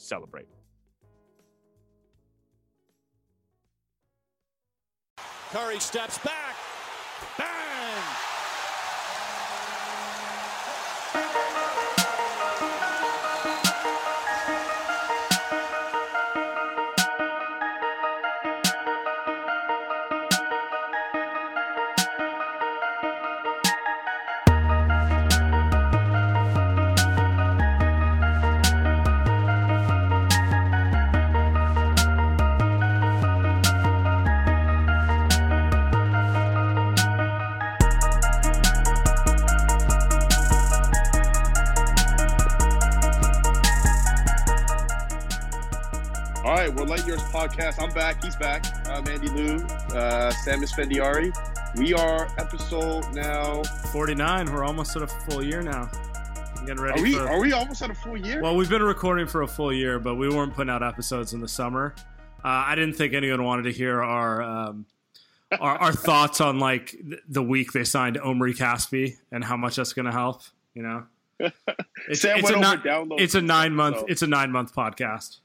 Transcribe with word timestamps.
celebrate. 0.00 0.48
Curry 5.52 5.80
steps 5.80 6.18
back. 6.18 6.56
Bang! 7.36 7.59
Podcast. 47.70 47.82
I'm 47.82 47.94
back. 47.94 48.24
He's 48.24 48.36
back. 48.36 48.88
I'm 48.88 49.06
Andy 49.08 49.28
Liu, 49.28 49.56
uh, 49.94 50.30
Sam 50.30 50.60
Esfandiari. 50.60 51.32
We 51.76 51.94
are 51.94 52.28
episode 52.38 53.04
now. 53.14 53.62
49. 53.92 54.52
We're 54.52 54.64
almost 54.64 54.96
at 54.96 55.02
a 55.02 55.06
full 55.06 55.42
year 55.42 55.62
now. 55.62 55.90
I'm 56.56 56.66
getting 56.66 56.82
ready 56.82 57.00
Are 57.00 57.02
we 57.02 57.14
for. 57.14 57.28
are 57.28 57.40
we 57.40 57.52
almost 57.52 57.82
at 57.82 57.90
a 57.90 57.94
full 57.94 58.16
year? 58.16 58.42
well, 58.42 58.56
we've 58.56 58.68
been 58.68 58.82
recording 58.82 59.26
for 59.26 59.42
a 59.42 59.46
full 59.48 59.72
year, 59.72 59.98
but 59.98 60.16
we 60.16 60.28
weren't 60.28 60.54
putting 60.54 60.70
out 60.70 60.82
episodes 60.82 61.32
in 61.32 61.40
the 61.40 61.48
summer. 61.48 61.94
Uh, 62.44 62.48
I 62.66 62.74
didn't 62.74 62.94
think 62.94 63.14
anyone 63.14 63.44
wanted 63.44 63.62
to 63.64 63.72
hear 63.72 64.02
our 64.02 64.42
um, 64.42 64.86
our, 65.60 65.78
our 65.78 65.92
thoughts 65.94 66.40
on 66.40 66.58
like 66.58 66.96
the 67.28 67.42
week 67.42 67.72
they 67.72 67.84
signed 67.84 68.18
Omri 68.18 68.54
Caspi 68.54 69.16
and 69.32 69.44
how 69.44 69.56
much 69.56 69.76
that's 69.76 69.92
going 69.92 70.06
to 70.06 70.12
help. 70.12 70.42
You 70.74 70.82
know, 70.82 71.02
it's, 72.08 72.20
Sam 72.22 72.38
it's 72.38 72.50
went 72.50 72.64
a 72.64 72.68
over 72.68 72.76
ni- 72.76 72.82
downloads 72.82 73.20
it's 73.20 73.34
a 73.34 73.40
nine 73.40 73.74
month. 73.74 73.98
so- 74.00 74.06
it's 74.08 74.22
a 74.22 74.26
nine 74.26 74.50
month 74.50 74.74
podcast. 74.74 75.38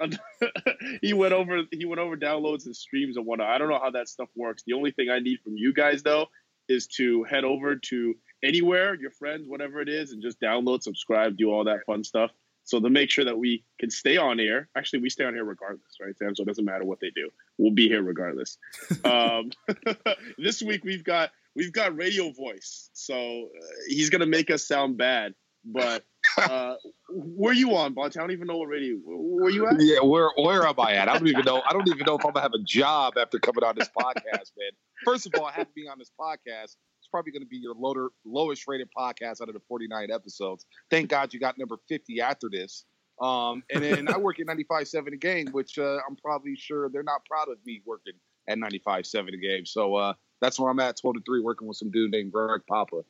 he 1.02 1.12
went 1.12 1.32
over 1.32 1.62
he 1.72 1.84
went 1.84 2.00
over 2.00 2.16
downloads 2.16 2.66
and 2.66 2.74
streams 2.74 3.16
and 3.16 3.26
whatnot. 3.26 3.48
I 3.48 3.58
don't 3.58 3.68
know 3.68 3.80
how 3.80 3.90
that 3.90 4.08
stuff 4.08 4.28
works. 4.34 4.62
The 4.66 4.72
only 4.72 4.90
thing 4.90 5.10
I 5.10 5.18
need 5.18 5.40
from 5.42 5.56
you 5.56 5.72
guys 5.72 6.02
though 6.02 6.26
is 6.68 6.86
to 6.86 7.24
head 7.24 7.44
over 7.44 7.76
to 7.76 8.14
anywhere, 8.42 8.94
your 8.94 9.10
friends, 9.10 9.48
whatever 9.48 9.80
it 9.80 9.88
is, 9.88 10.12
and 10.12 10.22
just 10.22 10.40
download, 10.40 10.82
subscribe, 10.82 11.36
do 11.36 11.50
all 11.50 11.64
that 11.64 11.84
fun 11.86 12.04
stuff. 12.04 12.30
So 12.64 12.78
to 12.78 12.88
make 12.88 13.10
sure 13.10 13.24
that 13.24 13.36
we 13.36 13.64
can 13.80 13.90
stay 13.90 14.16
on 14.16 14.38
air. 14.38 14.68
Actually, 14.76 15.00
we 15.00 15.10
stay 15.10 15.24
on 15.24 15.34
air 15.34 15.44
regardless, 15.44 15.96
right, 16.00 16.16
Sam? 16.16 16.36
So 16.36 16.42
it 16.42 16.46
doesn't 16.46 16.64
matter 16.64 16.84
what 16.84 17.00
they 17.00 17.10
do. 17.10 17.28
We'll 17.58 17.72
be 17.72 17.88
here 17.88 18.02
regardless. 18.02 18.58
um, 19.04 19.50
this 20.38 20.62
week 20.62 20.84
we've 20.84 21.02
got 21.04 21.30
we've 21.56 21.72
got 21.72 21.96
radio 21.96 22.30
voice, 22.30 22.90
so 22.92 23.14
uh, 23.14 23.66
he's 23.88 24.10
gonna 24.10 24.26
make 24.26 24.50
us 24.50 24.66
sound 24.66 24.98
bad. 24.98 25.34
But 25.64 26.04
uh, 26.38 26.74
where 27.08 27.52
you 27.52 27.74
on, 27.76 27.94
Bunch? 27.94 28.16
I 28.16 28.20
don't 28.20 28.30
even 28.30 28.46
know 28.46 28.58
what 28.58 28.68
radio. 28.68 28.96
Where 29.04 29.50
you 29.50 29.66
at? 29.66 29.76
Yeah, 29.78 30.00
where 30.00 30.30
where 30.36 30.66
am 30.66 30.74
I 30.78 30.94
at? 30.94 31.08
I 31.08 31.18
don't 31.18 31.26
even 31.28 31.44
know. 31.44 31.62
I 31.68 31.72
don't 31.72 31.88
even 31.88 32.04
know 32.06 32.16
if 32.16 32.24
I'm 32.24 32.32
gonna 32.32 32.42
have 32.42 32.54
a 32.54 32.62
job 32.64 33.14
after 33.18 33.38
coming 33.38 33.64
on 33.64 33.74
this 33.76 33.88
podcast, 33.88 34.52
man. 34.58 34.70
First 35.04 35.26
of 35.26 35.32
all, 35.38 35.46
I 35.46 35.52
have 35.52 35.66
to 35.66 35.72
be 35.74 35.88
on 35.88 35.98
this 35.98 36.10
podcast. 36.18 36.76
It's 36.98 37.08
probably 37.10 37.32
gonna 37.32 37.46
be 37.46 37.58
your 37.58 37.74
loader, 37.74 38.08
lowest 38.24 38.64
rated 38.66 38.88
podcast 38.96 39.40
out 39.40 39.48
of 39.48 39.54
the 39.54 39.60
49 39.68 40.10
episodes. 40.10 40.66
Thank 40.90 41.08
God 41.10 41.32
you 41.32 41.40
got 41.40 41.58
number 41.58 41.76
50 41.88 42.20
after 42.20 42.48
this. 42.50 42.84
Um, 43.20 43.62
and 43.72 43.82
then 43.84 44.08
I 44.08 44.16
work 44.16 44.40
at 44.40 44.46
95.7 44.46 45.12
a 45.12 45.16
game, 45.16 45.48
which 45.52 45.78
uh, 45.78 45.98
I'm 46.08 46.16
probably 46.16 46.56
sure 46.56 46.88
they're 46.88 47.02
not 47.02 47.24
proud 47.26 47.48
of 47.48 47.58
me 47.66 47.82
working 47.84 48.14
at 48.48 48.58
95.7 48.58 49.28
a 49.28 49.36
game. 49.36 49.66
So 49.66 49.94
uh, 49.94 50.14
that's 50.40 50.58
where 50.58 50.70
I'm 50.70 50.80
at, 50.80 50.98
12 50.98 51.16
to 51.16 51.22
3, 51.26 51.40
working 51.40 51.68
with 51.68 51.76
some 51.76 51.90
dude 51.90 52.10
named 52.10 52.32
Greg 52.32 52.62
Papa. 52.66 53.02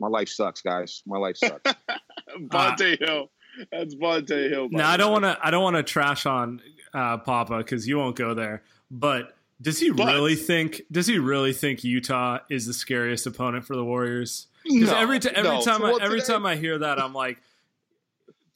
My 0.00 0.08
life 0.08 0.28
sucks, 0.28 0.62
guys. 0.62 1.02
My 1.06 1.18
life 1.18 1.36
sucks. 1.36 1.74
Bonta 2.48 2.98
Hill. 2.98 3.30
That's 3.72 3.94
Bonta 3.94 4.48
Hill. 4.50 4.68
by 4.68 4.78
No, 4.78 4.84
I 4.84 4.96
don't 4.96 5.12
want 5.12 5.24
to. 5.24 5.38
I 5.42 5.50
don't 5.50 5.62
want 5.62 5.76
to 5.76 5.82
trash 5.82 6.26
on 6.26 6.60
uh, 6.94 7.18
Papa 7.18 7.58
because 7.58 7.86
you 7.88 7.98
won't 7.98 8.16
go 8.16 8.34
there. 8.34 8.62
But 8.90 9.34
does 9.60 9.78
he 9.80 9.90
But- 9.90 10.06
really 10.06 10.36
think? 10.36 10.82
Does 10.90 11.06
he 11.06 11.18
really 11.18 11.52
think 11.52 11.84
Utah 11.84 12.38
is 12.50 12.66
the 12.66 12.72
scariest 12.74 13.26
opponent 13.26 13.64
for 13.64 13.74
the 13.76 13.84
Warriors? 13.84 14.46
Because 14.64 14.90
No, 14.90 14.96
every 14.98 15.18
ti- 15.18 15.30
every 15.34 15.50
no. 15.50 15.60
time 15.62 15.82
I, 15.84 15.90
Well, 15.92 16.00
every 16.02 16.20
today- 16.20 16.32
time 16.34 16.46
I 16.46 16.56
hear 16.56 16.78
that, 16.78 17.00
I'm 17.00 17.14
like, 17.14 17.38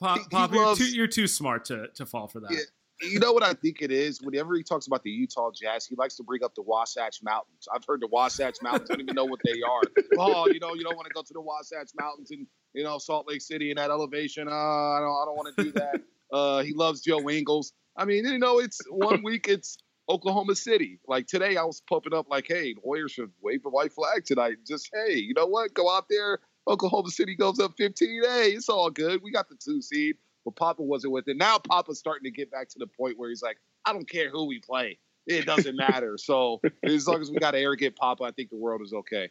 Pop, 0.00 0.18
He- 0.18 0.22
he 0.24 0.28
Pop 0.30 0.52
you're, 0.52 0.64
loves- 0.66 0.78
too, 0.78 0.94
you're 0.96 1.06
too 1.06 1.26
smart 1.26 1.64
to 1.66 1.88
to 1.94 2.06
fall 2.06 2.28
for 2.28 2.40
that. 2.40 2.50
Yeah. 2.52 3.08
you 3.08 3.18
know 3.18 3.32
what 3.32 3.42
I 3.42 3.54
think 3.54 3.82
it 3.82 3.90
is? 3.90 4.20
Whenever 4.22 4.54
he 4.54 4.62
talks 4.62 4.86
about 4.86 5.02
the 5.02 5.10
Utah 5.10 5.50
Jazz, 5.50 5.86
he 5.86 5.96
likes 5.96 6.14
to 6.16 6.22
bring 6.22 6.44
up 6.44 6.54
the 6.54 6.62
Wasatch 6.62 7.20
Mountains. 7.22 7.66
I've 7.74 7.84
heard 7.84 8.00
the 8.00 8.06
Wasatch 8.08 8.56
Mountains. 8.62 8.90
I 8.90 8.94
don't 8.94 9.00
even 9.02 9.14
know 9.16 9.24
what 9.24 9.40
they 9.44 9.60
are. 9.62 9.82
Oh, 10.18 10.46
you 10.48 10.60
know, 10.60 10.74
you 10.74 10.84
don't 10.84 10.94
want 10.96 11.08
to 11.08 11.14
go 11.14 11.22
to 11.22 11.32
the 11.32 11.40
Wasatch 11.40 11.90
Mountains 11.98 12.30
in 12.30 12.46
you 12.74 12.84
know 12.84 12.98
Salt 12.98 13.28
Lake 13.28 13.42
City 13.42 13.70
and 13.70 13.78
that 13.78 13.90
elevation. 13.90 14.48
Uh, 14.48 14.50
I 14.50 15.00
don't, 15.00 15.22
I 15.22 15.24
don't 15.24 15.36
want 15.36 15.56
to 15.56 15.64
do 15.64 15.72
that. 15.72 16.00
Uh, 16.32 16.62
he 16.62 16.72
loves 16.72 17.02
Joe 17.02 17.28
Ingles. 17.28 17.74
I 17.94 18.06
mean, 18.06 18.24
you 18.24 18.38
know, 18.38 18.58
it's 18.58 18.80
one 18.88 19.22
week 19.22 19.48
it's 19.48 19.76
Oklahoma 20.08 20.54
City. 20.54 20.98
Like 21.06 21.26
today, 21.26 21.58
I 21.58 21.64
was 21.64 21.82
pumping 21.88 22.14
up 22.14 22.26
like, 22.26 22.46
hey, 22.48 22.74
Warriors 22.82 23.12
should 23.12 23.30
wave 23.42 23.62
the 23.62 23.68
white 23.68 23.92
flag 23.92 24.24
tonight. 24.24 24.56
Just 24.66 24.88
hey, 24.94 25.16
you 25.18 25.34
know 25.34 25.44
what? 25.44 25.74
Go 25.74 25.94
out 25.94 26.06
there. 26.08 26.38
Oklahoma 26.66 27.10
City 27.10 27.34
goes 27.34 27.60
up 27.60 27.72
15. 27.76 28.22
Hey, 28.24 28.52
it's 28.52 28.68
all 28.68 28.88
good. 28.90 29.20
We 29.22 29.30
got 29.30 29.48
the 29.48 29.56
two 29.56 29.82
seed. 29.82 30.16
But 30.44 30.56
Papa 30.56 30.82
wasn't 30.82 31.12
with 31.12 31.28
it. 31.28 31.36
Now 31.36 31.58
Papa's 31.58 31.98
starting 31.98 32.24
to 32.24 32.30
get 32.30 32.50
back 32.50 32.68
to 32.70 32.78
the 32.78 32.86
point 32.86 33.18
where 33.18 33.28
he's 33.28 33.42
like, 33.42 33.58
I 33.84 33.92
don't 33.92 34.08
care 34.08 34.30
who 34.30 34.46
we 34.46 34.58
play. 34.58 34.98
It 35.26 35.46
doesn't 35.46 35.76
matter. 35.76 36.16
So 36.18 36.60
as 36.82 37.06
long 37.06 37.20
as 37.20 37.30
we 37.30 37.38
got 37.38 37.54
an 37.54 37.62
arrogant 37.62 37.96
Papa, 37.96 38.24
I 38.24 38.32
think 38.32 38.50
the 38.50 38.56
world 38.56 38.82
is 38.82 38.92
okay. 38.92 39.30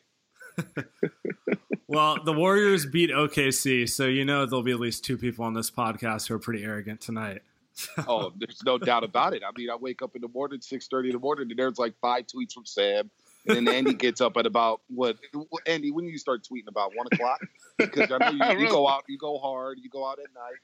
well, 1.92 2.24
the 2.24 2.32
Warriors 2.32 2.86
beat 2.86 3.10
OKC, 3.10 3.90
so 3.90 4.06
you 4.06 4.24
know 4.24 4.46
there'll 4.46 4.64
be 4.64 4.72
at 4.72 4.80
least 4.80 5.04
two 5.04 5.18
people 5.18 5.44
on 5.44 5.54
this 5.54 5.70
podcast 5.70 6.28
who 6.28 6.36
are 6.36 6.40
pretty 6.40 6.64
arrogant 6.64 7.02
tonight. 7.02 7.42
oh, 8.08 8.32
there's 8.38 8.64
no 8.66 8.78
doubt 8.78 9.04
about 9.04 9.34
it. 9.34 9.44
I 9.46 9.52
mean, 9.58 9.70
I 9.70 9.76
wake 9.76 10.02
up 10.02 10.16
in 10.16 10.22
the 10.22 10.28
morning, 10.30 10.62
six 10.62 10.88
thirty 10.88 11.10
in 11.10 11.14
the 11.14 11.20
morning, 11.20 11.48
and 11.50 11.60
there's 11.60 11.78
like 11.78 11.94
five 12.02 12.26
tweets 12.28 12.54
from 12.54 12.66
Sam, 12.66 13.10
and 13.48 13.68
then 13.68 13.68
Andy 13.68 13.94
gets 13.94 14.22
up 14.22 14.38
at 14.38 14.46
about 14.46 14.82
what? 14.88 15.18
Andy, 15.66 15.92
when 15.92 16.06
do 16.06 16.12
you 16.12 16.18
start 16.18 16.48
tweeting 16.50 16.70
about 16.70 16.94
one 16.96 17.08
o'clock? 17.12 17.42
Because 17.78 18.12
I 18.12 18.18
know 18.18 18.52
you, 18.52 18.60
you 18.60 18.70
go 18.70 18.88
out, 18.88 19.04
you 19.10 19.18
go 19.18 19.38
hard, 19.38 19.80
you 19.82 19.90
go 19.90 20.08
out 20.08 20.20
at 20.20 20.34
night. 20.34 20.60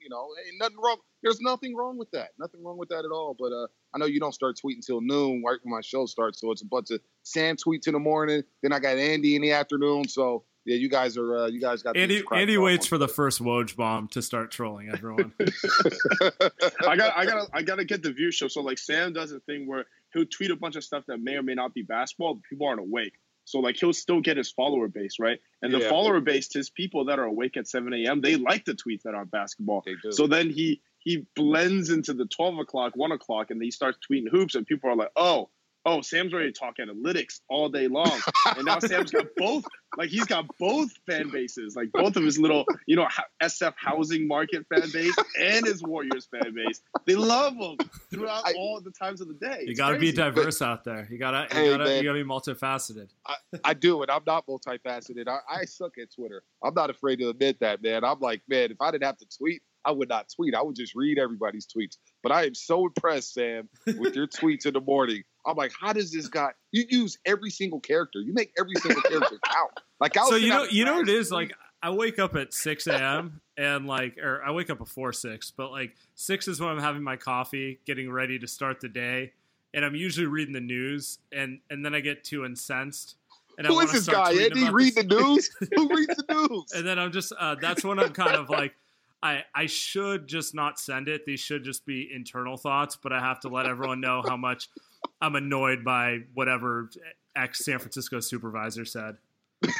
You 0.00 0.08
know, 0.10 0.28
ain't 0.44 0.58
nothing 0.58 0.76
wrong. 0.82 0.96
There's 1.22 1.40
nothing 1.40 1.76
wrong 1.76 1.98
with 1.98 2.10
that. 2.10 2.30
Nothing 2.38 2.64
wrong 2.64 2.78
with 2.78 2.88
that 2.88 3.04
at 3.04 3.12
all. 3.12 3.36
But 3.38 3.52
uh, 3.52 3.68
I 3.94 3.98
know 3.98 4.06
you 4.06 4.18
don't 4.18 4.34
start 4.34 4.56
tweeting 4.56 4.76
until 4.76 5.00
noon, 5.00 5.42
right 5.46 5.58
when 5.62 5.72
my 5.72 5.80
show 5.80 6.04
starts. 6.06 6.40
So 6.40 6.50
it's 6.50 6.62
a 6.62 6.66
bunch 6.66 6.90
of 6.90 7.00
Sam 7.22 7.56
tweets 7.56 7.86
in 7.86 7.92
the 7.92 8.00
morning. 8.00 8.42
Then 8.62 8.72
I 8.72 8.80
got 8.80 8.96
Andy 8.96 9.36
in 9.36 9.42
the 9.42 9.52
afternoon. 9.52 10.08
So 10.08 10.44
yeah, 10.68 10.76
you 10.76 10.90
guys 10.90 11.16
are 11.16 11.34
uh, 11.34 11.46
you 11.46 11.60
guys 11.60 11.82
got 11.82 11.96
Andy. 11.96 12.22
Andy 12.30 12.58
waits 12.58 12.86
for 12.86 12.98
the 12.98 13.08
first 13.08 13.42
Woj 13.42 13.74
bomb 13.74 14.06
to 14.08 14.20
start 14.20 14.50
trolling 14.50 14.90
everyone. 14.90 15.32
I 15.40 16.94
got 16.94 17.16
I 17.16 17.24
got 17.24 17.48
I 17.54 17.62
got 17.62 17.76
to 17.76 17.86
get 17.86 18.02
the 18.02 18.12
view 18.12 18.30
show. 18.30 18.48
So 18.48 18.60
like 18.60 18.76
Sam 18.76 19.14
does 19.14 19.32
a 19.32 19.40
thing 19.40 19.66
where 19.66 19.86
he'll 20.12 20.26
tweet 20.26 20.50
a 20.50 20.56
bunch 20.56 20.76
of 20.76 20.84
stuff 20.84 21.04
that 21.08 21.20
may 21.20 21.36
or 21.36 21.42
may 21.42 21.54
not 21.54 21.72
be 21.72 21.82
basketball. 21.82 22.34
But 22.34 22.42
people 22.50 22.66
aren't 22.66 22.80
awake. 22.80 23.14
So 23.44 23.60
like 23.60 23.76
he'll 23.76 23.94
still 23.94 24.20
get 24.20 24.36
his 24.36 24.50
follower 24.50 24.88
base, 24.88 25.16
right? 25.18 25.40
And 25.62 25.72
the 25.72 25.78
yeah. 25.78 25.88
follower 25.88 26.20
base, 26.20 26.52
his 26.52 26.68
people 26.68 27.06
that 27.06 27.18
are 27.18 27.24
awake 27.24 27.56
at 27.56 27.66
7 27.66 27.90
a.m., 27.94 28.20
they 28.20 28.36
like 28.36 28.66
the 28.66 28.74
tweets 28.74 29.04
that 29.04 29.14
aren't 29.14 29.30
basketball. 29.30 29.82
So 30.10 30.26
then 30.26 30.50
he 30.50 30.82
he 30.98 31.24
blends 31.34 31.88
into 31.88 32.12
the 32.12 32.26
12 32.26 32.58
o'clock, 32.58 32.94
1 32.94 33.12
o'clock, 33.12 33.50
and 33.50 33.62
he 33.62 33.70
starts 33.70 33.96
tweeting 34.06 34.28
hoops, 34.30 34.54
and 34.54 34.66
people 34.66 34.90
are 34.90 34.96
like, 34.96 35.12
oh, 35.16 35.48
oh, 35.86 36.00
Sam's 36.00 36.32
ready 36.32 36.52
to 36.52 36.58
talk 36.58 36.76
analytics 36.78 37.40
all 37.48 37.68
day 37.68 37.88
long. 37.88 38.20
and 38.56 38.64
now 38.64 38.78
Sam's 38.78 39.10
got 39.10 39.26
both, 39.36 39.64
like 39.96 40.10
he's 40.10 40.24
got 40.24 40.46
both 40.58 40.90
fan 41.06 41.30
bases, 41.30 41.76
like 41.76 41.90
both 41.92 42.16
of 42.16 42.22
his 42.22 42.38
little, 42.38 42.64
you 42.86 42.96
know, 42.96 43.06
SF 43.42 43.74
housing 43.76 44.28
market 44.28 44.66
fan 44.68 44.88
base 44.92 45.16
and 45.40 45.66
his 45.66 45.82
Warriors 45.82 46.28
fan 46.30 46.54
base. 46.54 46.80
They 47.06 47.14
love 47.14 47.54
him 47.54 47.76
throughout 48.10 48.46
I, 48.46 48.52
all 48.54 48.80
the 48.80 48.90
times 48.90 49.20
of 49.20 49.28
the 49.28 49.34
day. 49.34 49.64
You 49.66 49.74
got 49.74 49.90
to 49.90 49.98
be 49.98 50.12
diverse 50.12 50.60
out 50.62 50.84
there. 50.84 51.08
You 51.10 51.18
gotta, 51.18 51.48
you 51.54 51.60
hey, 51.60 51.70
gotta, 51.76 51.96
you 51.96 52.02
gotta 52.02 52.22
be 52.22 52.28
multifaceted. 52.28 53.08
I, 53.26 53.34
I 53.64 53.74
do 53.74 54.02
it. 54.02 54.10
I'm 54.12 54.22
not 54.26 54.46
multifaceted. 54.46 55.28
I, 55.28 55.38
I 55.50 55.64
suck 55.64 55.98
at 55.98 56.12
Twitter. 56.12 56.42
I'm 56.62 56.74
not 56.74 56.90
afraid 56.90 57.18
to 57.20 57.30
admit 57.30 57.60
that, 57.60 57.82
man. 57.82 58.04
I'm 58.04 58.20
like, 58.20 58.42
man, 58.48 58.70
if 58.70 58.80
I 58.80 58.90
didn't 58.90 59.04
have 59.04 59.18
to 59.18 59.26
tweet, 59.36 59.62
I 59.84 59.92
would 59.92 60.08
not 60.08 60.28
tweet. 60.34 60.54
I 60.54 60.62
would 60.62 60.76
just 60.76 60.94
read 60.94 61.18
everybody's 61.18 61.66
tweets. 61.66 61.96
But 62.22 62.32
I 62.32 62.46
am 62.46 62.54
so 62.54 62.86
impressed, 62.86 63.34
Sam, 63.34 63.68
with 63.86 64.14
your 64.14 64.26
tweets 64.40 64.66
in 64.66 64.74
the 64.74 64.80
morning. 64.80 65.22
I'm 65.46 65.56
like, 65.56 65.72
how 65.78 65.92
does 65.92 66.12
this 66.12 66.28
guy? 66.28 66.50
You 66.72 66.84
use 66.88 67.18
every 67.24 67.50
single 67.50 67.80
character. 67.80 68.20
You 68.20 68.34
make 68.34 68.52
every 68.58 68.74
single 68.76 69.02
character 69.02 69.38
count. 69.44 69.70
Like, 70.00 70.16
I 70.16 70.28
so 70.28 70.36
you 70.36 70.48
know, 70.48 70.64
you 70.64 70.84
know 70.84 70.96
what 70.96 71.08
it 71.08 71.14
is. 71.14 71.30
Like, 71.30 71.52
I 71.82 71.90
wake 71.90 72.18
up 72.18 72.34
at 72.34 72.52
6 72.52 72.86
a.m. 72.88 73.40
and 73.56 73.86
like, 73.86 74.18
or 74.18 74.42
I 74.44 74.50
wake 74.50 74.68
up 74.68 74.78
before 74.78 75.12
six, 75.12 75.50
but 75.50 75.70
like 75.70 75.94
six 76.14 76.48
is 76.48 76.60
when 76.60 76.70
I'm 76.70 76.80
having 76.80 77.02
my 77.02 77.16
coffee, 77.16 77.78
getting 77.86 78.10
ready 78.10 78.38
to 78.38 78.46
start 78.46 78.80
the 78.80 78.88
day, 78.88 79.32
and 79.72 79.84
I'm 79.84 79.94
usually 79.94 80.26
reading 80.26 80.54
the 80.54 80.60
news, 80.60 81.18
and 81.32 81.60
and 81.70 81.84
then 81.84 81.94
I 81.94 82.00
get 82.00 82.24
too 82.24 82.44
incensed. 82.44 83.16
And 83.58 83.66
Who 83.66 83.80
is 83.80 83.92
this 83.92 84.06
guy? 84.06 84.32
Andy 84.32 84.70
read 84.70 84.94
the 84.94 85.02
news? 85.02 85.50
Who 85.74 85.88
reads 85.88 86.14
the 86.16 86.48
news? 86.48 86.72
And 86.74 86.86
then 86.86 86.98
I'm 86.98 87.12
just 87.12 87.32
uh, 87.38 87.56
that's 87.60 87.84
when 87.84 87.98
I'm 87.98 88.12
kind 88.12 88.36
of 88.36 88.50
like 88.50 88.74
I 89.22 89.44
I 89.54 89.66
should 89.66 90.26
just 90.26 90.54
not 90.54 90.78
send 90.78 91.08
it. 91.08 91.24
These 91.24 91.40
should 91.40 91.64
just 91.64 91.84
be 91.84 92.08
internal 92.14 92.56
thoughts, 92.56 92.96
but 92.96 93.12
I 93.12 93.20
have 93.20 93.40
to 93.40 93.48
let 93.48 93.66
everyone 93.66 94.00
know 94.00 94.22
how 94.26 94.36
much 94.36 94.68
I'm 95.20 95.34
annoyed 95.34 95.84
by 95.84 96.20
whatever 96.34 96.90
ex 97.36 97.64
San 97.64 97.78
Francisco 97.78 98.20
supervisor 98.20 98.84
said. 98.84 99.16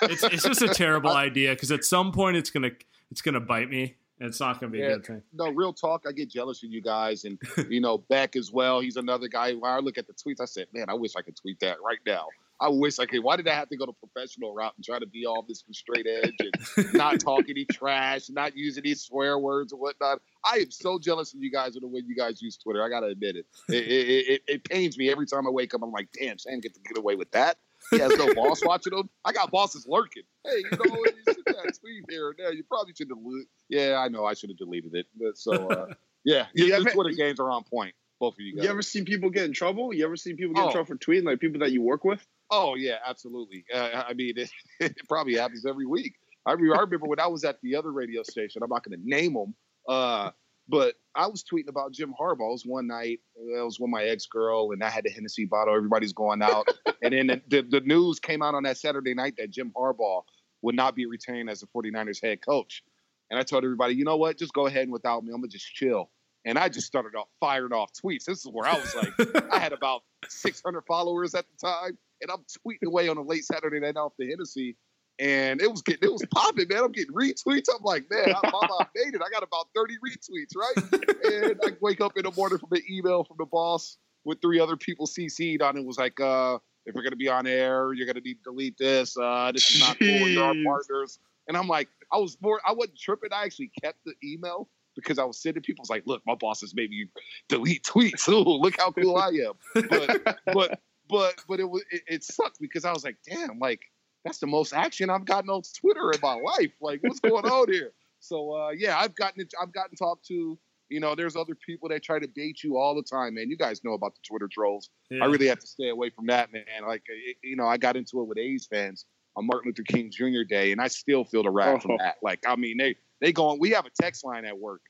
It's 0.03 0.23
it's 0.25 0.43
just 0.43 0.63
a 0.63 0.69
terrible 0.69 1.13
idea 1.13 1.51
because 1.51 1.71
at 1.71 1.85
some 1.85 2.13
point 2.13 2.37
it's 2.37 2.51
gonna 2.51 2.71
it's 3.11 3.23
gonna 3.23 3.41
bite 3.41 3.71
me. 3.71 3.97
And 4.21 4.29
it's 4.29 4.41
not 4.41 4.59
going 4.59 4.73
to 4.73 4.77
be 4.77 4.83
yeah, 4.83 4.89
a 4.89 4.97
good 4.97 5.07
thing. 5.07 5.23
No, 5.33 5.49
real 5.51 5.73
talk. 5.73 6.03
I 6.05 6.11
get 6.11 6.29
jealous 6.29 6.65
of 6.65 6.71
you 6.71 6.83
guys, 6.83 7.25
and 7.25 7.39
you 7.69 7.81
know 7.81 7.99
Beck 7.99 8.35
as 8.35 8.51
well. 8.51 8.81
He's 8.81 8.97
another 8.97 9.29
guy. 9.29 9.53
When 9.53 9.71
I 9.71 9.79
look 9.79 9.97
at 9.97 10.09
the 10.09 10.13
tweets, 10.13 10.41
I 10.41 10.45
said, 10.47 10.67
"Man, 10.73 10.87
I 10.89 10.95
wish 10.95 11.15
I 11.15 11.23
could 11.23 11.37
tweet 11.37 11.61
that 11.61 11.77
right 11.81 12.01
now." 12.05 12.27
I 12.61 12.69
wish 12.69 12.99
I 12.99 13.07
could. 13.07 13.23
Why 13.23 13.37
did 13.37 13.47
I 13.47 13.55
have 13.55 13.69
to 13.69 13.77
go 13.77 13.87
to 13.87 13.93
professional 13.93 14.53
route 14.53 14.73
and 14.77 14.85
try 14.85 14.99
to 14.99 15.07
be 15.07 15.27
all 15.27 15.45
this 15.47 15.63
straight 15.73 16.07
edge 16.07 16.35
and 16.41 16.95
not 16.95 17.21
talk 17.25 17.45
any 17.49 17.65
trash, 17.65 18.29
not 18.31 18.57
use 18.57 18.79
any 18.79 18.95
swear 18.95 19.39
words 19.39 19.73
or 19.73 19.79
whatnot? 19.79 20.21
I 20.45 20.59
am 20.59 20.71
so 20.71 20.99
jealous 20.99 21.35
of 21.35 21.41
you 21.41 21.53
guys 21.53 21.75
and 21.75 21.83
the 21.83 21.89
way 21.89 22.03
you 22.05 22.17
guys 22.17 22.43
use 22.43 22.57
Twitter. 22.57 22.83
I 22.83 22.89
gotta 22.89 23.07
admit 23.07 23.37
it. 23.37 23.47
It, 23.69 23.75
it, 23.75 24.29
it, 24.29 24.43
it 24.49 24.65
pains 24.65 24.99
me 24.99 25.11
every 25.11 25.27
time 25.27 25.47
I 25.47 25.51
wake 25.51 25.73
up. 25.75 25.83
I'm 25.83 25.93
like, 25.93 26.09
damn, 26.19 26.39
Sam 26.39 26.61
get 26.61 26.75
to 26.75 26.81
get 26.81 26.99
away 26.99 27.15
with 27.15 27.31
that. 27.33 27.59
He 27.91 27.99
has 28.01 28.17
no 28.17 28.35
boss 28.35 28.65
watching 28.65 28.93
him. 28.93 29.09
I 29.25 29.33
got 29.33 29.51
bosses 29.51 29.87
lurking. 29.89 30.25
Hey, 30.45 30.59
you 30.59 30.71
know, 30.71 30.97
you 31.05 31.35
should 31.35 31.45
that 31.47 31.79
tweet 31.81 32.05
here 32.09 32.31
and 32.31 32.39
there. 32.39 32.53
You 32.53 32.65
probably 32.65 32.93
should 32.95 33.09
delete. 33.09 33.47
Yeah, 33.69 33.99
I 33.99 34.09
know. 34.09 34.25
I 34.25 34.35
should 34.35 34.51
have 34.51 34.59
deleted 34.59 34.95
it. 34.95 35.07
But 35.17 35.39
so, 35.39 35.53
uh, 35.53 35.95
yeah, 36.25 36.47
yeah, 36.55 36.79
the 36.79 36.91
Twitter 36.91 37.11
games 37.11 37.39
are 37.41 37.51
on 37.51 37.65
point. 37.65 37.95
Both 38.21 38.35
of 38.35 38.41
you 38.41 38.57
guys. 38.57 38.65
You 38.65 38.71
ever 38.71 38.83
seen 38.83 39.05
people 39.05 39.31
get 39.31 39.45
in 39.45 39.53
trouble? 39.53 39.95
You 39.95 40.05
ever 40.05 40.17
seen 40.17 40.37
people 40.37 40.55
get 40.55 40.65
oh. 40.65 40.67
in 40.67 40.73
trouble 40.73 40.87
for 40.87 40.97
tweeting, 40.97 41.25
like 41.25 41.39
people 41.39 41.61
that 41.61 41.71
you 41.71 41.83
work 41.83 42.05
with? 42.05 42.27
Oh 42.51 42.75
yeah, 42.75 42.97
absolutely. 43.07 43.65
Uh, 43.73 44.05
I 44.09 44.15
mean, 44.15 44.35
it, 44.37 44.51
it, 44.81 44.97
probably 45.09 45.37
happens 45.37 45.67
every 45.67 45.87
week. 45.87 46.15
I, 46.47 46.53
I 46.53 46.55
remember 46.55 47.07
when 47.07 47.21
I 47.21 47.27
was 47.27 47.45
at 47.45 47.61
the 47.63 47.77
other 47.77 47.93
radio 47.93 48.23
station. 48.23 48.63
I'm 48.63 48.71
not 48.71 48.85
going 48.85 48.99
to 48.99 49.09
name 49.09 49.35
them, 49.35 49.55
uh, 49.89 50.31
but 50.69 50.95
I 51.15 51.27
was 51.27 51.45
tweeting 51.45 51.69
about 51.69 51.93
Jim 51.93 52.15
Harbaugh's 52.19 52.65
one 52.65 52.87
night. 52.87 53.21
It 53.37 53.65
was 53.65 53.79
with 53.79 53.91
my 53.91 54.05
ex 54.05 54.27
girl, 54.27 54.73
and 54.73 54.83
I 54.83 54.91
had 54.91 55.05
the 55.05 55.11
Hennessy 55.11 55.45
bottle. 55.45 55.75
Everybody's 55.75 56.13
going 56.13 56.43
out, 56.43 56.69
and 57.03 57.13
then 57.13 57.27
the, 57.27 57.43
the, 57.49 57.63
the 57.63 57.81
news 57.81 58.19
came 58.19 58.43
out 58.43 58.55
on 58.55 58.63
that 58.65 58.79
Saturday 58.79 59.15
night 59.15 59.35
that 59.39 59.51
Jim 59.51 59.73
Harbaugh 59.77 60.23
would 60.63 60.75
not 60.75 60.97
be 60.97 61.07
retained 61.07 61.49
as 61.51 61.61
the 61.61 61.67
49ers 61.67 62.23
head 62.23 62.41
coach. 62.45 62.83
And 63.31 63.39
I 63.39 63.43
told 63.43 63.63
everybody, 63.63 63.95
you 63.95 64.05
know 64.05 64.17
what? 64.17 64.39
Just 64.39 64.55
go 64.55 64.67
ahead 64.67 64.83
and 64.83 64.93
without 64.93 65.23
me, 65.23 65.33
I'm 65.33 65.41
gonna 65.41 65.49
just 65.49 65.73
chill. 65.75 66.11
And 66.45 66.59
I 66.59 66.69
just 66.71 66.87
started 66.87 67.15
off 67.15 67.29
firing 67.41 67.73
off 67.73 67.91
tweets. 67.93 68.25
This 68.25 68.39
is 68.39 68.47
where 68.51 68.67
I 68.67 68.75
was 68.79 68.95
like, 68.95 69.53
I 69.53 69.59
had 69.59 69.73
about 69.73 70.03
600 70.29 70.83
followers 70.87 71.35
at 71.35 71.45
the 71.51 71.67
time 71.67 71.99
and 72.21 72.31
I'm 72.31 72.45
tweeting 72.67 72.87
away 72.87 73.09
on 73.09 73.17
a 73.17 73.23
late 73.23 73.45
Saturday 73.45 73.81
night 73.81 73.97
off 73.97 74.13
the 74.19 74.29
Hennessy, 74.29 74.77
and 75.19 75.61
it 75.61 75.71
was 75.71 75.83
getting 75.83 76.09
it 76.09 76.13
was 76.13 76.25
popping, 76.33 76.69
man. 76.69 76.85
I'm 76.85 76.93
getting 76.93 77.15
retweets. 77.15 77.69
I'm 77.75 77.83
like, 77.83 78.11
man, 78.11 78.35
I, 78.35 78.51
I 78.53 78.87
made 78.95 79.15
it. 79.15 79.23
I 79.25 79.31
got 79.31 79.43
about 79.43 79.69
30 79.75 79.95
retweets, 79.97 80.57
right? 80.57 81.51
and 81.51 81.61
I 81.65 81.77
wake 81.81 82.01
up 82.01 82.17
in 82.17 82.25
the 82.25 82.33
morning 82.37 82.59
from 82.59 82.71
an 82.73 82.83
email 82.91 83.25
from 83.25 83.37
the 83.39 83.47
boss 83.47 83.99
with 84.25 84.41
three 84.41 84.61
other 84.61 84.77
people 84.77 85.07
CC'd 85.07 85.63
on 85.63 85.77
it. 85.77 85.85
Was 85.85 85.99
like, 85.99 86.21
uh, 86.21 86.59
if 86.87 86.95
we're 86.95 87.03
gonna 87.03 87.17
be 87.17 87.29
on 87.29 87.47
air, 87.47 87.93
you're 87.93 88.07
gonna 88.07 88.21
need 88.21 88.39
to 88.45 88.51
delete 88.51 88.79
this. 88.79 89.17
Uh, 89.17 89.51
this 89.53 89.71
is 89.71 89.81
not 89.81 89.99
cool. 89.99 90.09
You're 90.09 90.45
our 90.45 90.55
partners. 90.65 91.19
And 91.49 91.57
I'm 91.57 91.67
like, 91.67 91.89
I 92.13 92.19
was 92.19 92.37
more, 92.41 92.61
I 92.67 92.73
wasn't 92.73 92.99
tripping. 92.99 93.33
I 93.33 93.45
actually 93.45 93.73
kept 93.83 93.99
the 94.05 94.15
email 94.23 94.69
because 94.95 95.19
I 95.19 95.25
was 95.25 95.41
sending 95.41 95.63
people. 95.63 95.83
was 95.83 95.91
like, 95.91 96.03
look, 96.07 96.23
my 96.27 96.35
boss 96.35 96.61
has 96.61 96.75
made 96.75 96.91
me 96.91 97.07
delete 97.49 97.85
tweets. 97.85 98.29
Ooh, 98.29 98.43
look 98.43 98.77
how 98.79 98.91
cool 98.91 99.17
I 99.17 99.29
am. 99.29 99.53
But 99.89 100.39
but 100.53 100.81
but 101.09 101.43
but 101.49 101.61
it 101.61 101.69
was 101.69 101.83
it, 101.91 102.03
it 102.07 102.25
sucked 102.25 102.61
because 102.61 102.85
I 102.85 102.93
was 102.93 103.05
like, 103.05 103.17
damn, 103.29 103.59
like 103.59 103.81
that's 104.25 104.39
the 104.39 104.47
most 104.47 104.73
action 104.73 105.11
I've 105.11 105.25
gotten 105.25 105.51
on 105.51 105.63
Twitter 105.81 106.11
in 106.13 106.21
my 106.23 106.35
life. 106.35 106.73
Like, 106.81 107.03
what's 107.03 107.21
going 107.21 107.45
on 107.45 107.73
here? 107.73 107.93
So 108.21 108.53
uh, 108.53 108.71
yeah, 108.71 108.99
I've 108.99 109.15
gotten 109.15 109.41
it, 109.41 109.53
I've 109.61 109.73
gotten 109.73 109.97
talked 109.97 110.27
to. 110.27 110.59
You 110.91 111.01
know, 111.01 111.15
there's 111.15 111.37
other 111.37 111.55
people 111.55 111.91
that 111.91 112.03
try 112.03 112.19
to 112.19 112.29
bait 112.29 112.65
you 112.65 112.79
all 112.79 112.95
the 112.95 113.03
time, 113.03 113.35
man. 113.35 113.51
You 113.51 113.59
guys 113.59 113.85
know 113.85 113.93
about 113.93 114.15
the 114.15 114.21
Twitter 114.27 114.49
trolls. 114.51 114.89
Yeah. 115.11 115.23
I 115.23 115.27
really 115.27 115.47
have 115.49 115.59
to 115.59 115.67
stay 115.67 115.91
away 115.91 116.09
from 116.09 116.27
that, 116.29 116.51
man. 116.51 116.65
Like, 116.87 117.03
it, 117.09 117.37
you 117.43 117.57
know, 117.57 117.67
I 117.67 117.77
got 117.77 117.95
into 117.95 118.23
it 118.23 118.25
with 118.25 118.39
A's 118.39 118.67
fans 118.67 119.05
on 119.37 119.47
Martin 119.47 119.69
Luther 119.69 119.83
King 119.83 120.11
Jr. 120.11 120.45
Day, 120.49 120.73
and 120.73 120.81
I 120.81 120.89
still 120.89 121.25
feel 121.25 121.43
the 121.43 121.51
wrath 121.51 121.77
oh. 121.77 121.81
from 121.81 121.97
that. 121.99 122.17
Like, 122.23 122.41
I 122.47 122.57
mean, 122.57 122.79
they 122.79 122.97
they 123.21 123.33
going. 123.33 123.61
We 123.61 123.71
have 123.71 123.85
a 123.85 123.91
text 124.01 124.25
line 124.25 124.47
at 124.47 124.59
work, 124.59 124.81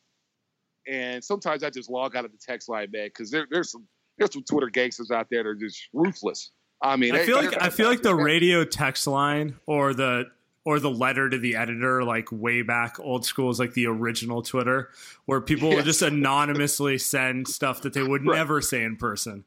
and 0.86 1.22
sometimes 1.22 1.64
I 1.64 1.70
just 1.70 1.90
log 1.90 2.14
out 2.14 2.24
of 2.24 2.30
the 2.30 2.38
text 2.38 2.68
line, 2.68 2.90
man, 2.92 3.08
because 3.08 3.32
there, 3.32 3.46
there's 3.50 3.72
some 3.72 3.86
there's 4.18 4.32
some 4.32 4.44
Twitter 4.44 4.68
gangsters 4.68 5.10
out 5.10 5.28
there 5.30 5.42
that 5.42 5.48
are 5.48 5.54
just 5.54 5.88
ruthless. 5.92 6.50
I 6.80 6.96
mean, 6.96 7.14
I 7.14 7.24
feel 7.24 7.36
like 7.36 7.60
I 7.60 7.70
feel 7.70 7.88
like 7.88 8.02
the 8.02 8.14
radio 8.14 8.64
text 8.64 9.06
line 9.06 9.56
or 9.66 9.94
the 9.94 10.26
or 10.64 10.78
the 10.78 10.90
letter 10.90 11.30
to 11.30 11.38
the 11.38 11.56
editor, 11.56 12.04
like 12.04 12.30
way 12.30 12.62
back 12.62 13.00
old 13.00 13.24
school, 13.24 13.50
is 13.50 13.58
like 13.58 13.74
the 13.74 13.86
original 13.86 14.42
Twitter, 14.42 14.90
where 15.24 15.40
people 15.40 15.70
yes. 15.70 15.84
just 15.84 16.02
anonymously 16.02 16.98
send 16.98 17.48
stuff 17.48 17.82
that 17.82 17.94
they 17.94 18.02
would 18.02 18.26
right. 18.26 18.36
never 18.36 18.60
say 18.60 18.82
in 18.82 18.96
person. 18.96 19.44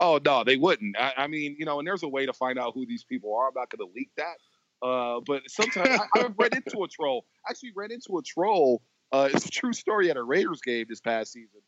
Oh 0.00 0.18
no, 0.24 0.42
they 0.42 0.56
wouldn't. 0.56 0.96
I, 0.98 1.12
I, 1.16 1.26
mean, 1.28 1.54
you 1.58 1.64
know, 1.64 1.78
and 1.78 1.86
there's 1.86 2.02
a 2.02 2.08
way 2.08 2.26
to 2.26 2.32
find 2.32 2.58
out 2.58 2.72
who 2.74 2.84
these 2.84 3.04
people 3.04 3.36
are. 3.36 3.48
I'm 3.48 3.54
not 3.54 3.70
going 3.70 3.88
to 3.88 3.94
leak 3.94 4.10
that. 4.16 4.36
Uh, 4.84 5.20
but 5.24 5.42
sometimes 5.46 6.00
I, 6.16 6.18
have 6.18 6.34
read 6.36 6.54
into 6.54 6.82
a 6.82 6.88
troll. 6.88 7.24
I 7.46 7.52
actually 7.52 7.70
ran 7.76 7.92
into 7.92 8.18
a 8.18 8.22
troll. 8.22 8.82
Uh, 9.12 9.28
it's 9.32 9.46
a 9.46 9.50
true 9.50 9.72
story 9.72 10.10
at 10.10 10.16
a 10.16 10.22
Raiders 10.22 10.60
game 10.60 10.86
this 10.88 11.00
past 11.00 11.32
season, 11.32 11.60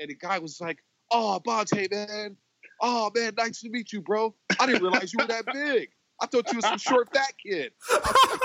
and 0.00 0.10
the 0.10 0.16
guy 0.16 0.40
was 0.40 0.60
like, 0.60 0.78
Oh, 1.10 1.40
Bonta, 1.44 1.90
man. 1.90 2.36
Oh, 2.80 3.10
man, 3.14 3.34
nice 3.36 3.60
to 3.60 3.70
meet 3.70 3.92
you, 3.92 4.00
bro. 4.00 4.34
I 4.60 4.66
didn't 4.66 4.82
realize 4.82 5.12
you 5.12 5.18
were 5.20 5.26
that 5.26 5.46
big. 5.52 5.90
I 6.20 6.26
thought 6.26 6.50
you 6.50 6.56
was 6.56 6.64
some 6.64 6.78
short 6.78 7.12
fat 7.14 7.32
kid. 7.40 7.72
Like, 7.92 8.02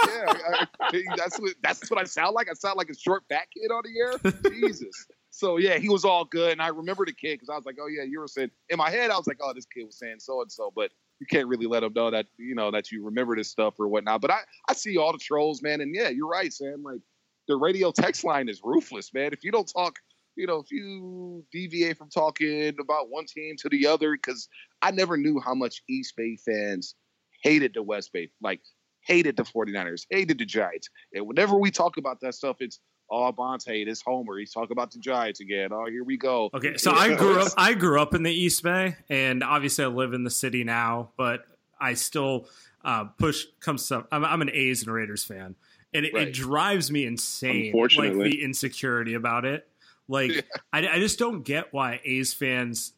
yeah, 0.07 0.65
I, 0.91 1.03
that's 1.17 1.39
what 1.39 1.53
that's 1.63 1.89
what 1.89 1.99
I 1.99 2.03
sound 2.03 2.35
like. 2.35 2.47
I 2.49 2.53
sound 2.53 2.77
like 2.77 2.89
a 2.89 2.95
short 2.95 3.23
fat 3.29 3.47
kid 3.51 3.71
on 3.71 3.81
the 3.83 3.99
air. 3.99 4.51
Jesus. 4.51 5.07
So 5.31 5.57
yeah, 5.57 5.79
he 5.79 5.89
was 5.89 6.05
all 6.05 6.25
good, 6.25 6.51
and 6.51 6.61
I 6.61 6.67
remember 6.67 7.05
the 7.05 7.13
kid 7.13 7.39
because 7.39 7.49
I 7.49 7.55
was 7.55 7.65
like, 7.65 7.77
oh 7.81 7.87
yeah, 7.87 8.03
you 8.03 8.19
were 8.19 8.27
saying 8.27 8.51
in 8.69 8.77
my 8.77 8.91
head, 8.91 9.09
I 9.09 9.17
was 9.17 9.25
like, 9.25 9.39
oh, 9.41 9.53
this 9.53 9.65
kid 9.65 9.85
was 9.85 9.97
saying 9.97 10.19
so 10.19 10.41
and 10.41 10.51
so, 10.51 10.71
but 10.75 10.91
you 11.19 11.25
can't 11.25 11.47
really 11.47 11.65
let 11.65 11.79
them 11.79 11.93
know 11.93 12.11
that 12.11 12.27
you 12.37 12.53
know 12.53 12.69
that 12.69 12.91
you 12.91 13.03
remember 13.03 13.35
this 13.35 13.49
stuff 13.49 13.79
or 13.79 13.87
whatnot. 13.87 14.21
But 14.21 14.29
I 14.29 14.39
I 14.69 14.73
see 14.73 14.97
all 14.97 15.11
the 15.11 15.17
trolls, 15.17 15.63
man, 15.63 15.81
and 15.81 15.95
yeah, 15.95 16.09
you're 16.09 16.27
right, 16.27 16.53
Sam. 16.53 16.83
Like 16.83 17.01
the 17.47 17.55
radio 17.55 17.91
text 17.91 18.23
line 18.23 18.49
is 18.49 18.61
ruthless, 18.63 19.11
man. 19.11 19.33
If 19.33 19.43
you 19.43 19.51
don't 19.51 19.67
talk, 19.67 19.97
you 20.35 20.47
know, 20.47 20.59
if 20.59 20.71
you 20.71 21.45
deviate 21.51 21.97
from 21.97 22.09
talking 22.09 22.75
about 22.79 23.09
one 23.09 23.25
team 23.25 23.55
to 23.59 23.69
the 23.69 23.87
other, 23.87 24.13
because 24.13 24.47
I 24.81 24.91
never 24.91 25.17
knew 25.17 25.39
how 25.39 25.53
much 25.53 25.83
East 25.89 26.13
Bay 26.15 26.37
fans 26.43 26.95
hated 27.43 27.73
the 27.73 27.83
West 27.83 28.11
Bay, 28.13 28.29
like 28.41 28.61
hated 29.05 29.37
the 29.37 29.43
49ers, 29.43 30.05
hated 30.09 30.39
the 30.39 30.45
Giants. 30.45 30.89
And 31.13 31.27
whenever 31.27 31.57
we 31.57 31.71
talk 31.71 31.97
about 31.97 32.19
that 32.21 32.33
stuff, 32.35 32.57
it's 32.59 32.79
oh 33.11 33.31
Bonta, 33.31 33.85
this 33.85 34.01
Homer, 34.01 34.37
he's 34.37 34.51
talking 34.51 34.71
about 34.71 34.91
the 34.91 34.99
Giants 34.99 35.39
again. 35.39 35.69
Oh, 35.71 35.85
here 35.85 36.03
we 36.03 36.17
go. 36.17 36.49
Okay, 36.53 36.77
so 36.77 36.91
I 36.91 37.15
grew 37.15 37.39
up 37.39 37.51
I 37.57 37.73
grew 37.73 38.01
up 38.01 38.13
in 38.13 38.23
the 38.23 38.33
East 38.33 38.63
Bay, 38.63 38.95
and 39.09 39.43
obviously 39.43 39.85
I 39.85 39.87
live 39.87 40.13
in 40.13 40.23
the 40.23 40.31
city 40.31 40.63
now, 40.63 41.11
but 41.17 41.45
I 41.79 41.93
still 41.93 42.47
uh, 42.83 43.05
push 43.05 43.45
comes 43.59 43.87
to 43.89 44.05
I'm, 44.11 44.25
I'm, 44.25 44.41
an 44.41 44.49
A's 44.51 44.83
and 44.83 44.93
Raiders 44.93 45.23
fan, 45.23 45.55
and 45.93 46.05
it, 46.05 46.13
right. 46.13 46.29
it 46.29 46.33
drives 46.33 46.91
me 46.91 47.05
insane. 47.05 47.73
Like 47.73 48.13
the 48.13 48.43
insecurity 48.43 49.13
about 49.13 49.45
it. 49.45 49.67
Like 50.07 50.31
yeah. 50.31 50.41
I, 50.71 50.87
I 50.87 50.99
just 50.99 51.19
don't 51.19 51.43
get 51.43 51.73
why 51.73 51.99
A's 52.03 52.33
fans. 52.33 52.93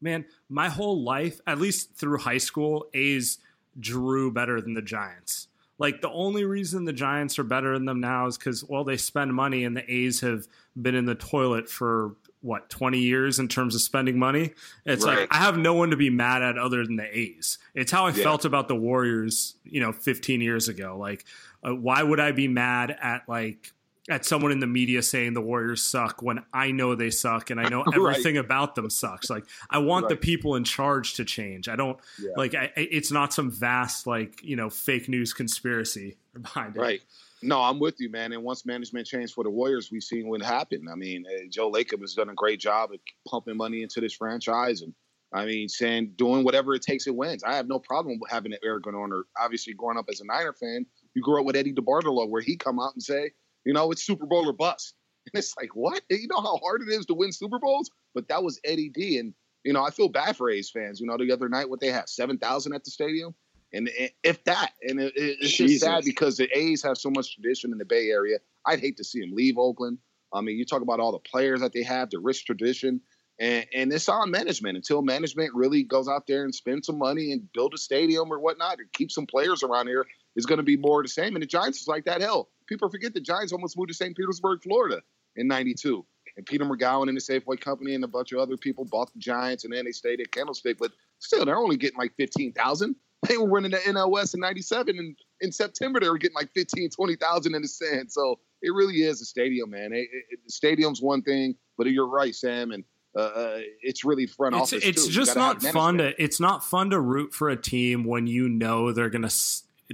Man, 0.00 0.24
my 0.48 0.68
whole 0.68 1.02
life, 1.02 1.40
at 1.46 1.58
least 1.58 1.94
through 1.94 2.18
high 2.18 2.38
school, 2.38 2.86
A's 2.92 3.38
drew 3.78 4.32
better 4.32 4.60
than 4.60 4.74
the 4.74 4.82
Giants. 4.82 5.48
Like 5.78 6.00
the 6.00 6.10
only 6.10 6.44
reason 6.44 6.84
the 6.84 6.92
Giants 6.92 7.38
are 7.38 7.44
better 7.44 7.74
than 7.74 7.86
them 7.86 8.00
now 8.00 8.26
is 8.26 8.38
because 8.38 8.62
well 8.64 8.84
they 8.84 8.96
spend 8.96 9.34
money 9.34 9.64
and 9.64 9.76
the 9.76 9.92
A's 9.92 10.20
have 10.20 10.46
been 10.80 10.94
in 10.94 11.06
the 11.06 11.14
toilet 11.14 11.68
for 11.68 12.14
what 12.40 12.68
20 12.68 12.98
years 12.98 13.38
in 13.38 13.48
terms 13.48 13.74
of 13.74 13.80
spending 13.80 14.18
money. 14.18 14.52
It's 14.84 15.04
right. 15.04 15.20
like 15.20 15.28
I 15.32 15.38
have 15.38 15.56
no 15.56 15.74
one 15.74 15.90
to 15.90 15.96
be 15.96 16.10
mad 16.10 16.42
at 16.42 16.58
other 16.58 16.84
than 16.84 16.96
the 16.96 17.18
A's. 17.18 17.58
It's 17.74 17.90
how 17.90 18.06
I 18.06 18.10
yeah. 18.10 18.22
felt 18.22 18.44
about 18.44 18.68
the 18.68 18.76
Warriors, 18.76 19.54
you 19.64 19.80
know, 19.80 19.92
15 19.92 20.40
years 20.40 20.68
ago. 20.68 20.96
Like 20.98 21.24
uh, 21.66 21.74
why 21.74 22.02
would 22.02 22.20
I 22.20 22.32
be 22.32 22.48
mad 22.48 22.96
at 23.00 23.28
like 23.28 23.72
at 24.10 24.24
someone 24.24 24.50
in 24.50 24.58
the 24.58 24.66
media 24.66 25.02
saying 25.02 25.32
the 25.32 25.40
Warriors 25.40 25.82
suck 25.82 26.22
when 26.22 26.44
I 26.52 26.72
know 26.72 26.94
they 26.94 27.10
suck 27.10 27.50
and 27.50 27.60
I 27.60 27.68
know 27.68 27.82
everything 27.94 28.36
right. 28.36 28.44
about 28.44 28.74
them 28.74 28.90
sucks. 28.90 29.30
Like 29.30 29.44
I 29.70 29.78
want 29.78 30.04
right. 30.04 30.10
the 30.10 30.16
people 30.16 30.56
in 30.56 30.64
charge 30.64 31.14
to 31.14 31.24
change. 31.24 31.68
I 31.68 31.76
don't 31.76 31.98
yeah. 32.20 32.32
like 32.36 32.54
I, 32.54 32.72
it's 32.76 33.12
not 33.12 33.32
some 33.32 33.50
vast 33.50 34.06
like 34.06 34.42
you 34.42 34.56
know 34.56 34.70
fake 34.70 35.08
news 35.08 35.32
conspiracy 35.32 36.16
behind 36.40 36.76
it. 36.76 36.80
Right. 36.80 37.02
No, 37.44 37.60
I'm 37.60 37.80
with 37.80 37.96
you, 37.98 38.08
man. 38.08 38.32
And 38.32 38.44
once 38.44 38.64
management 38.64 39.06
changed 39.06 39.34
for 39.34 39.42
the 39.42 39.50
Warriors, 39.50 39.90
we've 39.90 40.02
seen 40.02 40.28
what 40.28 40.42
happened. 40.42 40.88
I 40.90 40.94
mean, 40.94 41.24
uh, 41.26 41.46
Joe 41.50 41.70
Lacob 41.72 42.00
has 42.00 42.14
done 42.14 42.28
a 42.28 42.34
great 42.34 42.60
job 42.60 42.92
of 42.92 43.00
pumping 43.26 43.56
money 43.56 43.82
into 43.82 44.00
this 44.00 44.12
franchise, 44.12 44.82
and 44.82 44.94
I 45.32 45.46
mean, 45.46 45.68
saying 45.68 46.12
doing 46.16 46.44
whatever 46.44 46.74
it 46.74 46.82
takes, 46.82 47.06
it 47.06 47.16
wins. 47.16 47.42
I 47.42 47.54
have 47.56 47.66
no 47.66 47.78
problem 47.78 48.18
with 48.20 48.30
having 48.30 48.52
an 48.52 48.58
arrogant 48.62 48.94
owner. 48.94 49.24
Obviously, 49.40 49.74
growing 49.74 49.98
up 49.98 50.06
as 50.08 50.20
a 50.20 50.24
Niner 50.24 50.52
fan, 50.52 50.86
you 51.14 51.22
grew 51.22 51.40
up 51.40 51.46
with 51.46 51.56
Eddie 51.56 51.72
DeBartolo, 51.72 52.28
where 52.28 52.42
he 52.42 52.56
come 52.56 52.78
out 52.78 52.94
and 52.94 53.02
say, 53.02 53.32
you 53.64 53.72
know, 53.72 53.90
it's 53.90 54.02
Super 54.02 54.26
Bowl 54.26 54.48
or 54.48 54.52
bust. 54.52 54.94
And 55.32 55.38
it's 55.38 55.54
like, 55.56 55.76
what? 55.76 56.02
You 56.10 56.26
know 56.26 56.40
how 56.40 56.56
hard 56.56 56.82
it 56.82 56.88
is 56.88 57.06
to 57.06 57.14
win 57.14 57.30
Super 57.30 57.60
Bowls? 57.60 57.88
But 58.12 58.26
that 58.26 58.42
was 58.42 58.58
Eddie 58.64 58.88
D. 58.88 59.18
And, 59.18 59.34
you 59.62 59.72
know, 59.72 59.84
I 59.84 59.90
feel 59.90 60.08
bad 60.08 60.36
for 60.36 60.50
A's 60.50 60.68
fans. 60.68 61.00
You 61.00 61.06
know, 61.06 61.16
the 61.16 61.30
other 61.30 61.48
night, 61.48 61.70
what 61.70 61.78
they 61.78 61.92
had, 61.92 62.08
7,000 62.08 62.74
at 62.74 62.82
the 62.82 62.90
stadium? 62.90 63.32
And 63.72 63.88
if 64.24 64.42
that, 64.44 64.72
and 64.82 64.98
it, 65.00 65.12
it's 65.14 65.52
Jesus. 65.52 65.74
just 65.74 65.80
sad 65.84 66.04
because 66.04 66.38
the 66.38 66.48
A's 66.58 66.82
have 66.82 66.98
so 66.98 67.08
much 67.08 67.36
tradition 67.36 67.70
in 67.70 67.78
the 67.78 67.84
Bay 67.84 68.10
Area. 68.10 68.38
I'd 68.66 68.80
hate 68.80 68.96
to 68.96 69.04
see 69.04 69.20
them 69.20 69.30
leave 69.32 69.58
Oakland. 69.58 69.98
I 70.32 70.40
mean, 70.40 70.58
you 70.58 70.64
talk 70.64 70.82
about 70.82 70.98
all 70.98 71.12
the 71.12 71.20
players 71.20 71.60
that 71.60 71.72
they 71.72 71.84
have, 71.84 72.10
the 72.10 72.18
rich 72.18 72.44
tradition, 72.44 73.00
and, 73.38 73.66
and 73.74 73.92
it's 73.92 74.08
on 74.08 74.30
management 74.30 74.76
until 74.76 75.02
management 75.02 75.54
really 75.54 75.82
goes 75.82 76.08
out 76.08 76.26
there 76.26 76.44
and 76.44 76.54
spend 76.54 76.84
some 76.84 76.98
money 76.98 77.32
and 77.32 77.52
build 77.52 77.74
a 77.74 77.78
stadium 77.78 78.32
or 78.32 78.38
whatnot 78.38 78.78
and 78.78 78.92
keep 78.92 79.10
some 79.10 79.26
players 79.26 79.62
around 79.62 79.86
here 79.86 80.06
is 80.36 80.46
going 80.46 80.58
to 80.58 80.64
be 80.64 80.76
more 80.76 81.02
the 81.02 81.08
same. 81.08 81.34
And 81.34 81.42
the 81.42 81.46
Giants 81.46 81.80
is 81.80 81.88
like 81.88 82.04
that. 82.04 82.20
Hell, 82.20 82.48
people 82.66 82.88
forget 82.88 83.14
the 83.14 83.20
Giants 83.20 83.52
almost 83.52 83.76
moved 83.76 83.88
to 83.88 83.94
St. 83.94 84.16
Petersburg, 84.16 84.62
Florida 84.62 85.02
in 85.36 85.46
92. 85.46 86.04
And 86.36 86.46
Peter 86.46 86.64
Magowan 86.64 87.08
and 87.08 87.16
the 87.16 87.20
Safeway 87.20 87.60
Company 87.60 87.94
and 87.94 88.02
a 88.04 88.08
bunch 88.08 88.32
of 88.32 88.38
other 88.38 88.56
people 88.56 88.84
bought 88.84 89.12
the 89.12 89.18
Giants 89.18 89.64
and 89.64 89.72
then 89.72 89.84
they 89.84 89.92
stayed 89.92 90.20
at 90.20 90.32
Candlestick. 90.32 90.78
But 90.78 90.92
still, 91.18 91.44
they're 91.44 91.56
only 91.56 91.76
getting 91.76 91.98
like 91.98 92.12
15,000. 92.16 92.96
They 93.28 93.36
were 93.36 93.44
winning 93.44 93.70
the 93.70 93.76
NLS 93.78 94.34
in 94.34 94.40
97. 94.40 94.98
And 94.98 95.16
in 95.40 95.52
September, 95.52 96.00
they 96.00 96.08
were 96.08 96.18
getting 96.18 96.34
like 96.34 96.50
15, 96.54 96.90
20,000 96.90 97.54
in 97.54 97.62
the 97.62 97.68
sand. 97.68 98.10
So 98.10 98.40
it 98.62 98.70
really 98.70 99.02
is 99.02 99.20
a 99.22 99.24
stadium, 99.24 99.70
man. 99.70 99.92
It, 99.92 100.08
it, 100.30 100.40
the 100.44 100.50
stadium's 100.50 101.00
one 101.00 101.22
thing, 101.22 101.54
but 101.78 101.86
you're 101.86 102.08
right, 102.08 102.34
Sam. 102.34 102.72
And 102.72 102.82
uh, 103.16 103.20
uh 103.20 103.58
it's 103.80 104.04
really 104.04 104.26
front 104.26 104.56
it's, 104.56 104.72
office. 104.72 104.84
It's 104.84 105.06
too. 105.06 105.12
just 105.12 105.36
not 105.36 105.62
fun 105.62 105.98
to. 105.98 106.20
It's 106.20 106.40
not 106.40 106.64
fun 106.64 106.90
to 106.90 107.00
root 107.00 107.32
for 107.32 107.48
a 107.48 107.56
team 107.56 108.02
when 108.02 108.26
you 108.26 108.48
know 108.48 108.90
they're 108.90 109.10
going 109.10 109.22
to 109.22 109.30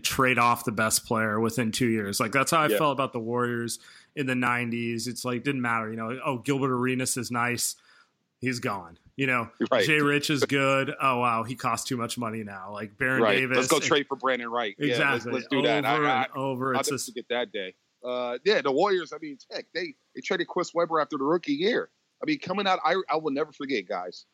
trade 0.02 0.38
off 0.38 0.64
the 0.64 0.72
best 0.72 1.06
player 1.06 1.40
within 1.40 1.72
two 1.72 1.88
years. 1.88 2.20
Like 2.20 2.32
that's 2.32 2.50
how 2.50 2.60
I 2.60 2.68
yeah. 2.68 2.78
felt 2.78 2.92
about 2.92 3.12
the 3.12 3.20
Warriors 3.20 3.78
in 4.14 4.26
the 4.26 4.34
'90s. 4.34 5.06
It's 5.06 5.24
like 5.24 5.44
didn't 5.44 5.62
matter, 5.62 5.90
you 5.90 5.96
know. 5.96 6.18
Oh, 6.24 6.38
Gilbert 6.38 6.72
Arenas 6.72 7.16
is 7.16 7.30
nice. 7.30 7.76
He's 8.40 8.60
gone. 8.60 8.98
You 9.16 9.26
know, 9.26 9.48
right. 9.72 9.84
Jay 9.84 10.00
Rich 10.00 10.30
is 10.30 10.44
good. 10.44 10.94
Oh 11.00 11.18
wow, 11.18 11.42
he 11.42 11.56
costs 11.56 11.88
too 11.88 11.96
much 11.96 12.18
money 12.18 12.44
now. 12.44 12.72
Like 12.72 12.96
Baron 12.96 13.22
right. 13.22 13.36
Davis. 13.36 13.56
Let's 13.56 13.68
go 13.68 13.80
trade 13.80 14.06
for 14.06 14.16
Brandon 14.16 14.48
Wright. 14.48 14.76
Exactly. 14.78 15.04
Yeah, 15.04 15.12
let's, 15.12 15.26
let's 15.26 15.46
do 15.48 15.58
over 15.58 15.66
that. 15.66 15.84
I, 15.84 16.22
I, 16.22 16.26
over. 16.36 16.76
I'll 16.76 16.82
just 16.84 17.12
get 17.14 17.28
that 17.30 17.50
day. 17.50 17.74
Uh, 18.04 18.38
yeah, 18.44 18.62
the 18.62 18.70
Warriors. 18.70 19.12
I 19.12 19.18
mean, 19.20 19.38
heck, 19.50 19.66
they 19.74 19.94
they 20.14 20.20
traded 20.20 20.46
Chris 20.46 20.72
Webber 20.72 21.00
after 21.00 21.18
the 21.18 21.24
rookie 21.24 21.54
year. 21.54 21.90
I 22.22 22.26
mean, 22.26 22.38
coming 22.38 22.68
out, 22.68 22.78
I 22.84 22.94
I 23.10 23.16
will 23.16 23.32
never 23.32 23.50
forget, 23.52 23.88
guys. 23.88 24.24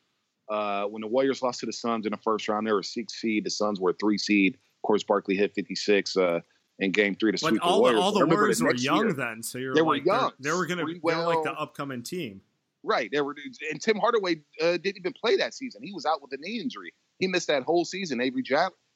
Uh, 0.50 0.84
when 0.84 1.00
the 1.00 1.08
Warriors 1.08 1.42
lost 1.42 1.60
to 1.60 1.66
the 1.66 1.72
Suns 1.72 2.04
in 2.04 2.10
the 2.10 2.18
first 2.18 2.46
round, 2.46 2.66
they 2.66 2.72
were 2.72 2.82
six 2.82 3.14
seed. 3.14 3.44
The 3.44 3.50
Suns 3.50 3.80
were 3.80 3.94
three 3.94 4.18
seed 4.18 4.58
course, 4.84 5.02
Barkley 5.02 5.36
hit 5.36 5.54
56 5.54 6.16
uh, 6.16 6.40
in 6.78 6.92
Game 6.92 7.14
Three 7.14 7.32
to 7.32 7.38
sweep 7.38 7.64
all 7.64 7.76
the 7.76 7.80
Warriors. 7.80 8.00
all 8.00 8.12
the 8.12 8.26
Warriors 8.26 8.62
were 8.62 8.74
young 8.74 9.06
year, 9.06 9.12
then, 9.12 9.42
so 9.42 9.58
you're 9.58 9.74
they 9.74 9.80
like, 9.80 10.04
were 10.04 10.12
young. 10.12 10.30
They 10.40 10.52
were 10.52 10.66
going 10.66 10.78
to 10.78 10.86
be 10.86 11.00
like 11.02 11.42
the 11.42 11.52
upcoming 11.52 12.02
team. 12.02 12.40
Right. 12.82 13.10
They 13.10 13.20
were, 13.22 13.34
and 13.70 13.80
Tim 13.80 13.98
Hardaway 13.98 14.42
uh, 14.60 14.72
didn't 14.72 14.98
even 14.98 15.14
play 15.14 15.36
that 15.36 15.54
season. 15.54 15.82
He 15.82 15.92
was 15.92 16.04
out 16.04 16.20
with 16.20 16.32
a 16.32 16.36
knee 16.36 16.60
injury. 16.60 16.92
He 17.18 17.26
missed 17.26 17.48
that 17.48 17.62
whole 17.62 17.86
season. 17.86 18.20
Avery, 18.20 18.44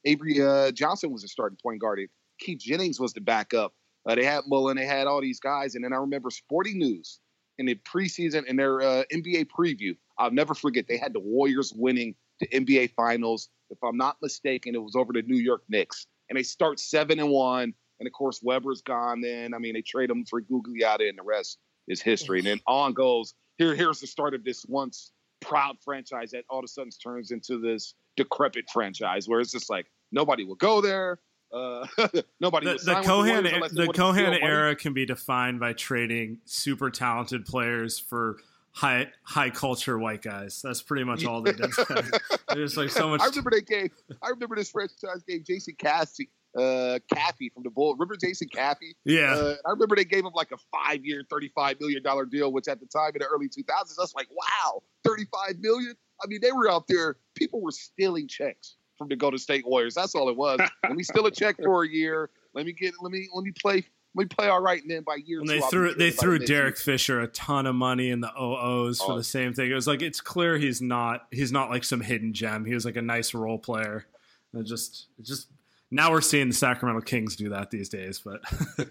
Avery 0.04 0.42
uh, 0.42 0.70
Johnson 0.72 1.10
was 1.10 1.24
a 1.24 1.28
starting 1.28 1.58
point 1.62 1.80
guard. 1.80 2.00
Keith 2.38 2.58
Jennings 2.58 3.00
was 3.00 3.14
the 3.14 3.22
backup. 3.22 3.72
Uh, 4.06 4.14
they 4.14 4.24
had 4.24 4.42
Mullin. 4.46 4.76
They 4.76 4.86
had 4.86 5.06
all 5.06 5.20
these 5.20 5.40
guys. 5.40 5.74
And 5.74 5.82
then 5.82 5.92
I 5.92 5.96
remember 5.96 6.30
Sporting 6.30 6.78
News 6.78 7.20
in 7.58 7.66
the 7.66 7.74
preseason 7.76 8.44
in 8.44 8.56
their 8.56 8.80
uh, 8.80 9.04
NBA 9.12 9.46
preview. 9.46 9.96
I'll 10.18 10.30
never 10.30 10.54
forget. 10.54 10.86
They 10.88 10.98
had 10.98 11.12
the 11.12 11.20
Warriors 11.20 11.72
winning 11.74 12.14
the 12.40 12.46
NBA 12.48 12.92
Finals. 12.94 13.48
If 13.70 13.78
I'm 13.82 13.96
not 13.96 14.16
mistaken, 14.22 14.74
it 14.74 14.82
was 14.82 14.96
over 14.96 15.12
the 15.12 15.22
New 15.22 15.36
York 15.36 15.62
Knicks 15.68 16.06
and 16.28 16.38
they 16.38 16.42
start 16.42 16.78
seven 16.80 17.18
and 17.18 17.30
one. 17.30 17.74
And 18.00 18.06
of 18.06 18.12
course, 18.12 18.40
Webber's 18.42 18.82
gone. 18.82 19.20
Then 19.20 19.54
I 19.54 19.58
mean, 19.58 19.74
they 19.74 19.82
trade 19.82 20.10
him 20.10 20.24
for 20.24 20.40
Gugliotta, 20.40 21.08
and 21.08 21.18
the 21.18 21.22
rest 21.22 21.58
is 21.88 22.00
history. 22.00 22.38
And 22.38 22.46
then 22.46 22.60
on 22.66 22.92
goes. 22.92 23.34
Here, 23.56 23.74
here's 23.74 23.98
the 23.98 24.06
start 24.06 24.34
of 24.34 24.44
this 24.44 24.64
once 24.68 25.10
proud 25.40 25.76
franchise 25.84 26.30
that 26.30 26.44
all 26.48 26.60
of 26.60 26.64
a 26.64 26.68
sudden 26.68 26.90
turns 27.02 27.32
into 27.32 27.58
this 27.60 27.94
decrepit 28.16 28.66
franchise 28.72 29.28
where 29.28 29.40
it's 29.40 29.50
just 29.50 29.68
like 29.68 29.86
nobody 30.12 30.44
will 30.44 30.54
go 30.54 30.80
there. 30.80 31.18
Uh, 31.52 31.86
nobody. 32.40 32.66
The, 32.66 32.78
the 32.84 33.00
Cohan 33.04 33.44
the, 33.44 33.86
the 33.86 33.92
Cohan 33.92 34.34
era 34.34 34.76
can 34.76 34.92
be 34.92 35.06
defined 35.06 35.58
by 35.58 35.72
trading 35.72 36.38
super 36.44 36.90
talented 36.90 37.46
players 37.46 37.98
for 37.98 38.36
high 38.78 39.08
high 39.24 39.50
culture 39.50 39.98
white 39.98 40.22
guys. 40.22 40.60
That's 40.62 40.82
pretty 40.82 41.04
much 41.04 41.24
all 41.24 41.42
they 41.42 41.52
did. 41.52 41.72
There's 42.54 42.76
like 42.76 42.90
so 42.90 43.08
much. 43.08 43.20
I 43.20 43.26
remember 43.26 43.50
they 43.50 43.62
gave. 43.62 43.90
I 44.22 44.28
remember 44.30 44.54
this 44.54 44.70
franchise 44.70 45.22
gave 45.26 45.44
Jason 45.44 45.74
Cassie. 45.78 46.30
Uh, 46.56 46.98
Caffey 47.12 47.52
from 47.52 47.62
the 47.62 47.70
Bull. 47.70 47.92
Remember 47.92 48.16
Jason 48.16 48.48
Caffey? 48.48 48.94
Yeah. 49.04 49.34
Uh, 49.34 49.54
I 49.66 49.70
remember 49.70 49.94
they 49.96 50.06
gave 50.06 50.24
him 50.24 50.32
like 50.34 50.50
a 50.50 50.56
five 50.72 51.04
year, 51.04 51.22
$35 51.30 51.78
million 51.78 52.02
deal, 52.30 52.50
which 52.50 52.66
at 52.68 52.80
the 52.80 52.86
time 52.86 53.12
in 53.14 53.20
the 53.20 53.26
early 53.26 53.48
2000s, 53.48 53.94
that's 53.96 54.14
like, 54.14 54.28
wow, 54.30 54.82
$35 55.06 55.60
million? 55.60 55.94
I 56.24 56.26
mean, 56.26 56.40
they 56.40 56.50
were 56.50 56.68
out 56.68 56.88
there, 56.88 57.16
people 57.36 57.60
were 57.60 57.70
stealing 57.70 58.26
checks 58.26 58.76
from 58.96 59.08
the 59.08 59.14
Golden 59.14 59.38
State 59.38 59.66
Warriors. 59.66 59.94
That's 59.94 60.14
all 60.14 60.30
it 60.30 60.36
was. 60.36 60.58
let 60.82 60.96
me 60.96 61.02
steal 61.02 61.26
a 61.26 61.30
check 61.30 61.56
for 61.62 61.84
a 61.84 61.88
year. 61.88 62.30
Let 62.54 62.64
me 62.64 62.72
get, 62.72 62.94
let 63.02 63.12
me, 63.12 63.28
let 63.32 63.44
me 63.44 63.52
play 63.52 63.84
we 64.14 64.24
play 64.24 64.48
all 64.48 64.60
right, 64.60 64.80
and 64.80 64.90
then 64.90 65.02
by 65.02 65.16
year 65.24 65.40
and 65.40 65.48
they 65.48 65.60
threw 65.60 65.94
they 65.94 66.10
threw 66.10 66.38
Derek 66.38 66.76
Fisher 66.76 67.20
a 67.20 67.28
ton 67.28 67.66
of 67.66 67.74
money 67.74 68.10
in 68.10 68.20
the 68.20 68.32
OOs 68.40 69.00
for 69.00 69.12
oh. 69.12 69.16
the 69.16 69.24
same 69.24 69.52
thing. 69.52 69.70
It 69.70 69.74
was 69.74 69.86
like 69.86 70.02
it's 70.02 70.20
clear 70.20 70.58
he's 70.58 70.82
not 70.82 71.26
he's 71.30 71.52
not 71.52 71.70
like 71.70 71.84
some 71.84 72.00
hidden 72.00 72.32
gem. 72.32 72.64
He 72.64 72.74
was 72.74 72.84
like 72.84 72.96
a 72.96 73.02
nice 73.02 73.34
role 73.34 73.58
player. 73.58 74.06
And 74.52 74.62
it 74.62 74.68
just 74.68 75.08
it 75.18 75.24
just 75.24 75.48
now 75.90 76.10
we're 76.10 76.20
seeing 76.20 76.48
the 76.48 76.54
Sacramento 76.54 77.00
Kings 77.02 77.36
do 77.36 77.50
that 77.50 77.70
these 77.70 77.88
days, 77.88 78.20
but, 78.22 78.42
but 78.76 78.88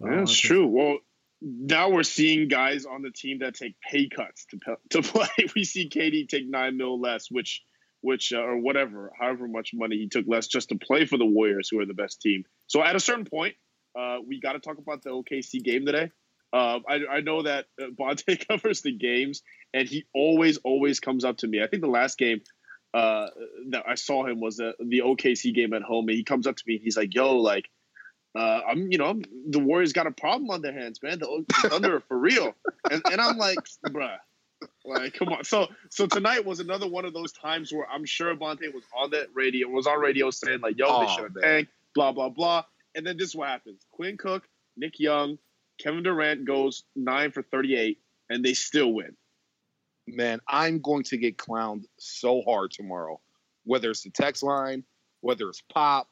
that's 0.00 0.36
true. 0.36 0.66
Well, 0.66 0.98
now 1.40 1.90
we're 1.90 2.04
seeing 2.04 2.48
guys 2.48 2.86
on 2.86 3.02
the 3.02 3.10
team 3.10 3.40
that 3.40 3.54
take 3.54 3.80
pay 3.80 4.08
cuts 4.08 4.46
to 4.46 4.76
to 4.90 5.02
play. 5.02 5.28
We 5.54 5.64
see 5.64 5.88
KD 5.88 6.28
take 6.28 6.48
nine 6.48 6.76
mil 6.76 7.00
less, 7.00 7.30
which 7.30 7.62
which 8.00 8.32
uh, 8.32 8.38
or 8.38 8.58
whatever, 8.58 9.12
however 9.18 9.48
much 9.48 9.72
money 9.74 9.96
he 9.96 10.08
took 10.08 10.24
less 10.28 10.46
just 10.46 10.68
to 10.70 10.76
play 10.76 11.04
for 11.04 11.16
the 11.16 11.26
Warriors, 11.26 11.68
who 11.70 11.80
are 11.80 11.86
the 11.86 11.94
best 11.94 12.20
team. 12.20 12.44
So 12.66 12.82
at 12.82 12.96
a 12.96 13.00
certain 13.00 13.24
point, 13.24 13.54
uh, 13.98 14.18
we 14.26 14.40
got 14.40 14.52
to 14.52 14.60
talk 14.60 14.78
about 14.78 15.02
the 15.02 15.10
OKC 15.10 15.62
game 15.62 15.84
today. 15.84 16.10
Uh, 16.52 16.78
I, 16.88 17.00
I, 17.10 17.20
know 17.20 17.42
that 17.42 17.66
uh, 17.80 17.86
Bonta 17.86 18.46
covers 18.48 18.80
the 18.80 18.92
games, 18.92 19.42
and 19.74 19.86
he 19.86 20.06
always, 20.14 20.56
always 20.58 21.00
comes 21.00 21.24
up 21.24 21.38
to 21.38 21.46
me. 21.46 21.62
I 21.62 21.66
think 21.66 21.82
the 21.82 21.88
last 21.88 22.16
game, 22.16 22.40
uh, 22.94 23.26
that 23.70 23.84
I 23.86 23.96
saw 23.96 24.26
him 24.26 24.40
was 24.40 24.56
the, 24.56 24.72
the 24.78 25.00
OKC 25.00 25.54
game 25.54 25.74
at 25.74 25.82
home, 25.82 26.08
and 26.08 26.16
he 26.16 26.24
comes 26.24 26.46
up 26.46 26.56
to 26.56 26.64
me 26.66 26.76
and 26.76 26.82
he's 26.82 26.96
like, 26.96 27.14
"Yo, 27.14 27.36
like, 27.36 27.68
uh, 28.34 28.60
I'm, 28.66 28.90
you 28.90 28.96
know, 28.96 29.20
the 29.48 29.58
Warriors 29.58 29.92
got 29.92 30.06
a 30.06 30.10
problem 30.10 30.50
on 30.50 30.62
their 30.62 30.72
hands, 30.72 31.02
man. 31.02 31.18
The 31.18 31.44
Thunder 31.68 32.00
for 32.08 32.16
real." 32.16 32.54
And, 32.90 33.02
and 33.12 33.20
I'm 33.20 33.36
like, 33.36 33.58
"Bruh, 33.88 34.16
like, 34.86 35.12
come 35.14 35.28
on." 35.28 35.44
So, 35.44 35.66
so 35.90 36.06
tonight 36.06 36.46
was 36.46 36.60
another 36.60 36.88
one 36.88 37.04
of 37.04 37.12
those 37.12 37.32
times 37.32 37.72
where 37.72 37.86
I'm 37.86 38.06
sure 38.06 38.34
Bonta 38.34 38.72
was 38.72 38.84
on 38.96 39.10
that 39.10 39.26
radio, 39.34 39.68
was 39.68 39.86
on 39.86 40.00
radio 40.00 40.30
saying 40.30 40.60
like, 40.60 40.78
"Yo, 40.78 40.86
Oh, 40.88 41.00
they 41.00 41.12
should 41.12 41.24
have 41.24 41.42
tanked," 41.42 41.72
blah 41.94 42.12
blah 42.12 42.30
blah. 42.30 42.64
And 42.94 43.06
then 43.06 43.16
this 43.16 43.28
is 43.30 43.36
what 43.36 43.48
happens: 43.48 43.82
Quinn 43.92 44.16
Cook, 44.16 44.48
Nick 44.76 44.98
Young, 44.98 45.38
Kevin 45.78 46.02
Durant 46.02 46.44
goes 46.44 46.84
nine 46.96 47.30
for 47.30 47.42
38, 47.42 47.98
and 48.30 48.44
they 48.44 48.54
still 48.54 48.92
win. 48.92 49.16
man, 50.06 50.40
I'm 50.48 50.80
going 50.80 51.04
to 51.04 51.16
get 51.16 51.36
clowned 51.36 51.84
so 51.98 52.42
hard 52.42 52.70
tomorrow. 52.72 53.20
Whether 53.64 53.90
it's 53.90 54.02
the 54.02 54.10
text 54.10 54.42
line, 54.42 54.84
whether 55.20 55.48
it's 55.48 55.62
pop, 55.72 56.08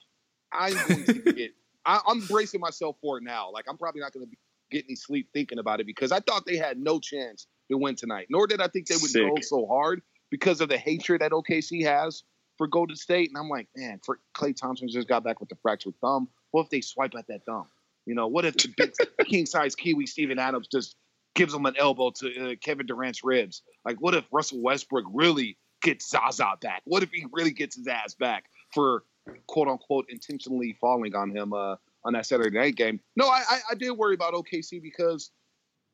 I'm 0.52 0.74
going 0.88 1.04
to 1.04 1.32
get. 1.32 1.52
I, 1.86 2.00
I'm 2.06 2.20
bracing 2.26 2.60
myself 2.60 2.96
for 3.00 3.18
it 3.18 3.24
now. 3.24 3.50
Like 3.50 3.64
I'm 3.68 3.78
probably 3.78 4.00
not 4.00 4.12
going 4.12 4.26
to 4.26 4.30
be 4.30 4.36
getting 4.70 4.88
any 4.90 4.96
sleep 4.96 5.28
thinking 5.32 5.58
about 5.58 5.80
it 5.80 5.86
because 5.86 6.12
I 6.12 6.20
thought 6.20 6.44
they 6.44 6.56
had 6.56 6.78
no 6.78 6.98
chance 7.00 7.46
to 7.70 7.78
win 7.78 7.94
tonight. 7.94 8.26
Nor 8.28 8.46
did 8.46 8.60
I 8.60 8.68
think 8.68 8.86
they 8.86 8.96
would 8.96 9.10
Sick. 9.10 9.22
go 9.22 9.40
so 9.40 9.66
hard 9.66 10.02
because 10.30 10.60
of 10.60 10.68
the 10.68 10.76
hatred 10.76 11.20
that 11.22 11.30
OKC 11.30 11.84
has 11.84 12.24
for 12.56 12.66
Golden 12.66 12.96
State. 12.96 13.30
And 13.30 13.38
I'm 13.38 13.48
like, 13.48 13.68
man, 13.76 14.00
for 14.04 14.18
Klay 14.34 14.54
Thompson 14.56 14.88
just 14.88 15.08
got 15.08 15.24
back 15.24 15.40
with 15.40 15.48
the 15.48 15.56
fractured 15.56 15.94
thumb. 16.00 16.28
What 16.50 16.64
if 16.64 16.70
they 16.70 16.80
swipe 16.80 17.14
at 17.16 17.26
that 17.28 17.44
thumb? 17.44 17.66
You 18.06 18.14
know, 18.14 18.28
what 18.28 18.44
if 18.44 18.56
the 18.56 18.72
big 18.76 18.94
king 19.26 19.46
size 19.46 19.74
Kiwi 19.74 20.06
Steven 20.06 20.38
Adams 20.38 20.68
just 20.68 20.96
gives 21.34 21.52
him 21.52 21.66
an 21.66 21.74
elbow 21.78 22.10
to 22.10 22.52
uh, 22.52 22.54
Kevin 22.62 22.86
Durant's 22.86 23.24
ribs? 23.24 23.62
Like, 23.84 23.96
what 24.00 24.14
if 24.14 24.24
Russell 24.30 24.62
Westbrook 24.62 25.04
really 25.12 25.58
gets 25.82 26.08
Zaza 26.08 26.52
back? 26.60 26.82
What 26.84 27.02
if 27.02 27.10
he 27.10 27.26
really 27.32 27.50
gets 27.50 27.76
his 27.76 27.86
ass 27.88 28.14
back 28.14 28.44
for 28.72 29.04
quote 29.48 29.68
unquote 29.68 30.06
intentionally 30.08 30.76
falling 30.80 31.14
on 31.14 31.30
him 31.30 31.52
uh, 31.52 31.76
on 32.04 32.12
that 32.12 32.26
Saturday 32.26 32.56
night 32.56 32.76
game? 32.76 33.00
No, 33.16 33.28
I, 33.28 33.42
I, 33.48 33.58
I 33.72 33.74
did 33.74 33.90
worry 33.90 34.14
about 34.14 34.34
OKC 34.34 34.80
because, 34.80 35.30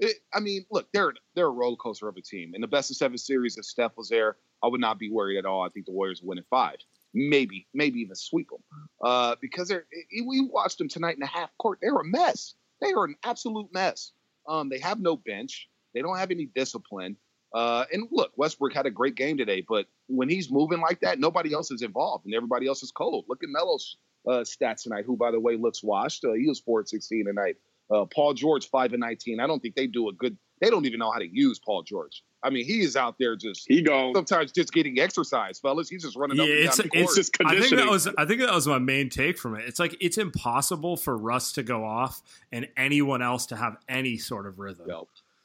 it, 0.03 0.17
I 0.35 0.41
mean, 0.41 0.67
look, 0.71 0.89
they're 0.93 1.15
they're 1.35 1.47
a 1.47 1.51
roller 1.51 1.77
coaster 1.77 2.09
of 2.09 2.17
a 2.17 2.21
team. 2.21 2.53
In 2.55 2.61
the 2.61 2.67
best 2.67 2.91
of 2.91 2.97
seven 2.97 3.17
series, 3.17 3.57
if 3.57 3.65
Steph 3.65 3.97
was 3.97 4.09
there, 4.09 4.37
I 4.63 4.67
would 4.67 4.81
not 4.81 4.99
be 4.99 5.11
worried 5.11 5.39
at 5.39 5.47
all. 5.47 5.63
I 5.63 5.69
think 5.69 5.87
the 5.87 5.93
Warriors 5.93 6.21
win 6.23 6.39
in 6.39 6.45
five, 6.51 6.77
maybe 7.15 7.67
maybe 7.73 8.01
even 8.01 8.17
sweep 8.17 8.51
them, 8.51 8.63
uh, 9.03 9.37
because 9.41 9.69
they're 9.69 9.87
we 10.27 10.41
watched 10.41 10.79
them 10.79 10.89
tonight 10.89 11.15
in 11.15 11.21
the 11.21 11.27
half 11.27 11.51
court. 11.59 11.79
They're 11.81 11.97
a 11.97 12.05
mess. 12.05 12.55
They 12.81 12.93
are 12.93 13.05
an 13.05 13.15
absolute 13.25 13.69
mess. 13.73 14.13
Um, 14.49 14.69
they 14.69 14.81
have 14.81 15.01
no 15.01 15.17
bench. 15.17 15.69
They 15.95 16.03
don't 16.03 16.19
have 16.19 16.33
any 16.33 16.47
discipline. 16.47 17.17
Uh, 17.55 17.85
and 17.93 18.09
look, 18.11 18.33
Westbrook 18.37 18.73
had 18.73 18.87
a 18.87 18.91
great 18.91 19.15
game 19.15 19.37
today, 19.37 19.65
but 19.69 19.87
when 20.09 20.29
he's 20.29 20.51
moving 20.51 20.81
like 20.81 21.01
that, 21.01 21.21
nobody 21.21 21.53
else 21.53 21.71
is 21.71 21.83
involved, 21.83 22.25
and 22.25 22.35
everybody 22.35 22.67
else 22.67 22.83
is 22.83 22.91
cold. 22.91 23.27
Look 23.29 23.43
at 23.45 23.51
Melo's 23.51 23.99
uh, 24.27 24.43
stats 24.43 24.85
tonight, 24.85 25.05
who, 25.07 25.17
by 25.17 25.31
the 25.31 25.39
way, 25.39 25.57
looks 25.57 25.83
washed. 25.83 26.25
Uh, 26.25 26.33
he 26.33 26.49
was 26.49 26.61
four 26.61 26.81
and 26.81 26.89
sixteen 26.89 27.27
tonight. 27.27 27.57
Uh, 27.93 28.05
Paul 28.07 28.35
George 28.35 28.69
five 28.71 28.93
and 28.93 29.01
nineteen. 29.01 29.41
I 29.41 29.47
don't 29.47 29.61
think 29.61 29.75
they 29.75 29.87
do 29.87 30.09
a 30.09 30.13
good. 30.13 30.37
They 30.61 30.71
don't 30.71 30.87
even 30.87 31.01
know 31.01 31.11
how 31.11 31.19
to 31.19 31.27
use 31.29 31.59
Paul 31.59 31.83
George. 31.83 32.23
I 32.45 32.51
mean, 32.51 32.65
he 32.65 32.81
is 32.83 32.97
out 32.97 33.17
there 33.19 33.35
just 33.37 33.65
He 33.69 33.83
go. 33.83 34.13
sometimes 34.15 34.53
just 34.53 34.73
getting 34.73 34.99
exercise, 35.01 35.59
fellas. 35.59 35.89
He's 35.89 36.03
just 36.03 36.17
running 36.17 36.37
Yeah, 36.37 36.45
up 36.45 36.49
and 36.51 36.59
it's 36.61 36.77
down 36.79 36.89
the 36.93 36.99
it's 37.01 37.07
court. 37.07 37.17
just 37.17 37.37
I 37.45 37.61
think 37.61 37.77
that 37.77 37.89
was 37.91 38.07
I 38.17 38.25
think 38.25 38.41
that 38.41 38.55
was 38.55 38.67
my 38.69 38.79
main 38.79 39.09
take 39.11 39.39
from 39.39 39.57
it. 39.57 39.65
It's 39.67 39.79
like 39.81 39.97
it's 40.01 40.19
impossible 40.19 40.97
for 40.97 41.17
Russ 41.17 41.53
to 41.53 41.63
go 41.65 41.85
off 41.85 42.23
and 42.53 42.69
anyone 42.77 43.23
else 43.23 43.47
to 43.47 43.57
have 43.57 43.77
any 43.89 44.17
sort 44.19 44.47
of 44.47 44.59
rhythm. 44.59 44.87
Yep. 44.89 45.03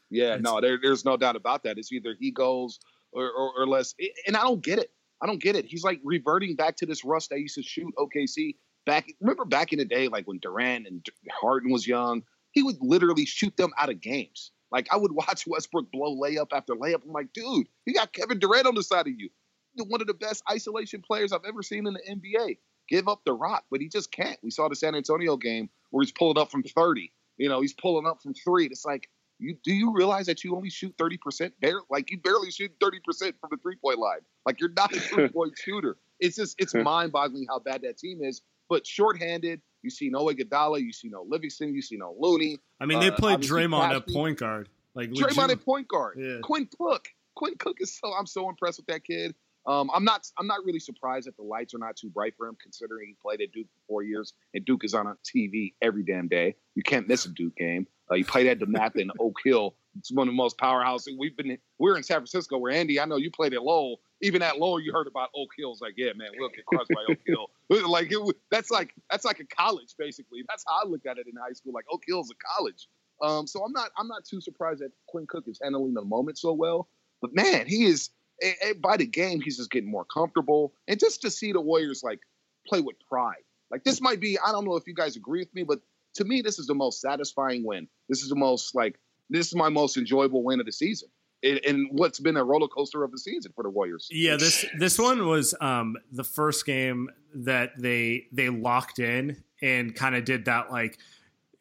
Yeah, 0.10 0.24
It's- 0.36 0.42
no, 0.42 0.62
there, 0.62 0.80
there's 0.82 1.04
no 1.04 1.18
doubt 1.18 1.36
about 1.36 1.64
that. 1.64 1.78
It's 1.78 1.92
either 1.92 2.16
he 2.20 2.32
goes 2.32 2.80
or, 3.12 3.26
or, 3.30 3.52
or 3.62 3.68
less. 3.68 3.94
And 4.26 4.38
I 4.38 4.42
don't 4.42 4.64
get 4.64 4.80
it. 4.80 4.92
I 5.22 5.26
don't 5.26 5.42
get 5.42 5.56
it. 5.56 5.66
He's 5.66 5.84
like 5.84 6.00
reverting 6.04 6.56
back 6.56 6.78
to 6.78 6.86
this 6.86 7.04
Russ 7.04 7.28
that 7.30 7.40
used 7.40 7.56
to 7.56 7.64
shoot 7.64 7.94
OKC 7.98 8.56
back. 8.86 9.12
Remember 9.20 9.46
back 9.46 9.74
in 9.74 9.80
the 9.80 9.86
day, 9.86 10.08
like 10.08 10.28
when 10.28 10.38
Durant 10.40 10.88
and 10.88 11.06
Harden 11.32 11.72
was 11.72 11.86
young, 11.88 12.24
he 12.58 12.64
would 12.64 12.78
literally 12.82 13.26
shoot 13.26 13.56
them 13.56 13.70
out 13.78 13.92
of 13.92 14.02
games. 14.02 14.52
Like 14.72 14.88
I 14.92 14.98
would 14.98 15.12
watch 15.14 15.46
Westbrook 15.46 15.92
blow 15.92 16.16
layup 16.16 16.48
after 16.52 16.74
layup. 16.74 17.04
I'm 17.06 17.12
like, 17.12 17.32
dude, 17.32 17.68
you 17.86 17.94
got 17.94 18.14
Kevin 18.14 18.40
Durant 18.40 18.66
on 18.66 18.74
the 18.74 18.82
side 18.82 19.06
of 19.06 19.14
you. 19.16 19.30
One 19.76 20.02
of 20.02 20.08
the 20.08 20.16
best 20.16 20.42
isolation 20.52 21.04
players 21.06 21.32
I've 21.32 21.46
ever 21.48 21.62
seen 21.62 21.86
in 21.86 21.94
the 21.94 22.02
NBA. 22.10 22.58
Give 22.90 23.08
up 23.08 23.22
the 23.26 23.34
rock, 23.34 23.66
but 23.70 23.80
he 23.80 23.90
just 23.90 24.12
can't. 24.12 24.40
We 24.42 24.50
saw 24.50 24.70
the 24.70 24.76
San 24.76 24.96
Antonio 24.96 25.38
game 25.38 25.70
where 25.92 26.04
he's 26.04 26.12
pulling 26.12 26.40
up 26.40 26.50
from 26.50 26.64
30. 26.64 27.12
You 27.38 27.48
know, 27.48 27.62
he's 27.62 27.74
pulling 27.74 28.08
up 28.08 28.24
from 28.24 28.34
three. 28.34 28.66
It's 28.66 28.86
like, 28.86 29.08
you 29.38 29.56
do 29.64 29.72
you 29.72 29.94
realize 29.94 30.26
that 30.26 30.44
you 30.44 30.56
only 30.56 30.72
shoot 30.72 30.98
30%? 30.98 31.52
Bare, 31.62 31.82
like 31.92 32.10
you 32.10 32.18
barely 32.18 32.50
shoot 32.50 32.72
30% 32.80 33.34
from 33.40 33.52
the 33.52 33.58
three-point 33.62 34.00
line. 34.00 34.22
Like 34.48 34.60
you're 34.60 34.72
not 34.76 34.96
a 34.96 35.00
three-point 35.00 35.54
shooter. 35.64 35.98
It's 36.20 36.38
just 36.38 36.56
it's 36.58 36.74
mind-boggling 36.74 37.46
how 37.48 37.60
bad 37.60 37.84
that 37.84 38.00
team 38.00 38.24
is. 38.24 38.42
But 38.68 38.88
shorthanded, 38.88 39.62
you 39.84 39.90
see 39.90 40.10
no 40.10 40.26
Iguodala, 40.26 40.82
you 40.82 40.92
see 40.94 41.10
no 41.10 41.26
Livingston, 41.28 41.74
you 41.74 41.82
see 41.82 41.98
no 41.98 42.16
Looney. 42.20 42.58
I 42.80 42.86
mean, 42.86 43.00
they 43.00 43.10
Uh, 43.10 43.16
played 43.16 43.40
Draymond 43.40 43.96
at 43.96 44.08
point 44.08 44.38
guard. 44.40 44.70
Like 44.96 45.12
Draymond 45.12 45.50
at 45.52 45.64
point 45.64 45.88
guard. 45.88 46.18
Yeah. 46.20 46.38
Quinn 46.42 46.68
Cook. 46.78 47.08
Quinn 47.36 47.54
Cook 47.58 47.78
is 47.80 47.96
so 47.98 48.12
I'm 48.14 48.26
so 48.26 48.50
impressed 48.50 48.80
with 48.80 48.88
that 48.88 49.04
kid. 49.04 49.36
Um, 49.68 49.92
I'm 49.94 50.04
not 50.06 50.26
I'm 50.40 50.48
not 50.48 50.64
really 50.66 50.80
surprised 50.80 51.28
that 51.28 51.36
the 51.36 51.44
lights 51.44 51.74
are 51.74 51.78
not 51.78 51.96
too 51.98 52.10
bright 52.10 52.34
for 52.38 52.48
him, 52.48 52.56
considering 52.62 53.08
he 53.10 53.16
played 53.22 53.42
at 53.42 53.52
Duke 53.52 53.68
for 53.68 53.80
four 53.88 54.04
years, 54.04 54.34
and 54.54 54.64
Duke 54.66 54.84
is 54.86 54.94
on 54.94 55.08
a 55.08 55.16
TV 55.26 55.74
every 55.82 56.04
damn 56.04 56.28
day. 56.30 56.56
You 56.76 56.84
can't 56.84 57.08
miss 57.08 57.26
a 57.26 57.30
Duke 57.30 57.56
game. 57.58 57.86
Uh, 58.10 58.16
he 58.16 58.24
played 58.24 58.48
at 58.48 58.60
DeMatha 58.60 58.96
in 58.96 59.12
Oak 59.20 59.36
Hill. 59.44 59.76
It's 60.00 60.12
one 60.12 60.28
of 60.30 60.32
the 60.32 60.38
most 60.38 60.58
powerhouse. 60.58 61.06
We've 61.20 61.36
been 61.36 61.58
we're 61.80 61.98
in 61.98 62.04
San 62.04 62.18
Francisco, 62.18 62.58
where 62.58 62.72
Andy, 62.72 63.00
I 63.00 63.06
know 63.06 63.18
you 63.18 63.30
played 63.30 63.54
at 63.54 63.62
Lowell. 63.62 64.00
Even 64.22 64.42
at 64.42 64.58
Lowell, 64.58 64.80
you 64.80 64.92
heard 64.92 65.08
about 65.08 65.30
Oak 65.36 65.50
Hill. 65.58 65.72
It's 65.72 65.82
like, 65.82 65.94
yeah, 65.96 66.12
man, 66.16 66.30
we'll 66.38 66.50
get 66.50 66.66
crushed 66.66 66.90
by 66.90 67.04
Oak 67.10 67.20
Hill. 67.26 67.48
Like 67.90 68.12
it, 68.12 68.36
that's 68.50 68.72
like 68.72 68.94
that's 69.10 69.26
like 69.26 69.40
a 69.40 69.46
college, 69.46 69.94
basically. 70.00 70.44
That's 70.48 70.64
how 70.66 70.86
I 70.86 70.88
looked 70.88 71.06
at 71.06 71.18
it 71.18 71.28
in 71.28 71.34
high 71.36 71.52
school. 71.52 71.74
Like 71.74 71.86
Oak 71.92 72.02
Hill's 72.08 72.32
a 72.32 72.36
college. 72.56 72.88
Um, 73.22 73.46
so 73.46 73.64
I'm 73.64 73.72
not 73.72 73.92
I'm 73.98 74.08
not 74.08 74.24
too 74.26 74.40
surprised 74.42 74.80
that 74.80 74.92
Quinn 75.08 75.26
Cook 75.28 75.46
is 75.48 75.60
handling 75.62 75.94
the 75.94 76.04
moment 76.04 76.38
so 76.38 76.54
well. 76.54 76.88
But 77.22 77.36
man, 77.36 77.68
he 77.68 77.86
is 77.86 78.10
eh, 78.42 78.54
eh, 78.62 78.74
by 78.74 78.98
the 78.98 79.06
game 79.06 79.42
he's 79.42 79.58
just 79.58 79.72
getting 79.72 79.92
more 79.92 80.06
comfortable, 80.06 80.74
and 80.88 81.00
just 81.00 81.22
to 81.22 81.32
see 81.32 81.52
the 81.52 81.62
Warriors 81.62 82.04
like 82.04 82.20
play 82.66 82.82
with 82.82 82.96
pride. 83.10 83.44
Like 83.72 83.84
this 83.84 84.02
might 84.02 84.20
be 84.20 84.38
I 84.40 84.52
don't 84.52 84.66
know 84.66 84.76
if 84.76 84.88
you 84.88 84.94
guys 84.94 85.16
agree 85.16 85.40
with 85.40 85.54
me, 85.54 85.64
but 85.64 85.80
to 86.16 86.24
me 86.24 86.42
this 86.42 86.60
is 86.60 86.68
the 86.68 86.76
most 86.76 87.02
satisfying 87.02 87.66
win. 87.66 87.88
This 88.08 88.22
is 88.22 88.30
the 88.30 88.36
most 88.36 88.76
like 88.76 89.00
this 89.30 89.48
is 89.48 89.56
my 89.56 89.70
most 89.70 89.98
enjoyable 89.98 90.44
win 90.44 90.60
of 90.60 90.66
the 90.66 90.72
season. 90.72 91.10
And- 91.44 91.60
And 91.66 91.88
what's 91.92 92.20
been 92.20 92.36
a 92.38 92.44
roller 92.44 92.68
coaster 92.68 93.04
of 93.04 93.12
the 93.12 93.20
season 93.20 93.52
for 93.56 93.64
the 93.64 93.70
Warriors. 93.70 94.08
Yeah, 94.12 94.38
this 94.38 94.66
this 94.80 94.98
one 94.98 95.28
was 95.28 95.54
um, 95.62 95.96
the 96.12 96.24
first 96.24 96.66
game 96.66 97.10
that 97.36 97.72
they 97.80 98.28
they 98.32 98.50
locked 98.50 99.00
in 99.00 99.44
and 99.62 99.94
kind 99.96 100.16
of 100.16 100.26
did 100.26 100.46
that 100.46 100.72
like, 100.72 100.98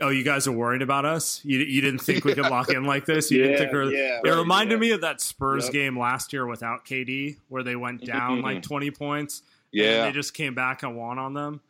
oh, 0.01 0.09
you 0.09 0.25
guys 0.25 0.47
are 0.47 0.53
worried 0.53 0.81
about 0.83 1.05
us. 1.05 1.43
You 1.45 1.59
you 1.59 1.83
didn't 1.83 2.01
think 2.01 2.25
we 2.25 2.33
could 2.35 2.45
lock 2.51 2.71
in 2.71 2.85
like 2.85 3.05
this. 3.05 3.31
You 3.31 3.43
didn't 3.43 3.59
think 3.59 3.73
we 3.73 3.79
were, 3.79 3.93
yeah. 3.93 4.21
It 4.25 4.31
reminded 4.31 4.77
yeah. 4.77 4.81
me 4.81 4.91
of 4.93 5.03
that 5.03 5.21
Spurs 5.21 5.65
Yep. 5.65 5.73
game 5.75 5.99
last 5.99 6.33
year 6.33 6.47
without 6.47 6.87
KD, 6.87 7.37
where 7.49 7.63
they 7.63 7.77
went 7.77 8.03
down 8.05 8.41
like 8.41 8.63
twenty 8.63 8.91
points. 8.91 9.43
and 9.75 9.83
then 9.83 9.93
Yeah. 9.93 10.07
they 10.07 10.13
just 10.13 10.33
came 10.33 10.55
back 10.55 10.83
and 10.85 10.97
won 10.97 11.19
on 11.19 11.35
them, 11.35 11.61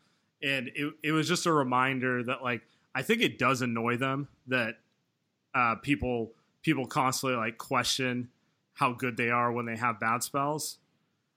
and 0.43 0.71
it 0.77 0.95
it 1.03 1.11
was 1.13 1.27
just 1.27 1.47
a 1.47 1.53
reminder 1.53 2.23
that 2.23 2.43
like 2.45 2.63
I 2.95 3.03
think 3.03 3.21
it 3.21 3.37
does 3.37 3.63
annoy 3.63 3.97
them 3.97 4.29
that 4.47 4.77
uh, 5.55 5.75
people 5.77 6.33
people 6.67 6.85
constantly 6.85 7.39
like 7.39 7.57
question 7.59 8.29
how 8.75 8.93
good 8.93 9.17
they 9.17 9.31
are 9.31 9.53
when 9.53 9.67
they 9.67 9.77
have 9.77 10.01
bad 10.01 10.23
spells. 10.23 10.79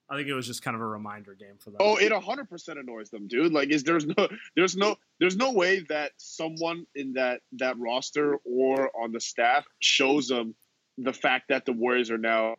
I 0.10 0.16
think 0.18 0.28
it 0.28 0.34
was 0.34 0.48
just 0.48 0.64
kind 0.64 0.74
of 0.74 0.82
a 0.82 0.88
reminder 0.88 1.36
game 1.36 1.58
for 1.60 1.70
them. 1.70 1.78
Oh, 1.80 1.98
it 1.98 2.12
hundred 2.12 2.50
percent 2.50 2.80
annoys 2.80 3.12
them, 3.12 3.28
dude. 3.28 3.54
Like, 3.54 3.70
is 3.70 3.84
there's 3.84 4.08
no, 4.08 4.28
there's 4.56 4.76
no, 4.76 4.96
there's 5.20 5.38
no 5.38 5.52
way 5.52 5.86
that 5.90 6.14
someone 6.18 6.88
in 6.96 7.14
that 7.14 7.42
that 7.54 7.78
roster 7.78 8.38
or 8.44 8.90
on 9.00 9.12
the 9.12 9.20
staff 9.20 9.66
shows 9.78 10.28
them 10.30 10.56
the 10.98 11.14
fact 11.14 11.50
that 11.50 11.64
the 11.66 11.74
Warriors 11.74 12.10
are 12.10 12.18
now 12.18 12.56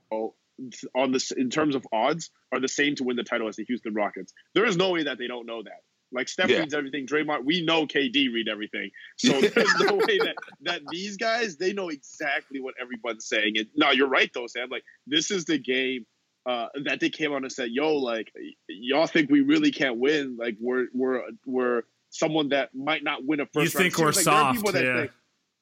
on 0.94 1.10
this 1.10 1.32
in 1.32 1.50
terms 1.50 1.74
of 1.74 1.84
odds 1.92 2.30
are 2.52 2.60
the 2.60 2.68
same 2.68 2.94
to 2.94 3.04
win 3.04 3.16
the 3.16 3.24
title 3.24 3.48
as 3.48 3.56
the 3.56 3.64
Houston 3.64 3.94
Rockets. 3.94 4.32
There 4.54 4.64
is 4.64 4.76
no 4.76 4.90
way 4.90 5.02
that 5.02 5.18
they 5.18 5.26
don't 5.26 5.46
know 5.46 5.64
that. 5.64 5.82
Like 6.12 6.28
Steph 6.28 6.50
Yeah. 6.50 6.60
reads 6.60 6.74
everything, 6.74 7.06
Draymond. 7.06 7.44
We 7.44 7.64
know 7.64 7.86
KD 7.86 8.32
read 8.32 8.48
everything, 8.48 8.90
so 9.16 9.40
there's 9.40 9.74
no 9.80 9.94
way 9.94 10.18
that 10.18 10.34
that 10.62 10.82
these 10.90 11.16
guys 11.16 11.56
they 11.56 11.72
know 11.72 11.88
exactly 11.88 12.60
what 12.60 12.74
everyone's 12.80 13.26
saying. 13.26 13.54
And 13.58 13.66
no, 13.76 13.90
you're 13.90 14.08
right 14.08 14.30
though, 14.34 14.46
Sam. 14.46 14.68
Like 14.70 14.84
this 15.06 15.30
is 15.30 15.44
the 15.44 15.58
game 15.58 16.06
uh, 16.46 16.66
that 16.84 17.00
they 17.00 17.10
came 17.10 17.32
on 17.32 17.44
and 17.44 17.52
said, 17.52 17.70
"Yo, 17.70 17.94
like 17.96 18.32
y'all 18.68 19.06
think 19.06 19.30
we 19.30 19.40
really 19.42 19.70
can't 19.70 19.98
win? 19.98 20.36
Like 20.38 20.56
we're 20.60 20.86
we're 20.92 21.22
we're 21.46 21.82
someone 22.10 22.48
that 22.48 22.74
might 22.74 23.04
not 23.04 23.24
win 23.24 23.40
a 23.40 23.46
first. 23.46 23.74
You 23.74 23.80
think 23.80 23.96
round 23.98 24.06
we're 24.06 24.12
series." 24.12 24.26
Like, 24.26 24.34
soft, 24.36 24.56
people 24.56 24.72
that 24.72 24.84
yeah. 24.84 25.00
think- 25.02 25.12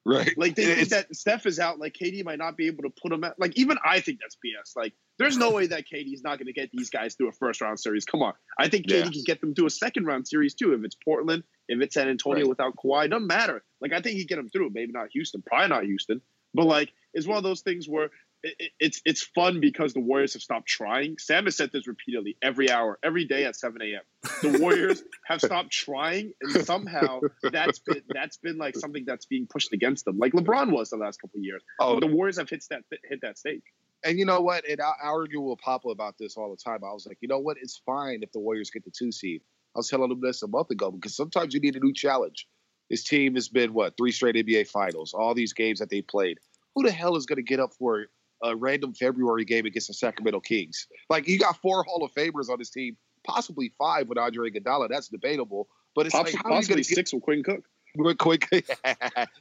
Right. 0.07 0.39
like 0.39 0.55
they 0.55 0.65
think 0.75 0.89
that 0.89 1.15
Steph 1.15 1.45
is 1.45 1.59
out, 1.59 1.79
like 1.79 1.93
KD 1.93 2.25
might 2.25 2.39
not 2.39 2.57
be 2.57 2.67
able 2.69 2.85
to 2.85 2.89
put 2.91 3.13
him 3.13 3.25
at. 3.25 3.39
Like 3.39 3.59
even 3.59 3.77
I 3.85 4.01
think 4.01 4.21
that's 4.23 4.37
BS. 4.37 4.75
Like 4.75 4.95
there's 5.19 5.37
no 5.37 5.51
way 5.53 5.67
that 5.67 5.85
KD 5.93 6.13
is 6.15 6.23
not 6.23 6.39
going 6.39 6.47
to 6.47 6.53
get 6.53 6.71
these 6.73 6.91
guys 6.91 7.15
through 7.15 7.29
a 7.29 7.33
first 7.33 7.61
round 7.61 7.79
series. 7.81 8.05
Come 8.05 8.23
on, 8.23 8.35
I 8.59 8.69
think 8.69 8.87
KD 8.87 9.05
Yeah. 9.05 9.11
can 9.11 9.23
get 9.25 9.41
them 9.41 9.55
through 9.55 9.67
a 9.67 9.71
second 9.71 10.07
round 10.07 10.27
series 10.29 10.55
too. 10.55 10.73
If 10.75 10.85
it's 10.85 10.97
Portland, 10.97 11.43
if 11.69 11.81
it's 11.81 11.95
San 11.95 12.09
Antonio 12.09 12.43
Right. 12.45 12.49
without 12.49 12.77
Kawhi, 12.77 13.11
doesn't 13.11 13.27
matter. 13.27 13.63
Like 13.81 13.93
I 13.93 14.01
think 14.01 14.17
he 14.17 14.25
get 14.25 14.37
them 14.37 14.49
through. 14.49 14.71
Maybe 14.73 14.93
not 14.93 15.09
Houston, 15.13 15.43
probably 15.43 15.69
not 15.69 15.85
Houston, 15.85 16.21
but 16.55 16.65
like 16.67 16.93
it's 17.15 17.27
one 17.27 17.37
of 17.39 17.43
those 17.43 17.63
things 17.63 17.89
where 17.89 18.11
it, 18.45 18.71
it's 18.79 19.03
it's 19.05 19.23
fun 19.25 19.61
because 19.61 19.95
the 19.95 20.01
Warriors 20.01 20.35
have 20.35 20.43
stopped 20.43 20.69
trying. 20.69 21.19
Sam 21.19 21.47
has 21.47 21.57
said 21.57 21.71
this 21.73 21.89
repeatedly 21.89 22.37
every 22.41 22.71
hour, 22.71 22.97
every 23.03 23.25
day 23.25 23.45
at 23.47 23.57
7 23.57 23.83
a.m. 23.83 24.03
The 24.43 24.61
Warriors 24.61 25.03
have 25.27 25.41
stopped 25.41 25.73
trying, 25.73 26.33
and 26.41 26.65
somehow 26.65 27.21
that's 27.43 27.81
been 27.81 28.03
that's 28.09 28.37
been 28.37 28.57
like 28.57 28.77
something 28.77 29.05
that's 29.05 29.27
being 29.27 29.49
pushed 29.49 29.73
against 29.73 30.05
them, 30.05 30.19
like 30.19 30.35
LeBron 30.35 30.71
was 30.71 30.91
the 30.91 30.97
last 30.97 31.21
couple 31.21 31.39
of 31.39 31.45
years. 31.45 31.63
Oh, 31.81 31.99
the 31.99 32.07
Warriors 32.07 32.39
have 32.39 32.49
hit 32.49 32.65
that 32.71 32.85
hit 33.11 33.23
that 33.23 33.39
stake. 33.39 33.65
And 34.05 34.19
you 34.19 34.25
know 34.25 34.41
what? 34.41 34.69
And 34.69 34.81
I, 34.81 34.93
I 35.03 35.09
argue 35.09 35.41
with 35.41 35.59
Papa 35.59 35.89
about 35.89 36.17
this 36.19 36.37
all 36.37 36.51
the 36.51 36.57
time. 36.57 36.81
I 36.85 36.93
was 36.93 37.07
like, 37.07 37.19
you 37.21 37.29
know 37.29 37.39
what? 37.39 37.57
It's 37.61 37.83
fine 37.85 38.21
if 38.23 38.33
the 38.33 38.39
Warriors 38.39 38.71
get 38.71 38.85
the 38.85 38.93
two 38.97 39.11
seed. 39.11 39.43
I 39.75 39.79
was 39.79 39.89
telling 39.89 40.09
them 40.09 40.21
this 40.21 40.43
a 40.43 40.49
month 40.49 40.71
ago 40.71 40.91
because 40.91 41.17
sometimes 41.17 41.55
you 41.55 41.61
need 41.61 41.77
a 41.77 41.81
new 41.81 41.93
challenge. 41.93 42.47
This 42.91 43.05
team 43.05 43.35
has 43.35 43.49
been 43.49 43.75
what 43.75 43.97
three 43.97 44.13
straight 44.13 44.35
NBA 44.35 44.69
Finals, 44.69 45.13
all 45.15 45.35
these 45.35 45.53
games 45.53 45.79
that 45.81 45.91
they 45.91 46.01
played. 46.01 46.39
Who 46.75 46.85
the 46.85 46.93
hell 46.93 47.17
is 47.17 47.27
going 47.27 47.37
to 47.37 47.43
get 47.43 47.61
up 47.61 47.75
for 47.79 48.07
a 48.43 48.57
random 48.57 48.95
February 48.95 49.45
game 49.45 49.67
against 49.67 49.89
the 49.89 49.95
Sacramento 49.95 50.41
Kings? 50.41 50.87
Like 51.11 51.29
you 51.29 51.39
got 51.39 51.61
four 51.61 51.85
Hall 51.85 52.05
of 52.05 52.13
Famers 52.13 52.49
on 52.49 52.59
this 52.59 52.71
team, 52.71 52.97
possibly 53.25 53.73
five 53.79 54.09
with 54.09 54.17
Andre 54.17 54.51
Iguodala. 54.51 54.89
That's 54.89 55.09
debatable, 55.09 55.69
but 55.95 56.07
it's 56.07 56.15
Poss- 56.15 56.33
like 56.33 56.43
how 56.43 56.51
are 56.51 56.53
you 56.53 56.57
possibly 56.57 56.75
going 56.75 56.85
to 56.85 56.89
get 56.89 56.95
six 56.95 57.13
with 57.13 57.23
Quinn 57.23 57.43
Cook. 57.43 57.65
Quick, 57.99 58.19
quick, 58.19 58.69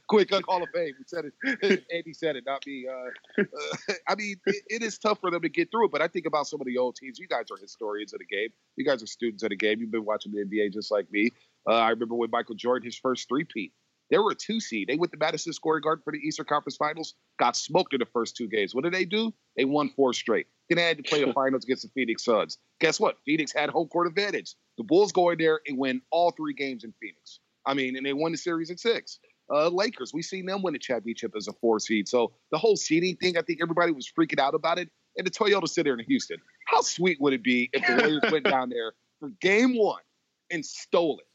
quick, 0.08 0.46
Hall 0.46 0.62
of 0.62 0.68
Fame. 0.74 0.94
We 0.98 1.04
said 1.06 1.24
it. 1.26 1.84
Andy 1.94 2.12
said 2.12 2.36
it, 2.36 2.44
not 2.44 2.66
me. 2.66 2.86
Uh, 2.88 3.42
uh, 3.42 3.94
I 4.08 4.16
mean, 4.16 4.36
it, 4.46 4.64
it 4.68 4.82
is 4.82 4.98
tough 4.98 5.20
for 5.20 5.30
them 5.30 5.42
to 5.42 5.48
get 5.48 5.70
through 5.70 5.86
it. 5.86 5.92
But 5.92 6.02
I 6.02 6.08
think 6.08 6.26
about 6.26 6.46
some 6.48 6.60
of 6.60 6.66
the 6.66 6.76
old 6.76 6.96
teams. 6.96 7.18
You 7.18 7.28
guys 7.28 7.44
are 7.52 7.56
historians 7.60 8.12
of 8.12 8.18
the 8.18 8.26
game. 8.26 8.48
You 8.76 8.84
guys 8.84 9.02
are 9.02 9.06
students 9.06 9.42
of 9.44 9.50
the 9.50 9.56
game. 9.56 9.80
You've 9.80 9.92
been 9.92 10.04
watching 10.04 10.32
the 10.32 10.44
NBA 10.44 10.72
just 10.72 10.90
like 10.90 11.10
me. 11.12 11.30
Uh, 11.68 11.74
I 11.74 11.90
remember 11.90 12.16
when 12.16 12.30
Michael 12.30 12.56
Jordan, 12.56 12.86
his 12.86 12.98
first 12.98 13.28
three-peat, 13.28 13.72
they 14.10 14.18
were 14.18 14.30
a 14.32 14.34
two 14.34 14.58
seed. 14.58 14.88
They 14.88 14.96
went 14.96 15.12
to 15.12 15.18
Madison 15.18 15.52
Square 15.52 15.80
Garden 15.80 16.02
for 16.02 16.12
the 16.12 16.18
Eastern 16.18 16.46
Conference 16.46 16.76
Finals, 16.76 17.14
got 17.38 17.56
smoked 17.56 17.92
in 17.92 18.00
the 18.00 18.06
first 18.06 18.36
two 18.36 18.48
games. 18.48 18.74
What 18.74 18.84
did 18.84 18.94
they 18.94 19.04
do? 19.04 19.34
They 19.56 19.66
won 19.66 19.90
four 19.90 20.12
straight. 20.14 20.46
Then 20.68 20.76
they 20.76 20.84
had 20.84 20.96
to 20.96 21.02
play 21.02 21.24
the 21.24 21.32
finals 21.32 21.64
against 21.64 21.82
the 21.82 21.90
Phoenix 21.94 22.24
Suns. 22.24 22.58
Guess 22.80 23.00
what? 23.00 23.18
Phoenix 23.24 23.52
had 23.52 23.70
home 23.70 23.88
court 23.88 24.06
advantage. 24.06 24.54
The 24.78 24.84
Bulls 24.84 25.12
go 25.12 25.30
in 25.30 25.38
there 25.38 25.60
and 25.66 25.78
win 25.78 26.00
all 26.10 26.30
three 26.30 26.54
games 26.54 26.84
in 26.84 26.94
Phoenix. 27.00 27.40
I 27.68 27.74
mean, 27.74 27.96
and 27.96 28.04
they 28.06 28.12
won 28.14 28.32
the 28.32 28.38
series 28.38 28.70
in 28.70 28.78
six. 28.78 29.18
Uh, 29.52 29.68
Lakers, 29.68 30.12
we 30.12 30.22
seen 30.22 30.46
them 30.46 30.62
win 30.62 30.74
a 30.74 30.78
championship 30.78 31.32
as 31.36 31.48
a 31.48 31.52
four 31.52 31.78
seed. 31.80 32.08
So 32.08 32.32
the 32.50 32.58
whole 32.58 32.76
seeding 32.76 33.16
thing, 33.16 33.36
I 33.36 33.42
think 33.42 33.60
everybody 33.62 33.92
was 33.92 34.10
freaking 34.10 34.38
out 34.40 34.54
about 34.54 34.78
it. 34.78 34.90
And 35.16 35.26
the 35.26 35.30
Toyota 35.30 35.68
Center 35.68 35.92
in 35.94 36.00
Houston, 36.06 36.38
how 36.66 36.80
sweet 36.80 37.18
would 37.20 37.32
it 37.32 37.42
be 37.42 37.68
if 37.72 37.86
the 37.86 37.94
Warriors 38.02 38.22
went 38.32 38.44
down 38.50 38.68
there 38.70 38.92
for 39.20 39.30
game 39.40 39.76
one 39.76 40.02
and 40.50 40.64
stole 40.64 41.18
it? 41.18 41.26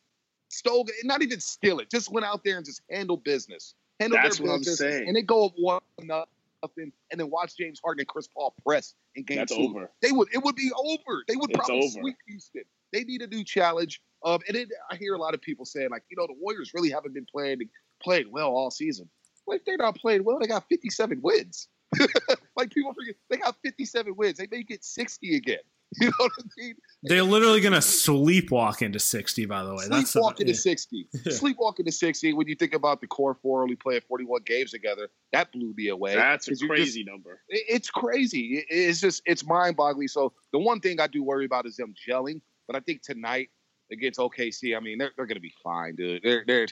Stole 0.49 0.85
it, 0.87 0.93
not 1.05 1.21
even 1.21 1.39
steal 1.39 1.79
it, 1.79 1.89
just 1.89 2.11
went 2.11 2.25
out 2.25 2.43
there 2.43 2.57
and 2.57 2.65
just 2.65 2.81
handle 2.89 3.17
business. 3.17 3.73
Handle 3.99 4.19
That's 4.21 4.37
their 4.37 4.47
what 4.47 4.53
I'm 4.53 4.59
business, 4.59 4.77
saying. 4.79 5.07
and 5.07 5.15
they 5.15 5.21
go 5.23 5.47
up 5.47 5.53
one 5.57 5.81
nothing, 6.03 6.91
and 7.11 7.19
then 7.19 7.29
watch 7.29 7.57
James 7.57 7.79
Harden 7.83 8.01
and 8.01 8.07
Chris 8.07 8.27
Paul 8.27 8.53
press 8.65 8.93
in 9.15 9.23
game 9.23 9.37
That's 9.37 9.55
two. 9.55 9.61
over. 9.63 9.89
They 10.01 10.11
would, 10.11 10.29
it 10.33 10.43
would 10.43 10.55
be 10.55 10.71
over. 10.77 11.23
They 11.27 11.35
would 11.35 11.49
It's 11.49 11.57
probably 11.57 11.77
over. 11.79 11.99
sweep 12.01 12.15
Houston. 12.27 12.63
They 12.91 13.03
need 13.03 13.21
a 13.23 13.27
new 13.27 13.43
challenge. 13.43 14.01
Um, 14.23 14.39
and 14.47 14.55
it, 14.57 14.69
I 14.89 14.95
hear 14.95 15.13
a 15.13 15.17
lot 15.17 15.33
of 15.33 15.41
people 15.41 15.65
saying, 15.65 15.89
like, 15.91 16.03
you 16.09 16.17
know, 16.17 16.27
the 16.27 16.35
Warriors 16.39 16.71
really 16.73 16.89
haven't 16.89 17.13
been 17.13 17.25
playing 17.31 17.59
playing 18.01 18.31
well 18.31 18.49
all 18.49 18.71
season. 18.71 19.09
Like, 19.47 19.65
they're 19.65 19.77
not 19.77 19.95
playing 19.97 20.23
well. 20.23 20.39
They 20.39 20.47
got 20.47 20.67
57 20.69 21.19
wins. 21.21 21.67
like, 22.55 22.71
people 22.71 22.93
forget 22.93 23.15
they 23.29 23.37
got 23.37 23.55
57 23.63 24.15
wins. 24.15 24.37
They 24.37 24.47
may 24.49 24.63
get 24.63 24.83
60 24.83 25.35
again. 25.35 25.59
You 26.01 26.07
know 26.07 26.13
what 26.17 26.31
I 26.39 26.43
mean? 26.57 26.75
They're 27.03 27.21
literally 27.21 27.61
going 27.61 27.73
to 27.73 27.79
sleepwalk 27.79 28.81
into 28.81 28.97
60, 28.97 29.45
by 29.45 29.63
the 29.63 29.75
way. 29.75 29.85
That's 29.87 30.11
the- 30.11 30.21
Sleepwalk 30.21 30.39
into 30.39 30.53
yeah. 30.53 30.57
60. 30.57 31.07
Sleepwalk 31.27 31.77
into 31.77 31.91
60. 31.91 32.33
When 32.33 32.47
you 32.47 32.55
think 32.55 32.73
about 32.73 32.99
the 32.99 33.05
core 33.05 33.37
four 33.43 33.61
only 33.61 33.75
playing 33.75 34.01
41 34.07 34.41
games 34.43 34.71
together, 34.71 35.09
that 35.33 35.51
blew 35.51 35.71
me 35.77 35.89
away. 35.89 36.15
That's 36.15 36.47
a 36.47 36.51
you're 36.51 36.55
just- 36.55 36.69
crazy 36.69 37.03
number. 37.03 37.41
it's 37.47 37.91
crazy. 37.91 38.65
It's 38.69 39.01
just 39.01 39.21
it's 39.27 39.45
mind 39.45 39.75
boggling. 39.75 40.07
So 40.07 40.33
the 40.51 40.57
one 40.57 40.79
thing 40.79 40.99
I 40.99 41.05
do 41.05 41.21
worry 41.23 41.45
about 41.45 41.67
is 41.67 41.75
them 41.75 41.93
gelling. 42.09 42.41
But 42.65 42.75
I 42.75 42.79
think 42.79 43.03
tonight 43.03 43.49
against 43.93 44.19
OKC, 44.19 44.75
I 44.75 44.79
mean 44.79 44.97
they're 44.97 45.11
they're 45.15 45.25
gonna 45.25 45.39
be 45.39 45.53
fine, 45.63 45.95
dude. 45.95 46.23
They're 46.23 46.43
they're 46.45 46.67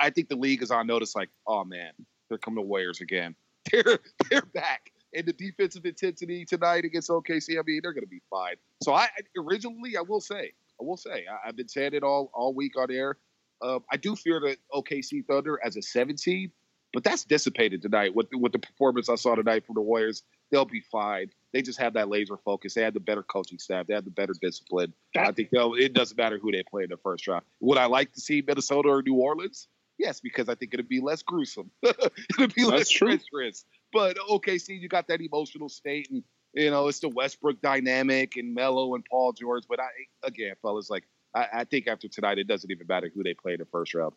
I 0.00 0.10
think 0.10 0.28
the 0.28 0.36
league 0.36 0.62
is 0.62 0.70
on 0.70 0.86
notice. 0.86 1.14
Like, 1.16 1.30
oh 1.46 1.64
man, 1.64 1.92
here 2.28 2.38
come 2.38 2.54
the 2.54 2.62
Warriors 2.62 3.00
again. 3.00 3.34
They're 3.72 3.98
they're 4.30 4.42
back. 4.42 4.92
And 5.12 5.26
the 5.26 5.32
defensive 5.32 5.84
intensity 5.84 6.44
tonight 6.44 6.84
against 6.84 7.08
OKC, 7.08 7.58
I 7.58 7.62
mean 7.66 7.80
they're 7.82 7.92
gonna 7.92 8.06
be 8.06 8.22
fine. 8.30 8.54
So 8.82 8.94
I 8.94 9.08
originally 9.36 9.96
I 9.96 10.02
will 10.02 10.20
say 10.20 10.52
I 10.80 10.84
will 10.84 10.96
say 10.96 11.24
I, 11.28 11.48
I've 11.48 11.56
been 11.56 11.68
saying 11.68 11.94
it 11.94 12.04
all 12.04 12.30
all 12.32 12.54
week 12.54 12.78
on 12.78 12.92
air. 12.92 13.18
Uh, 13.60 13.80
I 13.90 13.96
do 13.96 14.14
fear 14.14 14.38
the 14.38 14.56
OKC 14.72 15.26
Thunder 15.26 15.58
as 15.64 15.76
a 15.76 15.82
17, 15.82 16.52
but 16.92 17.02
that's 17.02 17.24
dissipated 17.24 17.82
tonight 17.82 18.14
with 18.14 18.28
with 18.34 18.52
the 18.52 18.60
performance 18.60 19.08
I 19.08 19.16
saw 19.16 19.34
tonight 19.34 19.66
from 19.66 19.74
the 19.74 19.80
Warriors 19.80 20.22
they'll 20.50 20.64
be 20.64 20.82
fine. 20.92 21.30
They 21.56 21.62
just 21.62 21.78
have 21.78 21.94
that 21.94 22.10
laser 22.10 22.36
focus. 22.36 22.74
They 22.74 22.82
had 22.82 22.92
the 22.92 23.00
better 23.00 23.22
coaching 23.22 23.58
staff. 23.58 23.86
They 23.86 23.94
had 23.94 24.04
the 24.04 24.10
better 24.10 24.34
discipline. 24.38 24.92
I 25.16 25.32
think 25.32 25.48
it 25.52 25.94
doesn't 25.94 26.18
matter 26.18 26.36
who 26.36 26.52
they 26.52 26.62
play 26.62 26.82
in 26.82 26.90
the 26.90 26.98
first 26.98 27.26
round. 27.26 27.44
Would 27.60 27.78
I 27.78 27.86
like 27.86 28.12
to 28.12 28.20
see 28.20 28.44
Minnesota 28.46 28.90
or 28.90 29.00
New 29.00 29.14
Orleans? 29.14 29.66
Yes, 29.96 30.20
because 30.20 30.50
I 30.50 30.54
think 30.54 30.74
it'd 30.74 30.86
be 30.86 31.00
less 31.00 31.22
gruesome. 31.22 31.70
it'd 31.82 32.54
be 32.54 32.66
less 32.66 32.90
true. 32.90 33.16
treacherous. 33.16 33.64
But 33.90 34.18
OKC, 34.18 34.78
you 34.78 34.86
got 34.90 35.08
that 35.08 35.22
emotional 35.22 35.70
state, 35.70 36.10
and 36.10 36.22
you 36.52 36.70
know 36.70 36.88
it's 36.88 37.00
the 37.00 37.08
Westbrook 37.08 37.62
dynamic 37.62 38.36
and 38.36 38.54
Melo 38.54 38.94
and 38.94 39.02
Paul 39.10 39.32
George. 39.32 39.64
But 39.66 39.80
I 39.80 39.88
again, 40.24 40.56
fellas, 40.60 40.90
like 40.90 41.04
I, 41.34 41.46
I 41.54 41.64
think 41.64 41.88
after 41.88 42.06
tonight, 42.06 42.36
it 42.36 42.46
doesn't 42.48 42.70
even 42.70 42.86
matter 42.86 43.10
who 43.14 43.22
they 43.22 43.32
play 43.32 43.54
in 43.54 43.60
the 43.60 43.64
first 43.64 43.94
round. 43.94 44.12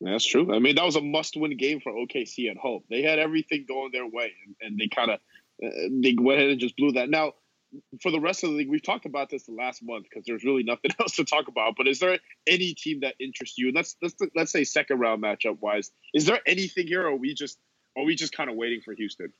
That's 0.00 0.26
true. 0.26 0.52
I 0.52 0.58
mean, 0.58 0.74
that 0.74 0.84
was 0.84 0.96
a 0.96 1.00
must-win 1.00 1.56
game 1.56 1.78
for 1.78 1.92
OKC 1.92 2.50
at 2.50 2.56
home. 2.56 2.82
They 2.90 3.02
had 3.02 3.20
everything 3.20 3.64
going 3.68 3.92
their 3.92 4.06
way, 4.06 4.32
and, 4.44 4.56
and 4.60 4.78
they 4.78 4.88
kind 4.88 5.12
of 5.12 5.20
they 5.60 6.14
went 6.18 6.40
ahead 6.40 6.50
and 6.50 6.60
just 6.60 6.76
blew 6.76 6.92
that. 6.92 7.08
Now, 7.08 7.32
for 8.02 8.10
the 8.10 8.20
rest 8.20 8.44
of 8.44 8.50
the 8.50 8.56
league, 8.56 8.70
we've 8.70 8.82
talked 8.82 9.06
about 9.06 9.30
this 9.30 9.44
the 9.44 9.52
last 9.52 9.82
month 9.82 10.04
because 10.04 10.24
there's 10.26 10.44
really 10.44 10.62
nothing 10.62 10.92
else 11.00 11.16
to 11.16 11.24
talk 11.24 11.48
about. 11.48 11.74
But 11.76 11.88
is 11.88 11.98
there 11.98 12.18
any 12.46 12.74
team 12.74 13.00
that 13.00 13.14
interests 13.20 13.58
you? 13.58 13.68
And 13.68 13.76
let's 13.76 13.96
let's 14.02 14.14
let's 14.34 14.52
say 14.52 14.64
second 14.64 15.00
round 15.00 15.22
matchup 15.22 15.60
wise, 15.60 15.90
is 16.12 16.26
there 16.26 16.40
anything 16.46 16.86
here, 16.86 17.02
or 17.02 17.08
are 17.08 17.16
we 17.16 17.34
just 17.34 17.58
are 17.96 18.04
we 18.04 18.14
just 18.14 18.36
kind 18.36 18.50
of 18.50 18.56
waiting 18.56 18.80
for 18.80 18.94
Houston? 18.94 19.32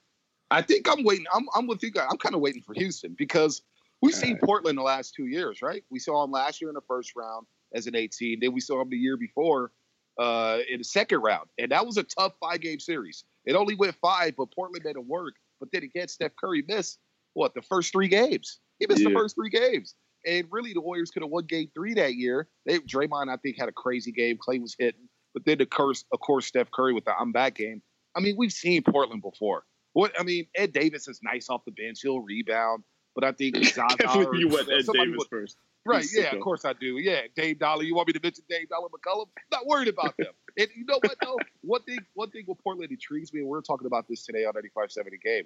I 0.51 0.63
think 0.63 0.89
I'm 0.89 1.05
waiting. 1.05 1.27
I'm, 1.33 1.47
I'm 1.55 1.67
with 1.67 1.83
you 1.83 1.91
guys. 1.91 2.07
I'm 2.11 2.19
kind 2.19 2.35
of 2.35 2.41
waiting 2.41 2.63
for 2.63 2.75
Houston 2.75 3.15
because 3.17 3.63
we've 4.03 4.15
seen. 4.15 4.39
Portland 4.39 4.79
the 4.79 4.83
last 4.83 5.15
two 5.15 5.27
years, 5.27 5.63
right? 5.63 5.83
We 5.91 5.99
saw 5.99 6.23
them 6.23 6.31
last 6.31 6.61
year 6.61 6.71
in 6.71 6.75
the 6.75 6.83
first 6.83 7.13
round 7.17 7.47
as 7.75 7.87
an 7.87 7.97
18. 7.97 8.39
Then 8.41 8.53
we 8.53 8.61
saw 8.61 8.79
them 8.79 8.91
the 8.91 8.97
year 8.97 9.17
before 9.17 9.73
uh, 10.19 10.59
in 10.71 10.79
the 10.79 10.85
second 10.85 11.21
round, 11.21 11.49
and 11.59 11.73
that 11.73 11.85
was 11.85 11.97
a 11.97 12.05
tough 12.05 12.35
five 12.41 12.61
game 12.61 12.79
series. 12.79 13.25
It 13.45 13.55
only 13.55 13.75
went 13.75 13.97
five, 13.97 14.35
but 14.37 14.55
Portland 14.55 14.85
made 14.85 14.97
it 14.97 15.07
work. 15.07 15.35
But 15.65 15.73
then 15.73 15.83
again, 15.83 16.09
Steph 16.09 16.33
Curry 16.39 16.63
missed 16.69 16.99
what 17.33 17.55
the 17.55 17.63
first 17.63 17.91
three 17.91 18.09
games. 18.09 18.61
He 18.79 18.87
missed 18.87 19.03
the 19.03 19.13
first 19.13 19.35
three 19.35 19.49
games, 19.49 19.95
and 20.27 20.47
really 20.51 20.75
the 20.75 20.83
Warriors 20.83 21.11
could 21.11 21.23
have 21.23 21.31
won 21.31 21.47
Game 21.47 21.71
Three 21.75 21.95
that 21.95 22.17
year. 22.17 22.49
They 22.67 22.81
Draymond, 22.81 23.33
I 23.33 23.39
think, 23.39 23.59
had 23.59 23.71
a 23.71 23.73
crazy 23.73 24.13
game. 24.13 24.37
Klay 24.37 24.61
was 24.61 24.77
hitting, 24.79 25.09
but 25.33 25.47
then 25.47 25.57
the 25.57 25.65
curse, 25.65 26.05
of 26.13 26.21
course, 26.21 26.45
Steph 26.45 26.71
Curry 26.71 26.93
with 26.93 27.07
the 27.07 27.13
I'm 27.19 27.33
back 27.33 27.55
game. 27.55 27.81
I 28.15 28.21
mean, 28.21 28.35
we've 28.37 28.53
seen 28.53 28.83
Portland 28.83 29.23
before. 29.23 29.65
What 29.95 30.13
I 30.21 30.23
mean, 30.23 30.47
Ed 30.55 30.75
Davis 30.75 31.09
is 31.09 31.21
nice 31.23 31.49
off 31.49 31.65
the 31.65 31.73
bench. 31.73 32.01
He'll 32.03 32.21
rebound, 32.21 32.85
but 33.15 33.25
I 33.25 33.33
think 33.33 33.57
Zaza 33.65 34.19
or 34.19 34.35
you 34.35 34.49
went 34.49 34.71
Ed 34.71 34.85
Davis 34.93 35.17
would- 35.17 35.29
first. 35.31 35.57
Right, 35.87 36.07
yeah, 36.15 36.35
of 36.35 36.41
course 36.41 36.65
I 36.65 36.73
do. 36.73 36.97
Yeah, 36.99 37.23
Dame 37.37 37.57
Dolla. 37.59 37.85
You 37.85 37.95
want 37.95 38.09
me 38.09 38.15
to 38.15 38.21
mention 38.23 38.45
Dame 38.49 38.67
Dolla 38.71 38.89
McCollum? 38.89 39.27
Not 39.53 39.67
worried 39.67 39.89
about 39.89 40.17
them. 40.19 40.33
and 40.57 40.69
you 40.75 40.85
know 40.87 40.99
what 41.03 41.17
though? 41.23 41.37
One 41.63 41.83
thing, 41.83 41.99
one 42.15 42.31
thing 42.31 42.45
with 42.49 42.59
Portland 42.63 42.91
intrigues 42.91 43.33
me, 43.33 43.41
and 43.41 43.49
we 43.49 43.59
are 43.59 43.63
talking 43.63 43.87
about 43.87 44.07
this 44.09 44.25
today 44.25 44.45
on 44.45 44.55
95.7 44.55 44.95
The 45.11 45.19
Game. 45.19 45.45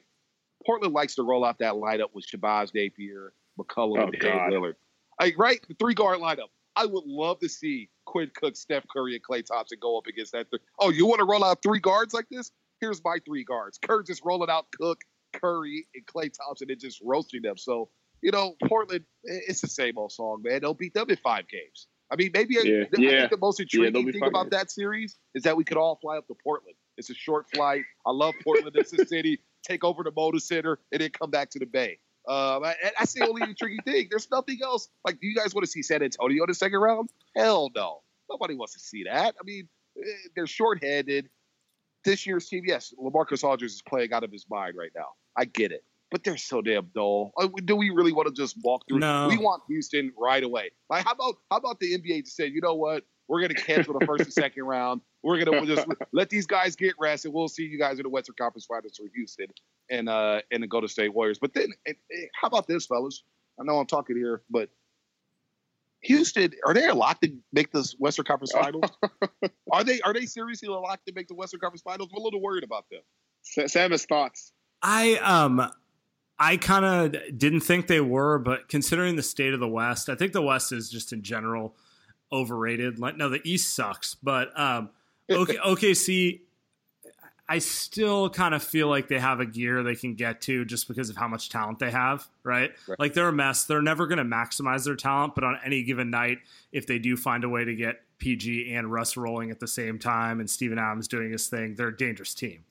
Portland 0.64 0.94
likes 0.94 1.14
to 1.16 1.22
roll 1.22 1.44
out 1.44 1.59
that 1.59 1.74
lineup 1.74 2.09
with 2.14 2.24
Shabazz 2.27 2.72
Napier, 2.74 3.33
McCollum, 3.59 3.98
Oh, 3.98 4.03
and 4.05 4.12
Dave 4.12 4.22
God. 4.22 4.53
Lillard. 4.53 4.74
Like, 5.20 5.37
right, 5.38 5.61
the 5.68 5.74
three 5.74 5.94
guard 5.94 6.18
lineup. 6.20 6.48
I 6.77 6.87
would 6.87 7.05
love 7.07 7.40
to 7.40 7.48
see 7.48 7.90
Quinn 8.07 8.31
Cook, 8.35 8.57
Steph 8.57 8.85
Curry, 8.92 9.14
and 9.16 9.22
Klay 9.24 9.44
Thompson 9.44 9.79
go 9.81 9.98
up 9.98 10.07
against 10.07 10.31
that. 10.33 10.48
Th- 10.51 10.62
oh, 10.79 10.90
you 10.90 11.07
want 11.07 11.18
to 11.18 11.24
roll 11.24 11.42
out 11.44 11.61
three 11.62 11.81
guards 11.81 12.14
like 12.14 12.27
this? 12.31 12.53
Here's 12.81 13.03
my 13.05 13.18
three 13.27 13.42
guards. 13.42 13.79
Kerr 13.79 14.05
just 14.05 14.22
rolling 14.24 14.48
out 14.51 14.66
Cook, 14.81 15.01
Curry, 15.33 15.88
and 15.96 16.07
Klay 16.07 16.31
Thompson 16.33 16.70
and 16.70 16.79
just 16.79 17.01
roasting 17.05 17.42
them. 17.42 17.57
So 17.57 17.88
you 18.22 18.31
know, 18.31 18.54
Portland, 18.66 19.04
it's 19.24 19.61
the 19.61 19.68
same 19.68 19.98
old 19.98 20.12
song, 20.12 20.42
man. 20.44 20.61
They'll 20.61 20.74
beat 20.74 20.94
them 20.94 21.09
in 21.11 21.16
five 21.16 21.48
games. 21.48 21.87
I 22.11 22.16
mean, 22.16 22.31
maybe 22.33 22.59
I- 22.59 22.62
Yeah, 23.02 23.09
I, 23.11 23.20
think 23.20 23.31
the 23.31 23.37
most 23.38 23.61
intriguing 23.61 23.92
be 24.07 24.12
thing 24.12 24.22
about 24.28 24.50
that 24.52 24.70
series 24.70 25.16
is 25.35 25.42
that 25.44 25.57
we 25.57 25.64
could 25.64 25.76
all 25.76 25.96
fly 26.00 26.16
up 26.16 26.26
to 26.28 26.35
Portland. 26.42 26.76
It's 26.96 27.11
a 27.11 27.14
short 27.14 27.46
flight. 27.54 27.83
I 28.07 28.11
love 28.11 28.35
Portland. 28.42 28.74
it's 28.76 28.92
a 28.92 29.04
city. 29.07 29.40
Take 29.62 29.85
over 29.85 30.02
the 30.02 30.12
Moda 30.12 30.40
Center 30.40 30.78
and 30.90 31.00
then 31.00 31.11
come 31.11 31.31
back 31.31 31.50
to 31.50 31.59
the 31.59 31.66
Bay. 31.66 31.98
Um, 32.26 32.64
I- 32.64 32.74
that's 32.98 33.12
the 33.12 33.26
only 33.28 33.42
intriguing 33.42 33.81
thing. 33.85 34.07
There's 34.11 34.31
nothing 34.31 34.59
else. 34.62 34.88
Like, 35.04 35.20
do 35.20 35.26
you 35.26 35.35
guys 35.35 35.54
want 35.54 35.64
to 35.66 35.70
see 35.70 35.83
San 35.83 36.02
Antonio 36.02 36.44
in 36.44 36.48
the 36.48 36.54
second 36.54 36.78
round? 36.78 37.11
Hell 37.37 37.70
no. 37.74 38.00
Nobody 38.31 38.54
wants 38.54 38.72
to 38.74 38.81
see 38.81 39.04
that. 39.04 39.35
I 39.40 39.44
mean, 39.44 39.68
eh, 39.98 40.09
they're 40.35 40.46
shorthanded. 40.46 41.28
This 42.04 42.26
year's 42.26 42.48
team, 42.48 42.62
yes, 42.66 42.94
LaMarcus 42.98 43.44
Aldridge 43.44 43.72
is 43.72 43.83
playing 43.83 44.12
out 44.12 44.24
of 44.24 44.31
his 44.33 44.46
mind 44.48 44.76
right 44.76 44.92
now. 44.94 45.09
I 45.37 45.44
get 45.44 45.72
it. 45.72 45.85
But 46.11 46.25
they're 46.25 46.38
so 46.38 46.62
damn 46.62 46.90
dull. 46.94 47.33
Uh, 47.37 47.49
Do 47.64 47.77
we 47.77 47.90
really 47.90 48.12
want 48.12 48.29
to 48.29 48.35
just 48.35 48.57
walk 48.62 48.85
through? 48.88 49.01
No. 49.01 49.29
We 49.29 49.37
want 49.37 49.62
Houston 49.68 50.12
right 50.16 50.42
away. 50.42 50.71
Like, 50.88 51.05
how 51.05 51.12
about 51.12 51.35
how 51.51 51.59
about 51.59 51.81
the 51.81 51.99
NBA 51.99 52.25
just 52.25 52.37
say, 52.37 52.47
you 52.47 52.61
know 52.62 52.75
what? 52.75 53.05
We're 53.29 53.40
going 53.40 53.55
to 53.55 53.62
cancel 53.62 53.99
the 53.99 54.07
first 54.07 54.25
and 54.25 54.33
second 54.44 54.64
round. 54.64 55.03
We're 55.23 55.44
gonna 55.44 55.66
just 55.66 55.87
let 56.12 56.31
these 56.31 56.47
guys 56.47 56.77
get 56.77 56.94
rest, 56.99 57.25
and 57.25 57.35
we'll 57.35 57.49
see 57.49 57.64
you 57.64 57.79
guys 57.79 57.99
in 57.99 58.05
the 58.05 58.09
Western 58.09 58.37
Conference 58.38 58.66
Finals 58.66 58.97
for 58.97 59.07
Houston 59.14 59.49
and 59.90 60.09
uh 60.09 60.40
and 60.53 60.62
the 60.62 60.66
Golden 60.66 60.88
State 60.88 61.12
Warriors. 61.12 61.38
But 61.38 61.55
then, 61.55 61.68
eh, 61.87 61.92
eh, 62.12 62.27
how 62.40 62.47
about 62.47 62.68
this, 62.68 62.87
fellas? 62.87 63.25
I 63.61 63.64
know 63.64 63.79
I'm 63.79 63.87
talking 63.87 64.16
here, 64.16 64.42
but 64.49 64.71
Houston, 66.03 66.53
are 66.64 66.73
they 66.73 66.87
a 66.87 66.94
lock 66.94 67.21
to 67.23 67.33
make 67.53 67.73
the 67.73 67.92
Western 67.99 68.25
Conference 68.25 68.53
Finals? 68.53 68.90
are 69.73 69.83
they 69.83 70.01
are 70.03 70.12
they 70.12 70.27
seriously 70.27 70.68
a 70.68 70.73
lock 70.73 71.05
to 71.07 71.12
make 71.12 71.27
the 71.27 71.35
Western 71.35 71.61
Conference 71.61 71.83
Finals? 71.83 72.11
I'm 72.12 72.21
a 72.21 72.25
little 72.25 72.40
worried 72.40 72.64
about 72.64 72.87
them. 72.90 73.01
Sam 73.42 73.90
has 73.90 74.05
thoughts. 74.05 74.53
I 74.83 75.16
um 75.16 75.68
I 76.38 76.57
kind 76.57 76.85
of 76.85 77.37
didn't 77.37 77.61
think 77.61 77.88
they 77.88 78.01
were, 78.01 78.38
but 78.38 78.68
considering 78.68 79.16
the 79.16 79.22
state 79.22 79.55
of 79.55 79.61
the 79.61 79.68
West, 79.68 80.09
I 80.09 80.14
think 80.14 80.33
the 80.33 80.42
West 80.42 80.72
is 80.72 80.88
just 80.88 81.12
in 81.12 81.22
general 81.22 81.74
overrated. 82.31 82.98
No, 82.98 83.29
the 83.29 83.40
East 83.44 83.74
sucks, 83.74 84.14
but 84.14 84.59
um, 84.59 84.90
OK, 85.31 85.57
OKC, 85.57 86.40
I 87.48 87.59
still 87.59 88.29
kind 88.29 88.55
of 88.55 88.62
feel 88.62 88.88
like 88.88 89.09
they 89.09 89.18
have 89.18 89.40
a 89.40 89.46
gear 89.46 89.83
they 89.83 89.94
can 89.94 90.14
get 90.14 90.42
to 90.42 90.64
just 90.64 90.87
because 90.87 91.09
of 91.09 91.16
how 91.16 91.27
much 91.29 91.48
talent 91.48 91.79
they 91.79 91.90
have, 91.90 92.29
right? 92.44 92.72
Right. 92.87 93.01
Like 93.01 93.14
they're 93.14 93.29
a 93.29 93.33
mess. 93.33 93.64
They're 93.64 93.83
never 93.83 94.07
going 94.07 94.18
to 94.18 94.24
maximize 94.24 94.85
their 94.85 94.96
talent, 94.96 95.35
but 95.35 95.44
on 95.44 95.59
any 95.64 95.83
given 95.83 96.11
night, 96.11 96.38
if 96.72 96.87
they 96.87 96.98
do 96.98 97.16
find 97.16 97.44
a 97.44 97.48
way 97.48 97.64
to 97.64 97.74
get 97.74 98.03
PG 98.18 98.74
and 98.74 98.92
Russ 98.92 99.16
rolling 99.16 99.51
at 99.51 99.61
the 99.61 99.66
same 99.66 99.98
time 99.98 100.40
and 100.40 100.48
Steven 100.48 100.79
Adams 100.79 101.09
doing 101.09 101.33
his 101.33 101.48
thing, 101.48 101.74
they're 101.74 101.88
a 101.88 101.96
dangerous 101.96 102.35
team. 102.35 102.64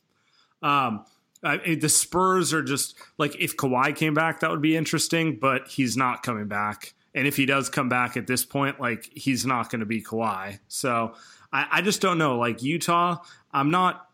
Um, 0.61 1.05
Uh, 1.43 1.57
I, 1.65 1.75
the 1.75 1.89
Spurs 1.89 2.53
are 2.53 2.63
just 2.63 2.95
like 3.17 3.35
if 3.39 3.55
Kawhi 3.57 3.95
came 3.95 4.13
back, 4.13 4.39
that 4.39 4.49
would 4.49 4.61
be 4.61 4.75
interesting, 4.75 5.37
but 5.39 5.67
he's 5.67 5.95
not 5.95 6.23
coming 6.23 6.47
back. 6.47 6.93
And 7.13 7.27
if 7.27 7.35
he 7.37 7.45
does 7.45 7.69
come 7.69 7.89
back 7.89 8.15
at 8.17 8.27
this 8.27 8.45
point, 8.45 8.79
like 8.79 9.09
he's 9.13 9.45
not 9.45 9.69
going 9.69 9.79
to 9.79 9.85
be 9.85 10.01
Kawhi. 10.01 10.59
So 10.67 11.13
I, 11.51 11.67
I 11.71 11.81
just 11.81 12.01
don't 12.01 12.17
know. 12.17 12.37
Like 12.37 12.61
Utah, 12.63 13.17
I'm 13.51 13.71
not. 13.71 14.07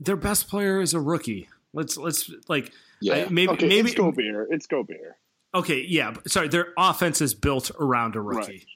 Their 0.00 0.16
best 0.16 0.48
player 0.48 0.80
is 0.80 0.94
a 0.94 1.00
rookie. 1.00 1.48
Let's 1.72 1.96
let's 1.96 2.30
like 2.48 2.72
Yeah. 3.00 3.14
I- 3.14 3.28
maybe 3.28 3.52
okay, 3.52 3.68
maybe 3.68 3.90
it's 3.90 3.98
Gobert. 3.98 4.48
It's 4.50 4.66
Gobert. 4.66 5.16
okay 5.54 5.84
yeah. 5.86 6.14
Sorry, 6.26 6.48
their 6.48 6.68
offense 6.76 7.20
is 7.20 7.34
built 7.34 7.70
around 7.78 8.16
a 8.16 8.20
rookie. 8.20 8.66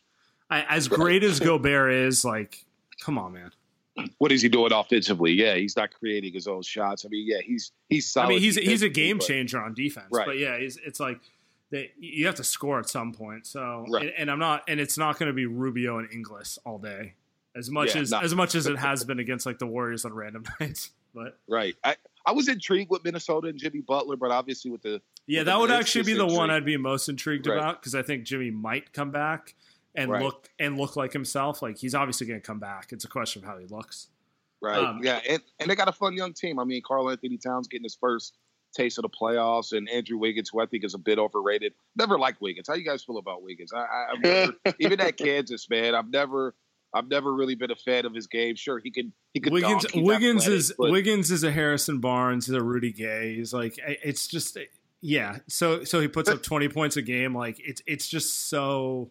I, 0.49 0.63
as 0.63 0.89
great 0.89 1.25
as 1.25 1.41
Gobert 1.51 1.93
is, 1.93 2.25
like, 2.25 2.65
come 3.01 3.19
on, 3.19 3.33
man. 3.33 3.51
What 4.19 4.33
is 4.33 4.43
he 4.43 4.49
doing 4.49 4.73
offensively? 4.73 5.33
Yeah, 5.33 5.55
he's 5.55 5.77
not 5.77 5.91
creating 5.93 6.33
his 6.33 6.47
own 6.47 6.63
shots. 6.63 7.05
I 7.05 7.09
mean, 7.09 7.27
yeah, 7.29 7.41
he's 7.45 7.73
he's 7.89 8.07
solid. 8.07 8.27
I 8.27 8.29
mean, 8.31 8.41
he's 8.41 8.57
he's 8.57 8.83
a 8.83 8.89
game 8.89 9.19
but- 9.19 9.27
changer 9.27 9.61
on 9.63 9.75
defense, 9.75 10.09
Right. 10.11 10.27
but 10.27 10.39
yeah, 10.39 10.53
it's, 10.55 10.77
it's 10.85 11.01
like 11.01 11.21
that 11.71 11.89
you 11.99 12.27
have 12.27 12.35
to 12.37 12.45
score 12.45 12.79
at 12.79 12.89
some 12.89 13.13
point. 13.13 13.47
So, 13.47 13.85
Right. 13.89 14.05
and, 14.07 14.13
and 14.19 14.31
I'm 14.31 14.39
not, 14.39 14.63
and 14.69 14.79
it's 14.79 14.97
not 14.97 15.19
going 15.19 15.29
to 15.29 15.33
be 15.33 15.47
Rubio 15.47 15.99
and 15.99 16.09
Ingles 16.13 16.59
all 16.65 16.79
day, 16.79 17.15
as 17.57 17.71
much 17.71 17.95
Yeah, 17.95 18.03
as 18.03 18.11
not- 18.11 18.25
as 18.25 18.35
much 18.35 18.55
as 18.55 18.67
it 18.67 18.77
has 18.79 19.03
been 19.05 19.19
against 19.19 19.47
like 19.47 19.59
the 19.59 19.67
Warriors 19.67 20.05
on 20.05 20.13
random 20.15 20.45
nights. 20.61 20.91
But 21.15 21.39
Right. 21.49 21.75
I, 21.83 21.97
I 22.27 22.33
was 22.33 22.49
intrigued 22.49 22.91
with 22.91 23.03
Minnesota 23.05 23.49
and 23.49 23.59
Jimmy 23.59 23.81
Butler, 23.81 24.17
but 24.17 24.31
obviously 24.31 24.71
with 24.71 24.83
the 24.83 25.01
yeah, 25.27 25.41
With 25.41 25.47
that 25.47 25.55
the 25.55 25.59
would 25.61 25.71
actually 25.71 26.05
be 26.05 26.13
the 26.13 26.27
one. 26.27 26.51
I'd 26.51 26.65
be 26.65 26.77
most 26.77 27.09
intrigued 27.09 27.47
Right. 27.47 27.57
about 27.57 27.81
because 27.81 27.95
I 27.95 28.03
think 28.03 28.25
Jimmy 28.25 28.51
might 28.51 28.93
come 28.93 29.11
back 29.11 29.55
and 29.97 30.11
Right. 30.11 30.23
look 30.23 30.49
and 30.59 30.77
look 30.79 30.97
like 30.97 31.13
himself. 31.13 31.63
Like 31.63 31.79
he's 31.79 31.95
obviously 31.95 32.27
going 32.27 32.41
to 32.41 32.47
come 32.47 32.59
back. 32.59 32.93
It's 32.93 33.05
a 33.05 33.09
question 33.09 33.43
of 33.43 33.49
how 33.49 33.59
he 33.59 33.67
looks. 33.67 34.09
right, 34.63 34.79
Um, 34.79 35.01
yeah, 35.03 35.21
and, 35.29 35.43
and 35.61 35.71
they 35.71 35.75
got 35.75 35.89
a 35.89 35.93
fun 35.93 36.15
young 36.15 36.33
team. 36.33 36.59
I 36.59 36.65
mean, 36.65 36.83
Karl-Anthony 36.87 37.39
Towns 37.39 37.69
getting 37.69 37.85
his 37.85 37.97
first 38.01 38.37
taste 38.75 38.99
of 38.99 39.03
the 39.03 39.09
playoffs, 39.09 39.73
and 39.77 39.89
Andrew 39.89 40.19
Wiggins, 40.19 40.51
who 40.53 40.61
I 40.61 40.67
think 40.67 40.85
is 40.85 40.95
a 40.95 40.99
bit 40.99 41.19
overrated. 41.19 41.73
Never 41.97 42.19
liked 42.19 42.41
Wiggins. 42.41 42.69
How 42.69 42.75
you 42.75 42.85
guys 42.85 43.03
feel 43.05 43.19
about 43.19 43.43
Wiggins? 43.43 43.73
I, 43.73 43.79
I, 43.79 44.07
I've 44.13 44.21
never, 44.23 44.53
even 44.81 45.01
at 45.01 45.17
Kansas, 45.17 45.69
man, 45.71 45.95
I've 45.95 46.11
never, 46.11 46.55
I've 46.95 47.09
never 47.09 47.33
really 47.35 47.55
been 47.55 47.71
a 47.71 47.77
fan 47.77 48.05
of 48.07 48.15
his 48.15 48.27
game. 48.27 48.55
Sure, 48.57 48.79
he 48.79 48.91
can, 48.91 49.13
he 49.35 49.41
can. 49.41 49.53
Wiggins 49.53 49.87
Wiggins 49.95 50.43
athletic, 50.43 50.59
is 50.59 50.75
but- 50.79 50.91
Wiggins 50.91 51.31
is 51.31 51.45
a 51.45 51.51
Harrison 51.53 52.01
Barnes, 52.01 52.47
he's 52.47 52.55
a 52.55 52.63
Rudy 52.63 52.93
Gay. 52.93 53.35
He's 53.37 53.53
like 53.55 53.79
it's 53.79 54.27
just 54.27 54.57
yeah. 55.03 55.39
So 55.49 55.85
so 55.85 56.01
he 56.01 56.09
puts 56.09 56.29
up 56.31 56.43
twenty 56.43 56.69
points 56.69 56.97
a 56.97 57.03
game. 57.03 57.35
Like 57.37 57.61
it's 57.61 57.83
it's 57.87 58.09
just 58.09 58.49
so 58.49 59.11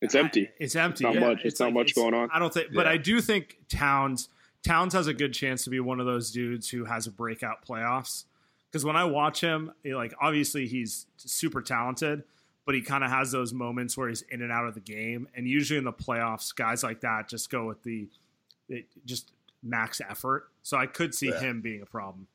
It's 0.00 0.14
empty. 0.14 0.46
I- 0.48 0.52
it's 0.58 0.76
empty. 0.76 1.04
not 1.04 1.14
yeah. 1.14 1.20
much. 1.20 1.44
It's 1.44 1.60
not 1.60 1.72
much 1.72 1.94
going 1.94 2.14
on. 2.14 2.28
I 2.32 2.38
don't 2.38 2.52
think, 2.54 2.68
but 2.74 2.86
Yeah. 2.86 2.92
I 2.92 2.96
do 2.96 3.20
think 3.20 3.58
Towns 3.68 4.28
Towns 4.64 4.92
has 4.92 5.06
a 5.06 5.14
good 5.14 5.32
chance 5.32 5.62
to 5.64 5.70
be 5.70 5.78
one 5.80 6.00
of 6.00 6.06
those 6.06 6.30
dudes 6.32 6.68
who 6.70 6.84
has 6.84 7.06
a 7.06 7.10
breakout 7.12 7.64
playoffs. 7.66 8.24
Because 8.70 8.84
when 8.84 8.96
I 8.96 9.04
watch 9.04 9.40
him, 9.40 9.72
like 9.84 10.12
obviously 10.20 10.66
he's 10.66 11.06
super 11.16 11.62
talented, 11.62 12.24
but 12.66 12.74
he 12.74 12.82
kind 12.82 13.02
of 13.04 13.10
has 13.10 13.30
those 13.32 13.52
moments 13.54 13.96
where 13.96 14.08
he's 14.08 14.22
in 14.22 14.42
and 14.42 14.50
out 14.52 14.66
of 14.66 14.74
the 14.74 14.80
game. 14.80 15.28
And 15.34 15.46
usually 15.46 15.78
in 15.78 15.84
the 15.84 15.92
playoffs, 15.92 16.54
guys 16.54 16.82
like 16.82 17.00
that 17.00 17.28
just 17.28 17.50
go 17.50 17.66
with 17.66 17.82
the 17.84 18.08
it, 18.68 18.86
just 19.06 19.30
max 19.62 20.00
effort. 20.00 20.48
So 20.62 20.76
I 20.76 20.86
could 20.86 21.14
see 21.14 21.28
Yeah. 21.28 21.40
him 21.40 21.60
being 21.60 21.80
a 21.80 21.86
problem. 21.86 22.26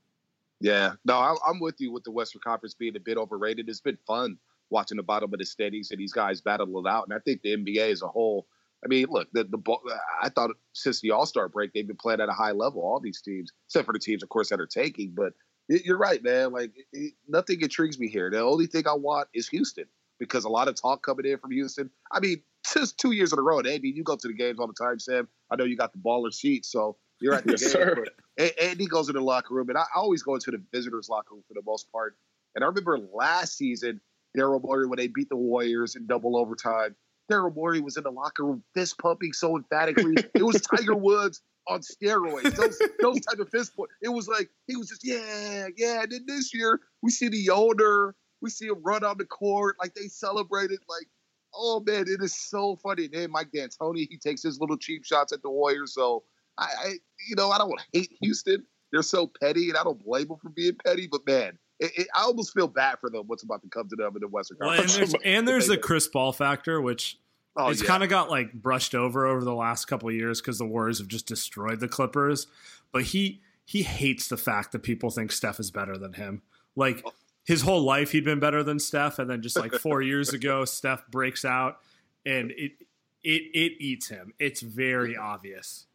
Yeah, 0.60 0.93
no, 1.04 1.38
I'm 1.45 1.60
with 1.60 1.76
you 1.82 1.91
with 1.91 2.06
the 2.06 2.12
Western 2.12 2.39
Conference 2.41 2.73
being 2.73 2.95
a 2.95 2.99
bit 2.99 3.17
overrated. 3.17 3.67
It's 3.67 3.82
been 3.82 3.97
fun 4.08 4.38
watching 4.74 4.98
the 4.98 5.04
bottom 5.04 5.34
of 5.34 5.40
the 5.40 5.46
steadies 5.46 5.92
and 5.92 6.00
these 6.00 6.12
guys 6.12 6.42
battle 6.42 6.68
it 6.86 6.90
out. 6.90 7.06
And 7.08 7.14
I 7.14 7.20
think 7.20 7.42
the 7.42 7.56
NBA 7.56 7.92
as 7.92 8.02
a 8.02 8.08
whole, 8.08 8.48
I 8.84 8.88
mean, 8.90 9.06
look, 9.10 9.30
the, 9.32 9.46
the 9.46 9.58
ball- 9.58 9.82
I 10.22 10.28
thought 10.30 10.50
since 10.74 11.00
the 11.00 11.12
All 11.12 11.26
Star 11.26 11.48
break 11.48 11.72
they've 11.74 11.88
been 11.88 11.96
playing 11.96 12.20
at 12.20 12.28
a 12.28 12.34
high 12.34 12.52
level. 12.52 12.82
All 12.82 13.00
these 13.02 13.22
teams, 13.22 13.52
except 13.70 13.86
for 13.86 13.94
the 13.94 14.00
teams, 14.00 14.24
of 14.24 14.30
course, 14.30 14.50
that 14.50 14.60
are 14.60 14.68
taking. 14.68 15.14
But 15.16 15.32
you're 15.70 15.98
right, 15.98 16.22
man. 16.22 16.52
Like 16.52 16.74
it, 16.92 17.14
nothing 17.30 17.62
intrigues 17.62 17.98
me 17.98 18.10
here. 18.10 18.30
The 18.30 18.42
only 18.42 18.68
thing 18.68 18.84
I 18.88 18.94
want 18.96 19.30
is 19.34 19.48
Houston 19.48 19.86
because 20.20 20.44
a 20.44 20.50
lot 20.50 20.68
of 20.68 20.76
talk 20.76 21.04
coming 21.06 21.26
in 21.26 21.38
from 21.38 21.52
Houston. 21.52 21.90
I 22.12 22.20
mean, 22.20 22.42
since 22.66 22.92
two 22.92 23.12
years 23.14 23.32
in 23.32 23.40
a 23.40 23.42
row, 23.42 23.60
and 23.60 23.68
Andy, 23.68 23.90
you 23.96 24.04
go 24.04 24.16
to 24.18 24.28
the 24.28 24.34
games 24.34 24.60
all 24.60 24.68
the 24.68 24.74
time, 24.74 25.00
Sam. 25.00 25.28
I 25.52 25.56
know 25.56 25.64
you 25.64 25.78
got 25.78 25.94
the 25.94 26.00
baller 26.00 26.34
seat, 26.34 26.66
so 26.66 26.98
you're 27.22 27.34
at 27.36 27.46
the 27.46 27.52
Yes, 27.60 27.62
game. 27.62 27.70
sir. 27.72 27.96
but- 28.04 28.14
Andy 28.62 28.88
goes 28.88 29.10
in 29.10 29.16
the 29.16 29.22
locker 29.22 29.54
room, 29.54 29.70
and 29.70 29.78
I 29.78 29.84
always 29.96 30.24
go 30.24 30.34
into 30.36 30.50
the 30.52 30.62
visitors' 30.74 31.08
locker 31.10 31.36
room 31.36 31.44
for 31.48 31.54
the 31.54 31.62
most 31.66 31.92
part. 31.92 32.18
And 32.56 32.64
I 32.64 32.68
remember 32.68 32.98
last 33.14 33.58
season, 33.58 34.02
Daryl 34.38 34.62
Morey, 34.62 34.88
when 34.88 34.98
they 34.98 35.08
beat 35.08 35.30
the 35.30 35.36
Warriors 35.36 35.96
in 35.96 36.06
double 36.08 36.38
overtime, 36.38 36.96
Daryl 37.32 37.56
Morey 37.56 37.82
was 37.82 37.98
in 37.98 38.04
the 38.04 38.12
locker 38.12 38.43
room 38.43 38.63
fist 38.74 38.98
pumping 38.98 39.34
so 39.34 39.56
emphatically. 39.56 40.15
it 40.34 40.43
was 40.43 40.62
Tiger 40.62 40.96
Woods 40.96 41.41
on 41.67 41.82
steroids. 41.82 42.56
Those 42.56 42.80
those 43.00 43.22
type 43.22 43.39
of 43.39 43.50
fist 43.50 43.76
pump. 43.76 43.89
It 44.02 44.10
was 44.10 44.28
like 44.28 44.50
he 44.67 44.76
was 44.76 44.89
just 44.89 45.02
yeah, 45.04 45.67
yeah. 45.78 46.04
And 46.04 46.12
then 46.12 46.26
this 46.28 46.54
year 46.54 46.80
we 47.02 47.12
see 47.12 47.30
the 47.30 47.50
owner, 47.50 48.15
we 48.41 48.50
see 48.50 48.67
him 48.67 48.82
run 48.84 49.04
on 49.04 49.17
the 49.17 49.26
court 49.26 49.76
like 49.80 49.93
they 49.93 50.08
celebrated 50.08 50.80
like. 50.89 51.08
Oh 51.56 51.84
man, 51.86 52.06
it 52.08 52.19
is 52.19 52.36
so 52.36 52.78
funny. 52.78 53.06
And 53.06 53.13
then 53.13 53.30
Mike 53.30 53.52
D'Antoni, 53.52 54.08
he 54.10 54.17
takes 54.17 54.41
his 54.41 54.60
little 54.60 54.76
cheap 54.76 55.06
shots 55.06 55.32
at 55.32 55.43
the 55.43 55.52
Warriors. 55.52 55.93
So 55.93 56.24
I, 56.58 56.63
I 56.63 56.88
you 57.30 57.36
know, 57.36 57.52
I 57.52 57.60
don't 57.60 57.80
hate 57.93 58.12
Houston. 58.22 58.65
They're 58.91 59.04
so 59.04 59.30
petty, 59.39 59.69
and 59.69 59.78
I 59.78 59.84
don't 59.84 60.04
blame 60.04 60.30
them 60.30 60.38
for 60.41 60.50
being 60.50 60.76
petty. 60.84 61.08
But 61.08 61.28
man, 61.28 61.60
it, 61.84 61.91
it, 61.98 62.08
I 62.15 62.22
almost 62.22 62.54
feel 62.54 62.67
bad 62.67 63.00
for 63.00 63.10
them. 63.10 63.24
What's 63.28 63.43
about 63.43 63.62
to 63.62 63.67
come 63.67 63.89
to 63.89 63.96
them 63.96 64.13
in 64.15 64.22
the 64.22 64.28
Western 64.28 64.58
Well, 64.60 64.69
and 64.69 64.80
Conference? 64.80 65.12
there's, 65.12 65.24
and 65.26 65.48
there's 65.48 65.67
the 65.67 65.78
Chris 65.78 66.08
Paul 66.08 66.32
factor, 66.32 66.82
which 66.82 67.19
oh, 67.58 67.69
it's 67.69 67.82
yeah. 67.82 67.88
kind 67.88 68.04
of 68.04 68.10
got 68.10 68.30
like 68.30 68.54
brushed 68.54 68.96
over 68.96 69.26
over 69.26 69.43
the 69.43 69.54
last 69.54 69.86
couple 69.86 70.08
of 70.08 70.15
years 70.15 70.39
because 70.41 70.58
the 70.58 70.65
Warriors 70.65 71.00
have 71.00 71.10
just 71.10 71.28
destroyed 71.28 71.82
the 71.82 71.89
Clippers. 71.89 72.48
But 72.91 73.04
he 73.04 73.41
he 73.65 73.84
hates 73.84 74.28
the 74.28 74.38
fact 74.38 74.72
that 74.72 74.80
people 74.80 75.10
think 75.10 75.32
Steph 75.32 75.60
is 75.60 75.72
better 75.72 75.98
than 75.98 76.13
him. 76.13 76.41
Like 76.76 77.06
his 77.43 77.62
whole 77.62 77.82
life 77.82 78.12
he'd 78.12 78.24
been 78.24 78.39
better 78.39 78.63
than 78.63 78.80
Steph, 78.80 79.19
and 79.19 79.30
then 79.30 79.41
just 79.41 79.58
like 79.58 79.74
four 79.74 80.02
years 80.02 80.30
ago, 80.30 80.63
Steph 80.63 81.06
breaks 81.08 81.43
out, 81.43 81.80
and 82.26 82.52
it 82.52 82.72
it 83.24 83.41
it 83.54 83.74
eats 83.80 84.08
him. 84.08 84.34
It's 84.39 84.62
very 84.62 85.17
obvious. 85.17 85.88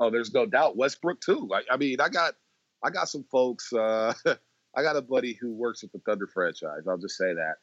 Oh, 0.00 0.10
there's 0.10 0.32
no 0.32 0.46
doubt. 0.46 0.76
Westbrook 0.76 1.20
too. 1.20 1.50
I, 1.54 1.74
I 1.74 1.76
mean, 1.76 2.00
I 2.00 2.08
got 2.08 2.34
I 2.82 2.88
got 2.90 3.08
some 3.10 3.24
folks. 3.30 3.72
Uh, 3.72 4.14
I 4.76 4.82
got 4.82 4.96
a 4.96 5.02
buddy 5.02 5.32
who 5.40 5.52
works 5.52 5.82
with 5.82 5.92
the 5.92 6.00
Thunder 6.00 6.26
franchise. 6.26 6.82
I'll 6.88 6.98
just 6.98 7.16
say 7.16 7.32
that. 7.34 7.54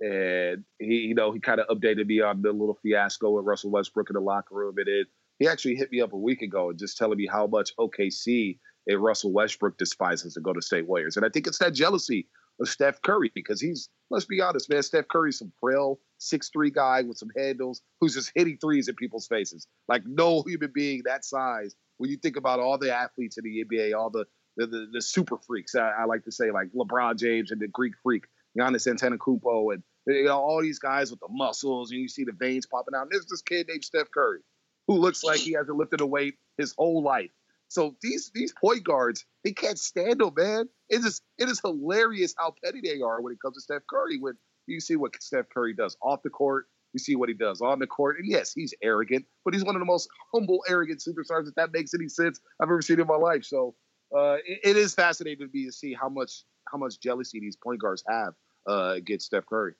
And 0.00 0.64
he, 0.78 0.98
you 0.98 1.14
know, 1.14 1.32
he 1.32 1.40
kind 1.40 1.60
of 1.60 1.66
updated 1.68 2.06
me 2.06 2.20
on 2.20 2.42
the 2.42 2.52
little 2.52 2.78
fiasco 2.82 3.30
with 3.30 3.44
Russell 3.44 3.70
Westbrook 3.70 4.10
in 4.10 4.14
the 4.14 4.20
locker 4.20 4.54
room. 4.54 4.74
It, 4.78 5.08
he 5.38 5.48
actually 5.48 5.74
hit 5.74 5.90
me 5.90 6.00
up 6.00 6.12
a 6.12 6.18
week 6.18 6.42
ago 6.42 6.70
and 6.70 6.78
just 6.78 6.96
telling 6.96 7.18
me 7.18 7.26
how 7.26 7.46
much 7.46 7.74
OKC 7.76 8.58
and 8.86 9.02
Russell 9.02 9.32
Westbrook 9.32 9.76
despises 9.76 10.34
to 10.34 10.40
go 10.40 10.52
to 10.52 10.62
State 10.62 10.86
Warriors. 10.86 11.16
And 11.16 11.26
I 11.26 11.28
think 11.28 11.46
it's 11.46 11.58
that 11.58 11.74
jealousy 11.74 12.28
of 12.60 12.68
Steph 12.68 13.02
Curry 13.02 13.30
because 13.34 13.60
he's, 13.60 13.88
let's 14.10 14.24
be 14.24 14.40
honest, 14.40 14.70
man, 14.70 14.82
Steph 14.82 15.08
Curry's 15.08 15.38
some 15.38 15.52
frail 15.60 15.98
six 16.18 16.48
three 16.48 16.70
guy 16.70 17.02
with 17.02 17.18
some 17.18 17.30
handles 17.36 17.82
who's 18.00 18.14
just 18.14 18.32
hitting 18.34 18.58
threes 18.60 18.88
in 18.88 18.94
people's 18.94 19.26
faces. 19.26 19.66
Like 19.88 20.02
no 20.06 20.42
human 20.42 20.70
being 20.72 21.02
that 21.04 21.24
size. 21.24 21.74
When 21.98 22.10
you 22.10 22.16
think 22.16 22.36
about 22.36 22.60
all 22.60 22.78
the 22.78 22.94
athletes 22.94 23.38
in 23.38 23.44
the 23.44 23.64
NBA, 23.64 23.96
all 23.96 24.10
the 24.10 24.26
the, 24.56 24.66
the, 24.66 24.88
the 24.92 25.02
super 25.02 25.38
freaks, 25.38 25.74
I, 25.74 25.90
I 25.90 26.04
like 26.04 26.24
to 26.24 26.32
say 26.32 26.50
like 26.50 26.68
LeBron 26.72 27.18
James 27.18 27.50
and 27.50 27.60
the 27.60 27.68
Greek 27.68 27.94
freak, 28.02 28.24
Giannis 28.58 28.86
Antetokounmpo, 28.86 29.74
and 29.74 29.82
you 30.06 30.24
know 30.24 30.38
all 30.38 30.60
these 30.60 30.78
guys 30.78 31.10
with 31.10 31.20
the 31.20 31.28
muscles, 31.30 31.90
and 31.90 32.00
you 32.00 32.08
see 32.08 32.24
the 32.24 32.32
veins 32.32 32.66
popping 32.66 32.94
out. 32.94 33.02
And 33.02 33.10
there's 33.10 33.26
this 33.26 33.42
kid 33.42 33.68
named 33.68 33.84
Steph 33.84 34.10
Curry 34.10 34.40
who 34.86 34.94
looks 34.94 35.22
like 35.22 35.38
he 35.38 35.52
hasn't 35.52 35.76
lifted 35.76 36.00
a 36.00 36.06
weight 36.06 36.34
his 36.58 36.74
whole 36.76 37.02
life. 37.02 37.30
So 37.68 37.96
these 38.02 38.30
these 38.34 38.52
point 38.52 38.84
guards, 38.84 39.24
they 39.44 39.52
can't 39.52 39.78
stand 39.78 40.20
him, 40.20 40.32
man. 40.36 40.68
It 40.90 41.04
is 41.04 41.22
it 41.38 41.48
is 41.48 41.60
hilarious 41.60 42.34
how 42.36 42.54
petty 42.62 42.80
they 42.82 43.00
are 43.00 43.20
when 43.22 43.32
it 43.32 43.40
comes 43.40 43.56
to 43.56 43.62
Steph 43.62 43.86
Curry. 43.88 44.18
When 44.18 44.34
you 44.66 44.80
see 44.80 44.96
what 44.96 45.20
Steph 45.22 45.48
Curry 45.48 45.72
does 45.72 45.96
off 46.02 46.22
the 46.22 46.30
court, 46.30 46.66
you 46.92 46.98
see 46.98 47.16
what 47.16 47.30
he 47.30 47.34
does 47.34 47.62
on 47.62 47.78
the 47.78 47.86
court, 47.86 48.18
and 48.18 48.28
yes, 48.28 48.52
he's 48.52 48.74
arrogant, 48.82 49.24
but 49.44 49.54
he's 49.54 49.64
one 49.64 49.74
of 49.74 49.80
the 49.80 49.86
most 49.86 50.08
humble, 50.34 50.62
arrogant 50.68 51.00
superstars. 51.00 51.48
If 51.48 51.54
that 51.54 51.72
makes 51.72 51.94
any 51.94 52.08
sense, 52.08 52.40
I've 52.60 52.68
ever 52.68 52.82
seen 52.82 53.00
in 53.00 53.06
my 53.06 53.16
life. 53.16 53.44
So 53.44 53.74
uh, 54.16 54.36
it, 54.44 54.60
it 54.64 54.76
is 54.76 54.94
fascinating 54.94 55.46
to 55.46 55.52
me 55.52 55.66
to 55.66 55.72
see 55.72 55.94
how 55.94 56.08
much 56.08 56.44
how 56.70 56.78
much 56.78 57.00
jealousy 57.00 57.40
these 57.40 57.56
point 57.56 57.80
guards 57.80 58.04
have 58.08 58.34
uh, 58.68 58.94
against 58.96 59.26
Steph 59.26 59.46
Curry. 59.46 59.74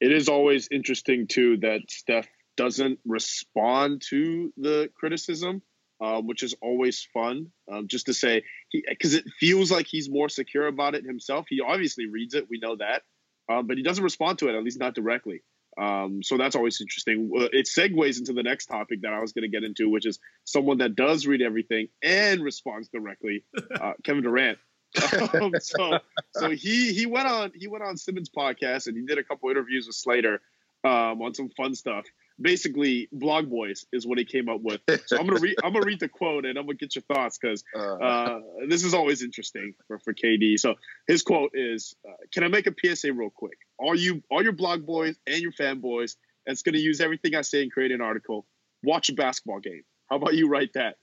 It 0.00 0.12
is 0.12 0.28
always 0.28 0.68
interesting 0.70 1.26
too 1.26 1.56
that 1.58 1.80
Steph 1.88 2.28
doesn't 2.56 2.98
respond 3.04 4.02
to 4.10 4.52
the 4.56 4.90
criticism, 4.98 5.62
uh, 6.00 6.20
which 6.20 6.42
is 6.42 6.54
always 6.60 7.06
fun. 7.14 7.46
Um, 7.70 7.88
just 7.88 8.06
to 8.06 8.14
say, 8.14 8.42
because 8.72 9.14
it 9.14 9.24
feels 9.40 9.70
like 9.70 9.86
he's 9.86 10.10
more 10.10 10.28
secure 10.28 10.66
about 10.66 10.94
it 10.94 11.04
himself. 11.04 11.46
He 11.48 11.60
obviously 11.60 12.06
reads 12.06 12.34
it, 12.34 12.46
we 12.50 12.58
know 12.58 12.76
that, 12.76 13.02
um, 13.50 13.66
but 13.66 13.76
he 13.76 13.82
doesn't 13.82 14.04
respond 14.04 14.38
to 14.40 14.48
it, 14.48 14.54
at 14.54 14.62
least 14.62 14.78
not 14.78 14.94
directly. 14.94 15.42
Um, 15.78 16.22
so 16.22 16.36
that's 16.36 16.56
always 16.56 16.80
interesting. 16.80 17.30
It 17.52 17.66
segues 17.66 18.18
into 18.18 18.32
the 18.32 18.42
next 18.42 18.66
topic 18.66 19.02
that 19.02 19.12
I 19.12 19.20
was 19.20 19.32
going 19.32 19.42
to 19.42 19.48
get 19.48 19.64
into, 19.64 19.88
which 19.88 20.06
is 20.06 20.18
someone 20.44 20.78
that 20.78 20.96
does 20.96 21.26
read 21.26 21.42
everything 21.42 21.88
and 22.02 22.42
responds 22.42 22.88
directly. 22.88 23.44
Uh, 23.76 23.92
Kevin 24.04 24.22
Durant. 24.22 24.58
um, 25.34 25.52
so, 25.60 25.98
so 26.32 26.50
he 26.50 26.94
he 26.94 27.04
went 27.04 27.26
on 27.26 27.52
he 27.54 27.66
went 27.66 27.84
on 27.84 27.96
Simmons 27.96 28.30
podcast 28.30 28.86
and 28.86 28.96
he 28.96 29.04
did 29.04 29.18
a 29.18 29.24
couple 29.24 29.50
interviews 29.50 29.86
with 29.86 29.96
Slater 29.96 30.40
um, 30.82 31.20
on 31.20 31.34
some 31.34 31.50
fun 31.50 31.74
stuff 31.74 32.06
basically 32.40 33.08
blog 33.12 33.48
boys 33.48 33.86
is 33.92 34.06
what 34.06 34.18
he 34.18 34.24
came 34.24 34.48
up 34.48 34.60
with. 34.62 34.80
So 35.06 35.18
I'm 35.18 35.26
gonna 35.26 35.40
read 35.40 35.56
I'm 35.62 35.72
gonna 35.72 35.86
read 35.86 36.00
the 36.00 36.08
quote 36.08 36.44
and 36.44 36.58
I'm 36.58 36.66
gonna 36.66 36.76
get 36.76 36.94
your 36.94 37.02
thoughts 37.02 37.38
because 37.38 37.64
uh. 37.76 37.94
uh, 37.96 38.40
this 38.68 38.84
is 38.84 38.94
always 38.94 39.22
interesting 39.22 39.74
for, 39.86 39.98
for 39.98 40.14
KD. 40.14 40.58
So 40.58 40.74
his 41.06 41.22
quote 41.22 41.52
is, 41.54 41.94
uh, 42.06 42.12
"Can 42.32 42.44
I 42.44 42.48
make 42.48 42.66
a 42.66 42.74
PSA 42.74 43.12
real 43.12 43.30
quick? 43.30 43.58
All 43.78 43.94
you 43.94 44.22
all 44.30 44.42
your 44.42 44.52
blog 44.52 44.86
boys 44.86 45.16
and 45.26 45.40
your 45.40 45.52
fanboys 45.52 46.16
that's 46.46 46.62
gonna 46.62 46.78
use 46.78 47.00
everything 47.00 47.34
I 47.34 47.42
say 47.42 47.62
and 47.62 47.72
create 47.72 47.92
an 47.92 48.00
article. 48.00 48.46
Watch 48.82 49.08
a 49.08 49.14
basketball 49.14 49.60
game. 49.60 49.82
How 50.08 50.16
about 50.16 50.34
you 50.34 50.48
write 50.48 50.72
that?" 50.74 50.96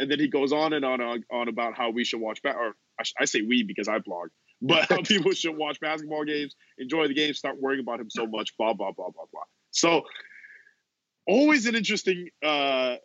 And 0.00 0.10
then 0.10 0.18
he 0.18 0.28
goes 0.28 0.52
on 0.52 0.72
and 0.72 0.84
on 0.84 1.00
on, 1.00 1.24
on 1.30 1.48
about 1.48 1.76
how 1.76 1.90
we 1.90 2.04
should 2.04 2.20
watch 2.20 2.42
ba- 2.42 2.54
or 2.56 2.74
I, 2.98 3.02
sh- 3.02 3.14
I 3.20 3.24
say 3.26 3.42
we 3.42 3.62
because 3.62 3.88
I 3.88 3.98
blog. 3.98 4.28
But 4.62 4.88
how 4.88 5.02
people 5.02 5.32
should 5.32 5.56
watch 5.56 5.78
basketball 5.80 6.24
games, 6.24 6.54
enjoy 6.78 7.06
the 7.08 7.12
game, 7.12 7.34
start 7.34 7.60
worrying 7.60 7.80
about 7.80 8.00
him 8.00 8.08
so 8.08 8.26
much, 8.26 8.56
blah 8.56 8.72
blah 8.72 8.92
blah 8.92 9.10
blah 9.10 9.24
blah. 9.30 9.42
So 9.72 10.04
always 11.26 11.66
an 11.66 11.74
interesting. 11.74 12.30
Uh, 12.42 12.96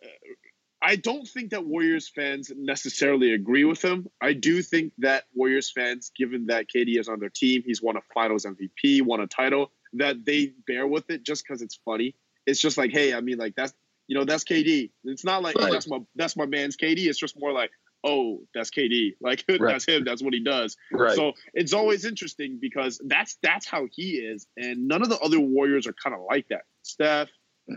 I 0.82 0.96
don't 0.96 1.26
think 1.26 1.50
that 1.50 1.66
Warriors 1.66 2.08
fans 2.08 2.50
necessarily 2.56 3.32
agree 3.34 3.64
with 3.64 3.84
him. 3.84 4.08
I 4.20 4.32
do 4.32 4.62
think 4.62 4.92
that 4.98 5.24
Warriors 5.34 5.70
fans, 5.70 6.10
given 6.16 6.46
that 6.46 6.66
KD 6.74 6.98
is 6.98 7.08
on 7.08 7.20
their 7.20 7.28
team, 7.28 7.62
he's 7.64 7.82
won 7.82 7.96
a 7.96 8.00
Finals 8.14 8.46
MVP, 8.46 9.02
won 9.02 9.20
a 9.20 9.26
title, 9.26 9.72
that 9.94 10.24
they 10.24 10.52
bear 10.66 10.86
with 10.86 11.10
it 11.10 11.22
just 11.22 11.44
because 11.46 11.60
it's 11.60 11.78
funny. 11.84 12.14
It's 12.46 12.60
just 12.60 12.78
like, 12.78 12.92
hey, 12.92 13.12
I 13.14 13.20
mean, 13.20 13.36
like 13.38 13.54
that's 13.54 13.74
you 14.06 14.16
know 14.18 14.24
that's 14.24 14.44
KD. 14.44 14.90
It's 15.04 15.24
not 15.24 15.42
like 15.42 15.56
right. 15.56 15.68
oh, 15.68 15.72
that's 15.72 15.86
my 15.86 15.98
that's 16.16 16.36
my 16.36 16.46
man's 16.46 16.76
KD. 16.76 17.06
It's 17.06 17.18
just 17.18 17.38
more 17.38 17.52
like 17.52 17.70
oh, 18.02 18.40
that's 18.54 18.70
KD. 18.70 19.14
Like 19.20 19.44
right. 19.48 19.60
that's 19.60 19.86
him. 19.86 20.04
That's 20.04 20.22
what 20.22 20.32
he 20.32 20.42
does. 20.42 20.76
Right. 20.90 21.14
So 21.14 21.32
it's 21.52 21.74
always 21.74 22.04
interesting 22.04 22.58
because 22.60 23.00
that's 23.04 23.36
that's 23.42 23.66
how 23.66 23.86
he 23.90 24.12
is, 24.12 24.46
and 24.56 24.88
none 24.88 25.02
of 25.02 25.10
the 25.10 25.18
other 25.18 25.38
Warriors 25.38 25.86
are 25.86 25.92
kind 25.92 26.14
of 26.14 26.22
like 26.28 26.48
that. 26.48 26.62
Steph, 26.82 27.28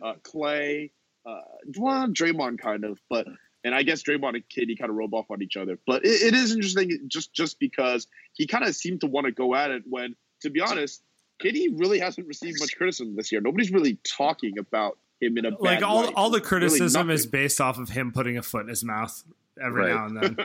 uh, 0.02 0.14
Klay, 0.24 0.92
uh, 1.26 1.42
well, 1.78 2.08
Draymond 2.08 2.60
kind 2.60 2.84
of, 2.84 3.00
but 3.10 3.28
and 3.64 3.74
I 3.74 3.84
guess 3.84 4.04
Draymond 4.04 4.36
and 4.36 4.44
KD 4.50 4.78
kind 4.78 4.90
of 4.90 4.96
rub 4.96 5.14
off 5.14 5.32
on 5.32 5.42
each 5.42 5.56
other. 5.56 5.80
But 5.88 6.06
it, 6.06 6.22
it 6.22 6.34
is 6.34 6.52
interesting 6.52 7.00
just 7.08 7.34
just 7.34 7.60
because 7.60 8.08
he 8.34 8.48
kind 8.48 8.66
of 8.66 8.76
seemed 8.76 9.02
to 9.02 9.08
want 9.08 9.26
to 9.26 9.32
go 9.32 9.56
at 9.56 9.72
it 9.72 9.84
when, 9.90 10.16
to 10.42 10.50
be 10.50 10.60
honest, 10.60 11.02
KD 11.42 11.80
really 11.80 12.00
hasn't 12.00 12.28
received 12.28 12.60
much 12.60 12.76
criticism 12.76 13.16
this 13.16 13.32
year. 13.32 13.42
Nobody's 13.42 13.72
really 13.72 13.98
talking 14.04 14.58
about 14.58 14.98
him 15.22 15.38
in 15.38 15.46
a 15.46 15.52
like 15.60 15.82
all 15.82 16.04
light. 16.04 16.14
all 16.16 16.30
the 16.30 16.42
criticism 16.42 17.08
really 17.08 17.16
is 17.16 17.26
based 17.26 17.62
off 17.62 17.78
of 17.78 17.90
him 17.90 18.12
putting 18.12 18.38
a 18.38 18.42
foot 18.44 18.64
in 18.64 18.70
his 18.70 18.84
mouth 18.84 19.24
every 19.62 19.92
right. 19.92 19.96
now 19.96 20.06
and 20.06 20.38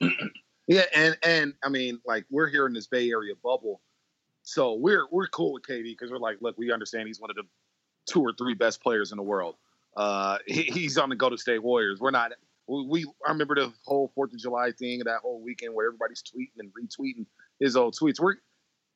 then. 0.00 0.10
yeah, 0.66 0.82
and 0.94 1.16
and 1.22 1.54
I 1.64 1.70
mean, 1.70 2.00
like 2.06 2.24
we're 2.30 2.48
here 2.48 2.66
in 2.66 2.72
this 2.72 2.86
Bay 2.86 3.10
Area 3.10 3.34
bubble, 3.42 3.80
so 4.42 4.74
we're 4.74 5.06
we're 5.10 5.28
cool 5.28 5.54
with 5.54 5.62
KD 5.64 5.84
because 5.84 6.10
we're 6.10 6.18
like, 6.18 6.38
look, 6.40 6.56
we 6.58 6.70
understand 6.72 7.08
he's 7.08 7.20
one 7.20 7.30
of 7.30 7.36
the 7.36 7.44
two 8.06 8.20
or 8.20 8.32
three 8.32 8.54
best 8.54 8.82
players 8.82 9.12
in 9.12 9.16
the 9.16 9.22
world. 9.22 9.56
Uh, 9.98 10.38
he, 10.46 10.62
he's 10.62 10.96
on 10.96 11.10
the 11.10 11.16
Golden 11.16 11.36
State 11.36 11.62
Warriors. 11.62 12.00
We're 12.00 12.12
not. 12.12 12.32
We, 12.66 13.06
I 13.26 13.32
remember 13.32 13.54
the 13.54 13.72
whole 13.84 14.12
Fourth 14.14 14.32
of 14.32 14.38
July 14.38 14.72
thing, 14.72 15.00
that 15.06 15.20
whole 15.22 15.42
weekend 15.42 15.74
where 15.74 15.86
everybody's 15.86 16.22
tweeting 16.22 16.58
and 16.58 16.70
retweeting 16.74 17.24
his 17.60 17.76
old 17.76 17.94
tweets. 17.94 18.20
We're 18.20 18.36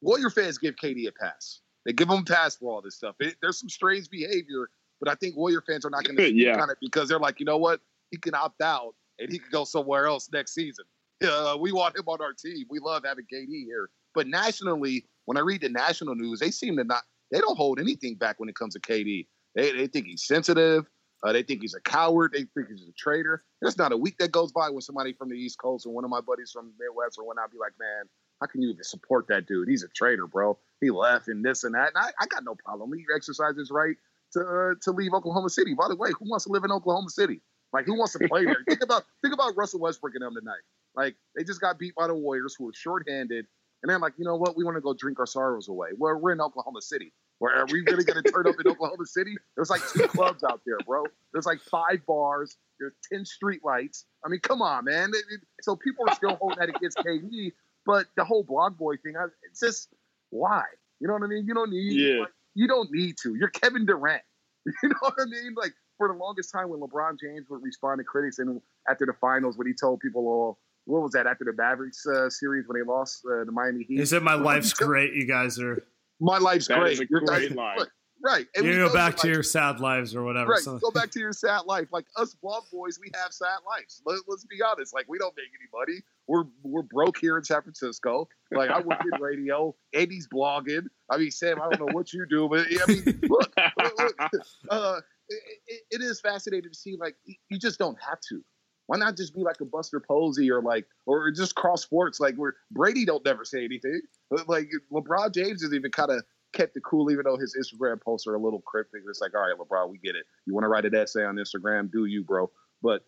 Warrior 0.02 0.30
fans 0.30 0.58
give 0.58 0.76
KD 0.76 1.08
a 1.08 1.12
pass. 1.12 1.60
They 1.86 1.92
give 1.92 2.10
him 2.10 2.18
a 2.18 2.24
pass 2.24 2.56
for 2.56 2.72
all 2.72 2.82
this 2.82 2.96
stuff. 2.96 3.16
It, 3.20 3.36
there's 3.40 3.58
some 3.58 3.68
strange 3.68 4.10
behavior, 4.10 4.68
but 5.00 5.08
I 5.08 5.14
think 5.14 5.36
Warrior 5.36 5.62
fans 5.66 5.86
are 5.86 5.90
not 5.90 6.04
going 6.04 6.16
to 6.16 6.34
yeah. 6.34 6.60
on 6.60 6.70
it 6.70 6.78
because 6.80 7.08
they're 7.08 7.18
like, 7.18 7.40
you 7.40 7.46
know 7.46 7.56
what? 7.56 7.80
He 8.10 8.18
can 8.18 8.34
opt 8.34 8.60
out 8.60 8.94
and 9.18 9.32
he 9.32 9.38
can 9.38 9.48
go 9.50 9.64
somewhere 9.64 10.06
else 10.06 10.28
next 10.32 10.54
season. 10.54 10.84
Uh, 11.22 11.56
we 11.56 11.70
want 11.70 11.96
him 11.96 12.02
on 12.08 12.20
our 12.20 12.32
team. 12.32 12.66
We 12.68 12.80
love 12.80 13.04
having 13.04 13.26
KD 13.32 13.46
here. 13.64 13.90
But 14.12 14.26
nationally, 14.26 15.06
when 15.26 15.36
I 15.36 15.40
read 15.40 15.60
the 15.60 15.68
national 15.68 16.16
news, 16.16 16.40
they 16.40 16.50
seem 16.50 16.76
to 16.78 16.82
not 16.82 17.04
they 17.30 17.38
don't 17.38 17.56
hold 17.56 17.78
anything 17.78 18.16
back 18.16 18.40
when 18.40 18.48
it 18.48 18.56
comes 18.56 18.74
to 18.74 18.80
KD. 18.80 19.28
They, 19.54 19.70
they 19.70 19.86
think 19.86 20.06
he's 20.06 20.26
sensitive. 20.26 20.84
Uh, 21.22 21.32
they 21.32 21.42
think 21.42 21.60
he's 21.62 21.74
a 21.74 21.80
coward. 21.80 22.32
They 22.32 22.44
think 22.54 22.68
he's 22.68 22.86
a 22.88 22.92
traitor. 22.98 23.44
There's 23.60 23.78
not 23.78 23.92
a 23.92 23.96
week 23.96 24.18
that 24.18 24.32
goes 24.32 24.50
by 24.50 24.70
when 24.70 24.80
somebody 24.80 25.12
from 25.12 25.28
the 25.28 25.36
East 25.36 25.58
Coast 25.58 25.86
or 25.86 25.90
one 25.90 26.04
of 26.04 26.10
my 26.10 26.20
buddies 26.20 26.50
from 26.50 26.66
the 26.66 26.84
Midwest 26.84 27.18
or 27.18 27.24
whatnot 27.24 27.52
be 27.52 27.58
like, 27.58 27.72
man, 27.78 28.08
how 28.40 28.46
can 28.46 28.60
you 28.60 28.70
even 28.70 28.82
support 28.82 29.28
that 29.28 29.46
dude? 29.46 29.68
He's 29.68 29.84
a 29.84 29.88
traitor, 29.88 30.26
bro. 30.26 30.58
He 30.80 30.90
left 30.90 31.28
and 31.28 31.44
this 31.44 31.62
and 31.62 31.74
that. 31.74 31.92
And 31.94 31.98
I, 31.98 32.10
I 32.20 32.26
got 32.26 32.42
no 32.44 32.56
problem. 32.56 32.92
He 32.92 33.04
exercises 33.14 33.70
right 33.70 33.96
to 34.32 34.40
uh, 34.40 34.74
to 34.82 34.90
leave 34.90 35.14
Oklahoma 35.14 35.48
City. 35.48 35.74
By 35.74 35.88
the 35.88 35.96
way, 35.96 36.10
who 36.10 36.28
wants 36.28 36.46
to 36.46 36.52
live 36.52 36.64
in 36.64 36.72
Oklahoma 36.72 37.10
City? 37.10 37.40
Like, 37.72 37.86
who 37.86 37.96
wants 37.96 38.12
to 38.14 38.28
play 38.28 38.44
there? 38.44 38.56
think 38.68 38.82
about 38.82 39.04
think 39.22 39.32
about 39.32 39.56
Russell 39.56 39.80
Westbrook 39.80 40.14
and 40.14 40.22
them 40.22 40.34
tonight. 40.34 40.60
Like, 40.96 41.14
they 41.36 41.44
just 41.44 41.60
got 41.60 41.78
beat 41.78 41.94
by 41.94 42.08
the 42.08 42.14
Warriors, 42.14 42.56
who 42.58 42.64
were 42.64 42.72
shorthanded, 42.74 43.46
and 43.82 43.90
they're 43.90 43.98
like, 43.98 44.14
you 44.18 44.24
know 44.24 44.36
what? 44.36 44.56
We 44.56 44.64
want 44.64 44.76
to 44.76 44.80
go 44.80 44.92
drink 44.92 45.18
our 45.20 45.26
sorrows 45.26 45.68
away. 45.68 45.90
Well, 45.96 46.16
we're 46.16 46.32
in 46.32 46.40
Oklahoma 46.40 46.82
City. 46.82 47.12
Where 47.42 47.56
are 47.56 47.66
we 47.66 47.80
really 47.80 48.04
going 48.04 48.22
to 48.22 48.30
turn 48.30 48.46
up 48.46 48.54
in 48.64 48.70
Oklahoma 48.70 49.04
City? 49.04 49.34
There's 49.56 49.68
like 49.68 49.80
two 49.92 50.06
clubs 50.06 50.44
out 50.44 50.60
there, 50.64 50.76
bro. 50.86 51.02
There's 51.32 51.44
like 51.44 51.60
five 51.60 51.98
bars. 52.06 52.56
There's 52.78 52.92
ten 53.12 53.24
street 53.24 53.62
lights. 53.64 54.04
I 54.24 54.28
mean, 54.28 54.38
come 54.38 54.62
on, 54.62 54.84
man. 54.84 55.10
It, 55.10 55.24
it, 55.28 55.40
so 55.60 55.74
people 55.74 56.04
are 56.08 56.14
still 56.14 56.36
holding 56.36 56.60
that 56.60 56.68
against 56.68 56.98
KD, 56.98 57.50
but 57.84 58.06
the 58.16 58.24
whole 58.24 58.44
blog 58.44 58.78
boy 58.78 58.94
thing, 58.98 59.14
I, 59.18 59.24
it's 59.42 59.58
just 59.58 59.88
why? 60.30 60.62
You 61.00 61.08
know 61.08 61.14
what 61.14 61.24
I 61.24 61.26
mean? 61.26 61.44
You 61.44 61.52
don't 61.52 61.70
need. 61.70 61.94
Yeah. 61.94 62.20
Like, 62.20 62.28
you 62.54 62.68
don't 62.68 62.92
need 62.92 63.16
to. 63.24 63.34
You're 63.34 63.48
Kevin 63.48 63.86
Durant. 63.86 64.22
You 64.84 64.90
know 64.90 64.96
what 65.00 65.14
I 65.20 65.24
mean? 65.24 65.54
Like 65.56 65.72
for 65.98 66.06
the 66.06 66.14
longest 66.14 66.52
time, 66.52 66.68
when 66.68 66.78
LeBron 66.78 67.18
James 67.20 67.48
would 67.50 67.64
respond 67.64 67.98
to 67.98 68.04
critics, 68.04 68.38
and 68.38 68.60
after 68.88 69.04
the 69.04 69.14
finals, 69.20 69.58
when 69.58 69.66
he 69.66 69.72
told 69.74 69.98
people, 69.98 70.28
"Oh, 70.28 70.58
what 70.84 71.02
was 71.02 71.10
that?" 71.14 71.26
After 71.26 71.42
the 71.42 71.54
Mavericks 71.60 72.06
uh, 72.06 72.30
series, 72.30 72.68
when 72.68 72.80
they 72.80 72.86
lost 72.86 73.24
uh, 73.26 73.42
the 73.42 73.50
Miami 73.50 73.82
Heat, 73.82 73.98
he 73.98 74.06
said, 74.06 74.22
"My 74.22 74.34
life's 74.34 74.72
great. 74.72 75.14
You 75.14 75.26
guys 75.26 75.58
are." 75.58 75.82
My 76.22 76.38
life's 76.38 76.68
that 76.68 76.78
great. 76.78 76.92
Is 76.92 77.00
a 77.00 77.06
great 77.06 77.54
line. 77.54 77.78
Right. 78.24 78.46
And 78.54 78.64
you 78.64 78.76
go 78.76 78.92
back 78.92 79.16
to 79.16 79.26
like, 79.26 79.34
your 79.34 79.42
sad 79.42 79.80
lives 79.80 80.14
or 80.14 80.22
whatever. 80.22 80.52
Right. 80.52 80.60
So. 80.60 80.78
Go 80.78 80.92
back 80.92 81.10
to 81.10 81.18
your 81.18 81.32
sad 81.32 81.62
life. 81.66 81.88
Like 81.90 82.06
us 82.16 82.36
blog 82.40 82.62
boys, 82.72 83.00
we 83.00 83.10
have 83.20 83.32
sad 83.32 83.58
lives. 83.66 84.00
Let, 84.06 84.18
us 84.32 84.46
be 84.48 84.62
honest. 84.62 84.94
Like 84.94 85.06
we 85.08 85.18
don't 85.18 85.34
make 85.36 85.48
any 85.48 85.68
money. 85.74 86.02
We're 86.28 86.44
we're 86.62 86.84
broke 86.84 87.18
here 87.18 87.36
in 87.36 87.42
San 87.42 87.62
Francisco. 87.62 88.28
Like 88.52 88.70
I 88.70 88.80
work 88.80 89.00
in 89.00 89.20
radio. 89.20 89.74
Andy's 89.92 90.28
blogging. 90.32 90.86
I 91.10 91.18
mean, 91.18 91.32
Sam, 91.32 91.60
I 91.60 91.68
don't 91.68 91.80
know 91.80 91.92
what 91.92 92.12
you 92.12 92.24
do, 92.30 92.48
but 92.48 92.60
I 92.60 92.86
mean, 92.86 93.20
look, 93.28 93.52
look, 93.76 93.98
look 93.98 94.14
uh, 94.70 95.00
it, 95.28 95.82
it 95.90 96.00
is 96.00 96.20
fascinating 96.20 96.70
to 96.70 96.78
see. 96.78 96.96
Like 96.96 97.16
you 97.24 97.58
just 97.58 97.80
don't 97.80 97.98
have 98.00 98.20
to. 98.28 98.40
Why 98.86 98.98
not 98.98 99.16
just 99.16 99.34
be 99.34 99.42
like 99.42 99.60
a 99.60 99.64
Buster 99.64 100.00
Posey 100.00 100.50
or 100.50 100.60
like 100.60 100.86
or 101.06 101.30
just 101.30 101.54
cross 101.54 101.82
sports? 101.82 102.20
Like 102.20 102.34
where 102.36 102.54
Brady 102.70 103.04
don't 103.04 103.24
never 103.24 103.44
say 103.44 103.64
anything. 103.64 104.00
Like 104.46 104.70
LeBron 104.92 105.34
James 105.34 105.62
is 105.62 105.72
even 105.72 105.90
kind 105.90 106.10
of 106.10 106.22
kept 106.52 106.76
it 106.76 106.82
cool, 106.84 107.10
even 107.10 107.24
though 107.24 107.36
his 107.36 107.56
Instagram 107.56 108.00
posts 108.00 108.26
are 108.26 108.34
a 108.34 108.38
little 108.38 108.60
cryptic. 108.60 109.02
It's 109.08 109.20
like, 109.20 109.34
all 109.34 109.42
right, 109.42 109.54
LeBron, 109.58 109.90
we 109.90 109.98
get 109.98 110.16
it. 110.16 110.24
You 110.46 110.54
want 110.54 110.64
to 110.64 110.68
write 110.68 110.84
an 110.84 110.94
essay 110.94 111.24
on 111.24 111.36
Instagram? 111.36 111.90
Do 111.90 112.04
you, 112.04 112.22
bro? 112.22 112.50
But 112.82 113.04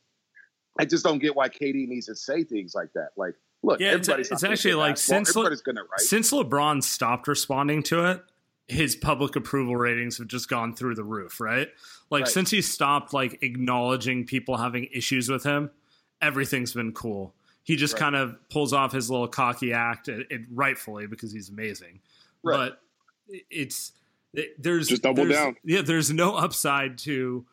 I 0.78 0.84
just 0.84 1.04
don't 1.04 1.18
get 1.18 1.36
why 1.36 1.48
KD 1.48 1.86
needs 1.88 2.06
to 2.06 2.16
say 2.16 2.44
things 2.44 2.74
like 2.74 2.92
that. 2.94 3.10
Like, 3.16 3.34
look, 3.62 3.80
yeah, 3.80 3.94
it's, 3.94 4.08
it's 4.08 4.42
actually 4.44 4.74
like 4.74 4.96
since 4.96 5.34
Le- 5.36 5.56
since 5.98 6.32
LeBron 6.32 6.82
stopped 6.82 7.28
responding 7.28 7.82
to 7.84 8.10
it, 8.10 8.22
his 8.68 8.96
public 8.96 9.36
approval 9.36 9.76
ratings 9.76 10.18
have 10.18 10.26
just 10.26 10.48
gone 10.48 10.74
through 10.74 10.94
the 10.94 11.04
roof, 11.04 11.40
right? 11.40 11.68
Like 12.10 12.24
right. 12.24 12.32
since 12.32 12.50
he 12.50 12.62
stopped 12.62 13.12
like 13.12 13.42
acknowledging 13.42 14.24
people 14.24 14.56
having 14.56 14.88
issues 14.92 15.28
with 15.28 15.44
him, 15.44 15.70
everything's 16.22 16.72
been 16.72 16.92
cool. 16.92 17.34
He 17.62 17.76
just 17.76 17.94
right. 17.94 18.00
kind 18.00 18.16
of 18.16 18.36
pulls 18.50 18.72
off 18.72 18.92
his 18.92 19.10
little 19.10 19.28
cocky 19.28 19.72
act, 19.72 20.08
it, 20.08 20.26
it, 20.30 20.42
rightfully 20.52 21.06
because 21.06 21.32
he's 21.32 21.48
amazing. 21.48 22.00
Right. 22.42 22.70
But 22.70 22.80
it's 23.50 23.92
it, 24.34 24.62
there's 24.62 24.88
just 24.88 25.02
double 25.02 25.24
there's, 25.24 25.36
down. 25.36 25.56
Yeah, 25.64 25.82
there's 25.82 26.10
no 26.12 26.36
upside 26.36 26.98
to 26.98 27.46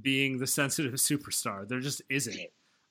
being 0.00 0.38
the 0.38 0.46
sensitive 0.46 0.94
superstar. 0.94 1.68
There 1.68 1.80
just 1.80 2.02
isn't. 2.08 2.38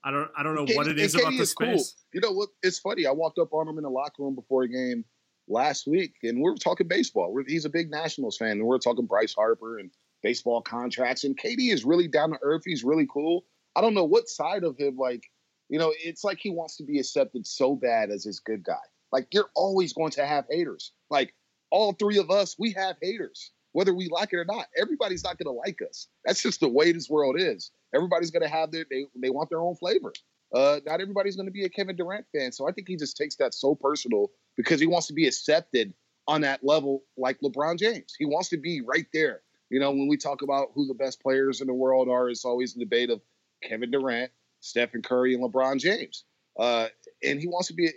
I 0.04 0.12
don't 0.12 0.30
I 0.36 0.44
don't 0.44 0.56
know 0.56 0.66
what 0.76 0.88
it 0.88 0.98
is 0.98 1.16
about 1.16 1.34
the 1.38 1.46
space. 1.46 1.96
Cool. 1.96 2.10
You 2.14 2.22
know 2.22 2.32
what? 2.32 2.50
It's 2.64 2.80
funny. 2.80 3.06
I 3.06 3.12
walked 3.12 3.38
up 3.38 3.54
on 3.54 3.68
him 3.68 3.78
in 3.78 3.84
the 3.84 3.90
locker 3.90 4.24
room 4.24 4.36
before 4.36 4.64
a 4.64 4.68
game 4.68 5.06
last 5.52 5.88
week, 5.88 6.16
and 6.24 6.41
we're 6.41 6.56
talking 6.56 6.88
baseball. 6.88 7.32
We're, 7.32 7.43
he's 7.45 7.66
a 7.66 7.70
big 7.70 7.91
Nationals 7.91 8.38
fan, 8.38 8.52
and 8.52 8.66
we 8.66 8.76
are 8.76 8.80
talking 8.80 9.06
Bryce 9.06 9.34
Harper 9.34 9.78
and 9.78 9.91
baseball 10.24 10.62
contracts. 10.62 11.24
And 11.24 11.38
KD 11.38 11.72
is 11.72 11.86
really 11.86 12.08
down 12.08 12.32
to 12.32 12.39
earth. 12.41 12.64
He's 12.66 12.84
really 12.84 13.08
cool. 13.12 13.45
I 13.76 13.82
don't 13.82 13.93
know 13.93 14.06
what 14.06 14.30
side 14.30 14.64
of 14.64 14.78
him, 14.78 14.97
like, 14.97 15.24
you 15.70 15.80
know, 15.80 15.93
it's 16.04 16.24
like 16.24 16.39
he 16.39 16.49
wants 16.49 16.78
to 16.78 16.84
be 16.84 16.99
accepted 16.99 17.47
so 17.47 17.76
bad 17.76 18.10
as 18.10 18.24
this 18.26 18.39
good 18.39 18.64
guy. 18.64 18.74
Like, 19.12 19.28
you're 19.34 19.49
always 19.56 19.93
going 19.93 20.12
to 20.12 20.26
have 20.26 20.45
haters. 20.49 20.91
Like, 21.10 21.34
all 21.70 21.93
three 21.93 22.18
of 22.18 22.30
us, 22.30 22.56
we 22.60 22.72
have 22.74 22.97
haters, 23.02 23.52
whether 23.72 23.93
we 23.93 24.10
like 24.10 24.34
it 24.34 24.38
or 24.38 24.45
not. 24.45 24.68
Everybody's 24.78 25.24
not 25.24 25.38
going 25.38 25.54
to 25.54 25.58
like 25.58 25.80
us. 25.88 26.08
That's 26.26 26.41
just 26.41 26.60
the 26.60 26.68
way 26.68 26.91
this 26.91 27.10
world 27.10 27.39
is. 27.39 27.72
Everybody's 27.95 28.32
going 28.32 28.43
to 28.43 28.49
have 28.49 28.72
their, 28.72 28.86
they, 28.89 29.06
they 29.16 29.30
want 29.30 29.49
their 29.49 29.62
own 29.62 29.76
flavor. 29.76 30.12
Uh, 30.54 30.80
not 30.86 30.99
everybody's 31.02 31.36
going 31.36 31.47
to 31.47 31.52
be 31.52 31.66
a 31.66 31.70
Kevin 31.70 31.95
Durant 31.95 32.26
fan. 32.36 32.52
So 32.52 32.68
I 32.68 32.72
think 32.72 32.88
he 32.88 32.95
just 32.95 33.16
takes 33.16 33.36
that 33.38 33.54
so 33.54 33.76
personal 33.76 34.32
because 34.58 34.80
he 34.80 34.88
wants 34.88 35.08
to 35.08 35.14
be 35.14 35.28
accepted 35.28 35.93
on 36.28 36.41
that 36.41 36.64
level 36.64 37.04
like 37.18 37.39
LeBron 37.41 37.78
James. 37.78 38.14
He 38.18 38.26
wants 38.26 38.49
to 38.49 38.58
be 38.58 38.82
right 38.82 39.08
there. 39.14 39.41
You 39.70 39.80
know, 39.80 39.91
when 39.91 40.08
we 40.08 40.18
talk 40.18 40.41
about 40.41 40.70
who 40.76 40.88
the 40.88 40.93
best 40.93 41.22
players 41.22 41.62
in 41.62 41.68
the 41.68 41.74
world 41.74 42.10
are, 42.10 42.30
it's 42.30 42.43
always 42.43 42.76
a 42.76 42.80
debate 42.80 43.10
of 43.10 43.22
Kevin 43.64 43.91
Durant, 43.91 44.32
Stephen 44.60 45.02
Curry, 45.02 45.34
and 45.34 45.43
LeBron 45.43 45.80
James. 45.80 46.26
Uh, 46.60 46.88
and 47.24 47.39
he 47.39 47.47
wants 47.47 47.70
to 47.70 47.74
be. 47.74 47.89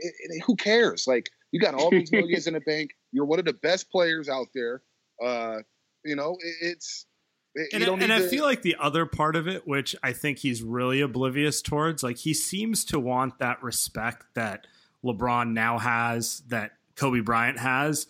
who 0.46 0.54
cares? 0.54 1.06
Like 1.08 1.30
you 1.50 1.60
got 1.60 1.74
all 1.74 1.90
these 1.90 2.12
millions 2.12 2.46
in 2.46 2.54
the 2.54 2.60
bank. 2.60 2.92
You're 3.10 3.24
one 3.24 3.40
of 3.40 3.44
the 3.44 3.54
best 3.54 3.90
players 3.90 4.28
out 4.28 4.46
there. 4.54 4.82
Uh, 5.22 5.58
you 6.04 6.14
know, 6.16 6.36
it's. 6.60 7.06
And, 7.72 7.84
and 7.84 8.12
I 8.12 8.26
feel 8.26 8.44
like 8.44 8.62
the 8.62 8.76
other 8.80 9.06
part 9.06 9.36
of 9.36 9.46
it, 9.46 9.66
which 9.66 9.94
I 10.02 10.12
think 10.12 10.38
he's 10.38 10.62
really 10.62 11.00
oblivious 11.00 11.62
towards, 11.62 12.02
like 12.02 12.18
he 12.18 12.34
seems 12.34 12.84
to 12.86 12.98
want 12.98 13.38
that 13.38 13.62
respect 13.62 14.26
that 14.34 14.66
LeBron 15.04 15.52
now 15.52 15.78
has, 15.78 16.42
that 16.48 16.72
Kobe 16.96 17.20
Bryant 17.20 17.60
has, 17.60 18.08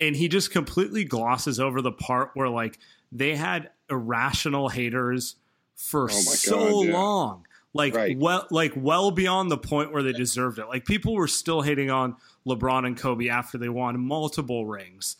and 0.00 0.14
he 0.14 0.28
just 0.28 0.50
completely 0.50 1.04
glosses 1.04 1.58
over 1.58 1.80
the 1.80 1.92
part 1.92 2.32
where 2.34 2.48
like 2.48 2.78
they 3.10 3.34
had 3.34 3.70
irrational 3.88 4.68
haters 4.68 5.36
for 5.74 6.04
oh 6.04 6.08
so 6.08 6.58
God, 6.58 6.86
yeah. 6.86 6.92
long 6.92 7.46
like 7.74 7.94
right. 7.94 8.16
well 8.18 8.46
like 8.50 8.72
well 8.76 9.10
beyond 9.10 9.50
the 9.50 9.58
point 9.58 9.92
where 9.92 10.02
they 10.02 10.12
deserved 10.12 10.58
it. 10.58 10.66
Like 10.66 10.84
people 10.84 11.14
were 11.14 11.28
still 11.28 11.62
hating 11.62 11.90
on 11.90 12.16
LeBron 12.46 12.86
and 12.86 12.96
Kobe 12.96 13.28
after 13.28 13.58
they 13.58 13.68
won 13.68 13.98
multiple 14.00 14.66
rings, 14.66 15.16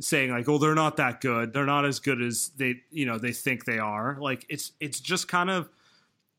saying 0.00 0.30
like, 0.30 0.48
"Oh, 0.48 0.58
they're 0.58 0.74
not 0.74 0.96
that 0.96 1.20
good. 1.20 1.52
They're 1.52 1.66
not 1.66 1.84
as 1.84 1.98
good 1.98 2.20
as 2.20 2.50
they 2.56 2.82
you 2.90 3.06
know 3.06 3.18
they 3.18 3.32
think 3.32 3.64
they 3.64 3.78
are." 3.78 4.16
Like 4.20 4.46
it's 4.48 4.72
it's 4.80 5.00
just 5.00 5.28
kind 5.28 5.50
of 5.50 5.68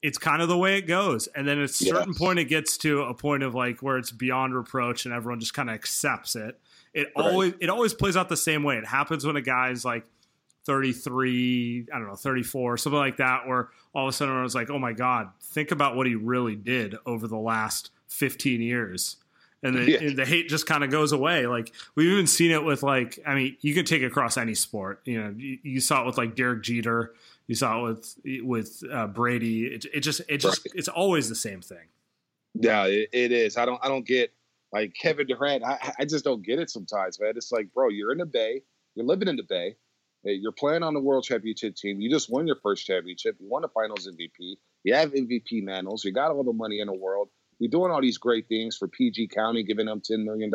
it's 0.01 0.18
kind 0.18 0.41
of 0.41 0.47
the 0.47 0.58
way 0.58 0.78
it 0.78 0.88
goes. 0.88 1.28
And 1.28 1.47
then 1.47 1.58
at 1.58 1.66
a 1.66 1.68
certain 1.68 2.10
yes. 2.10 2.18
point, 2.18 2.39
it 2.39 2.45
gets 2.45 2.78
to 2.80 3.01
a 3.03 3.14
point 3.14 3.43
of 3.43 3.55
like 3.55 3.82
where 3.82 3.97
it's 3.97 4.12
beyond 4.12 4.55
reproach, 4.55 5.05
and 5.05 5.14
everyone 5.14 5.39
just 5.39 5.53
kind 5.53 5.70
of 5.70 5.76
accepts 5.76 6.36
it. 6.36 6.60
It 6.93 7.08
right. 7.16 7.26
always 7.26 7.53
it 7.60 7.70
always 7.70 7.93
plays 7.93 8.16
out 8.16 8.30
the 8.30 8.38
same 8.38 8.64
way. 8.64 8.78
It 8.78 8.86
happens 8.86 9.26
when 9.26 9.36
a 9.36 9.41
guy's 9.41 9.84
like 9.84 10.05
33, 10.66 11.88
I 11.93 11.97
don't 11.97 12.08
know, 12.08 12.16
34, 12.16 12.78
something 12.78 12.97
like 12.97 13.18
that, 13.18 13.47
where 13.47 13.70
all 13.95 14.08
of 14.08 14.10
a 14.10 14.12
sudden 14.12 14.36
I 14.36 14.43
was 14.43 14.53
like, 14.53 14.70
oh 14.70 14.78
my 14.78 14.91
God, 14.91 15.30
think 15.41 15.72
about 15.72 15.95
what 15.95 16.08
he 16.08 16.16
really 16.16 16.55
did 16.55 16.95
over 17.05 17.26
the 17.28 17.38
last 17.38 17.91
15 18.10 18.62
years. 18.62 19.16
And 19.64 19.76
the, 19.76 19.91
yeah. 19.91 20.14
the 20.14 20.26
hate 20.26 20.49
just 20.49 20.68
kind 20.68 20.84
of 20.84 20.91
goes 20.91 21.12
away. 21.12 21.47
Like 21.47 21.74
we've 21.95 22.12
even 22.12 22.28
seen 22.28 22.51
it 22.51 22.64
with 22.64 22.84
like, 22.84 23.20
I 23.26 23.34
mean, 23.34 23.58
you 23.62 23.74
can 23.74 23.86
take 23.86 24.03
it 24.03 24.05
across 24.05 24.38
any 24.38 24.53
sport. 24.53 25.01
You 25.05 25.22
know, 25.22 25.34
you, 25.36 25.58
you 25.64 25.80
saw 25.80 26.03
it 26.03 26.05
with 26.05 26.18
like 26.18 26.36
Derek 26.36 26.64
Jeter. 26.64 27.14
You 27.47 27.55
saw 27.55 27.86
it 27.86 27.89
with 27.89 28.43
with 28.43 28.84
uh, 28.91 29.08
Brady. 29.08 29.66
It, 29.66 29.86
it, 29.93 29.99
just 30.01 30.22
it 30.30 30.38
just 30.38 30.66
right. 30.66 30.74
it's 30.76 30.88
always 30.88 31.28
the 31.30 31.36
same 31.36 31.62
thing. 31.62 31.88
Yeah, 32.53 32.86
it, 32.86 33.10
it 33.12 33.32
is. 33.32 33.58
I 33.58 33.66
don't 33.66 33.80
I 33.84 33.88
don't 33.88 34.05
get 34.05 34.32
like 34.72 34.93
Kevin 34.93 35.28
Durant. 35.28 35.64
I, 35.64 35.93
I 35.99 36.05
just 36.05 36.24
don't 36.24 36.43
get 36.43 36.60
it 36.60 36.70
sometimes, 36.70 37.20
man. 37.20 37.34
It's 37.36 37.51
like, 37.51 37.74
bro, 37.74 37.89
you're 37.89 38.12
in 38.12 38.20
the 38.20 38.26
Bay. 38.26 38.62
You're 38.95 39.05
living 39.05 39.28
in 39.28 39.38
the 39.38 39.43
Bay. 39.43 39.76
You're 40.24 40.51
playing 40.51 40.84
on 40.84 40.93
the 40.93 40.99
world 40.99 41.24
championship 41.24 41.76
team. 41.76 42.01
You 42.01 42.10
just 42.10 42.30
won 42.30 42.47
your 42.47 42.58
first 42.62 42.86
championship. 42.86 43.38
You 43.39 43.47
won 43.49 43.62
the 43.62 43.70
finals 43.70 44.08
MVP. 44.08 44.58
You 44.84 44.93
have 44.93 45.14
MVP 45.14 45.64
mantles. 45.64 46.03
You 46.03 46.12
got 46.12 46.32
all 46.32 46.43
the 46.43 46.51
money 46.51 46.80
in 46.80 46.88
the 46.88 46.93
world. 46.93 47.30
You're 47.60 47.72
doing 47.72 47.91
all 47.91 48.01
these 48.01 48.18
great 48.18 48.47
things 48.47 48.78
for 48.78 48.88
PG 48.88 49.30
County, 49.30 49.64
giving 49.64 49.88
them 49.88 50.01
$10 50.01 50.24
million. 50.24 50.51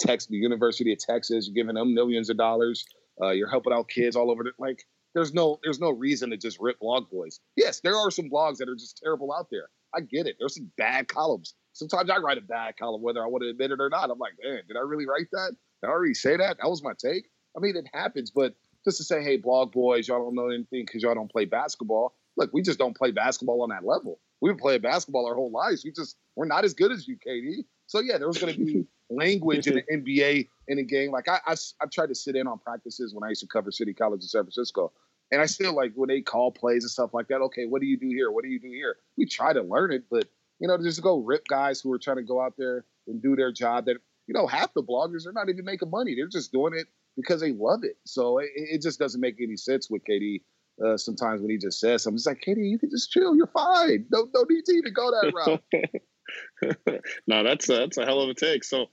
Tex, 0.00 0.26
the 0.26 0.36
University 0.36 0.92
of 0.92 0.98
Texas, 0.98 1.48
giving 1.48 1.74
them 1.74 1.94
millions 1.94 2.30
of 2.30 2.36
dollars. 2.36 2.84
Uh, 3.20 3.30
you're 3.30 3.50
helping 3.50 3.72
out 3.72 3.88
kids 3.88 4.16
all 4.16 4.30
over 4.30 4.42
the 4.42 4.50
like. 4.58 4.84
There's 5.14 5.32
no 5.32 5.60
there's 5.62 5.78
no 5.78 5.90
reason 5.90 6.30
to 6.30 6.36
just 6.36 6.58
rip 6.58 6.80
blog 6.80 7.08
boys. 7.10 7.38
Yes, 7.56 7.80
there 7.80 7.96
are 7.96 8.10
some 8.10 8.28
blogs 8.28 8.56
that 8.56 8.68
are 8.68 8.74
just 8.74 9.00
terrible 9.02 9.32
out 9.32 9.46
there. 9.50 9.68
I 9.94 10.00
get 10.00 10.26
it. 10.26 10.36
There's 10.40 10.56
some 10.56 10.72
bad 10.76 11.06
columns. 11.06 11.54
Sometimes 11.72 12.10
I 12.10 12.18
write 12.18 12.38
a 12.38 12.40
bad 12.40 12.76
column, 12.76 13.02
whether 13.02 13.22
I 13.22 13.28
want 13.28 13.42
to 13.42 13.50
admit 13.50 13.70
it 13.70 13.80
or 13.80 13.88
not. 13.88 14.10
I'm 14.10 14.18
like, 14.18 14.32
man, 14.42 14.62
did 14.66 14.76
I 14.76 14.80
really 14.80 15.06
write 15.06 15.28
that? 15.32 15.50
Did 15.82 15.88
I 15.88 15.90
already 15.90 16.14
say 16.14 16.36
that? 16.36 16.56
That 16.60 16.68
was 16.68 16.82
my 16.82 16.92
take. 16.98 17.28
I 17.56 17.60
mean, 17.60 17.76
it 17.76 17.86
happens, 17.92 18.32
but 18.32 18.54
just 18.84 18.98
to 18.98 19.04
say, 19.04 19.22
hey, 19.22 19.36
blog 19.36 19.72
boys, 19.72 20.08
y'all 20.08 20.18
don't 20.18 20.34
know 20.34 20.48
anything 20.48 20.84
because 20.86 21.02
y'all 21.02 21.14
don't 21.14 21.30
play 21.30 21.44
basketball. 21.44 22.14
Look, 22.36 22.50
we 22.52 22.62
just 22.62 22.78
don't 22.78 22.96
play 22.96 23.12
basketball 23.12 23.62
on 23.62 23.68
that 23.70 23.84
level. 23.84 24.18
We've 24.40 24.58
played 24.58 24.82
basketball 24.82 25.26
our 25.26 25.34
whole 25.34 25.50
lives. 25.50 25.84
We 25.84 25.92
just 25.92 26.16
we're 26.36 26.46
not 26.46 26.64
as 26.64 26.74
good 26.74 26.92
as 26.92 27.08
you, 27.08 27.16
KD. 27.16 27.64
So 27.86 28.00
yeah, 28.00 28.18
there 28.18 28.26
was 28.26 28.38
going 28.38 28.54
to 28.54 28.64
be 28.64 28.86
language 29.10 29.66
in 29.66 29.74
the 29.74 29.82
NBA 29.92 30.48
in 30.68 30.78
a 30.78 30.82
game. 30.82 31.10
Like 31.10 31.28
I, 31.28 31.38
I've, 31.46 31.60
I've 31.80 31.90
tried 31.90 32.08
to 32.08 32.14
sit 32.14 32.36
in 32.36 32.46
on 32.46 32.58
practices 32.58 33.14
when 33.14 33.24
I 33.24 33.28
used 33.28 33.42
to 33.42 33.46
cover 33.46 33.70
City 33.70 33.94
College 33.94 34.22
in 34.22 34.28
San 34.28 34.42
Francisco, 34.42 34.92
and 35.30 35.40
I 35.40 35.46
still 35.46 35.74
like 35.74 35.92
when 35.94 36.08
they 36.08 36.20
call 36.20 36.50
plays 36.50 36.84
and 36.84 36.90
stuff 36.90 37.14
like 37.14 37.28
that. 37.28 37.40
Okay, 37.40 37.66
what 37.66 37.80
do 37.80 37.86
you 37.86 37.98
do 37.98 38.08
here? 38.08 38.30
What 38.30 38.44
do 38.44 38.50
you 38.50 38.60
do 38.60 38.68
here? 38.68 38.96
We 39.16 39.26
try 39.26 39.52
to 39.52 39.62
learn 39.62 39.92
it, 39.92 40.04
but 40.10 40.28
you 40.60 40.68
know, 40.68 40.78
just 40.78 41.02
go 41.02 41.18
rip 41.18 41.46
guys 41.48 41.80
who 41.80 41.92
are 41.92 41.98
trying 41.98 42.16
to 42.16 42.22
go 42.22 42.40
out 42.40 42.54
there 42.56 42.84
and 43.06 43.22
do 43.22 43.36
their 43.36 43.52
job. 43.52 43.86
That 43.86 43.96
you 44.26 44.34
know, 44.34 44.46
half 44.46 44.72
the 44.74 44.82
bloggers 44.82 45.24
they're 45.24 45.32
not 45.32 45.48
even 45.48 45.64
making 45.64 45.90
money. 45.90 46.14
They're 46.14 46.28
just 46.28 46.52
doing 46.52 46.74
it 46.74 46.86
because 47.16 47.40
they 47.40 47.52
love 47.52 47.84
it. 47.84 47.96
So 48.04 48.38
it, 48.38 48.50
it 48.54 48.82
just 48.82 48.98
doesn't 48.98 49.20
make 49.20 49.36
any 49.40 49.56
sense 49.56 49.88
with 49.90 50.02
KD. 50.08 50.42
Uh, 50.82 50.96
sometimes 50.96 51.40
when 51.40 51.50
he 51.50 51.58
just 51.58 51.78
says 51.78 52.02
something, 52.02 52.16
it's 52.16 52.26
like, 52.26 52.42
KD, 52.46 52.68
you 52.68 52.78
can 52.78 52.90
just 52.90 53.10
chill. 53.10 53.36
You're 53.36 53.46
fine. 53.48 54.06
No, 54.10 54.28
no 54.34 54.44
need 54.48 54.64
to 54.64 54.72
even 54.72 54.92
go 54.92 55.10
that 55.10 55.32
route. 56.84 57.00
no, 57.26 57.44
that's 57.44 57.68
a, 57.68 57.74
that's 57.74 57.98
a 57.98 58.04
hell 58.04 58.20
of 58.20 58.28
a 58.28 58.34
take. 58.34 58.64
So, 58.64 58.86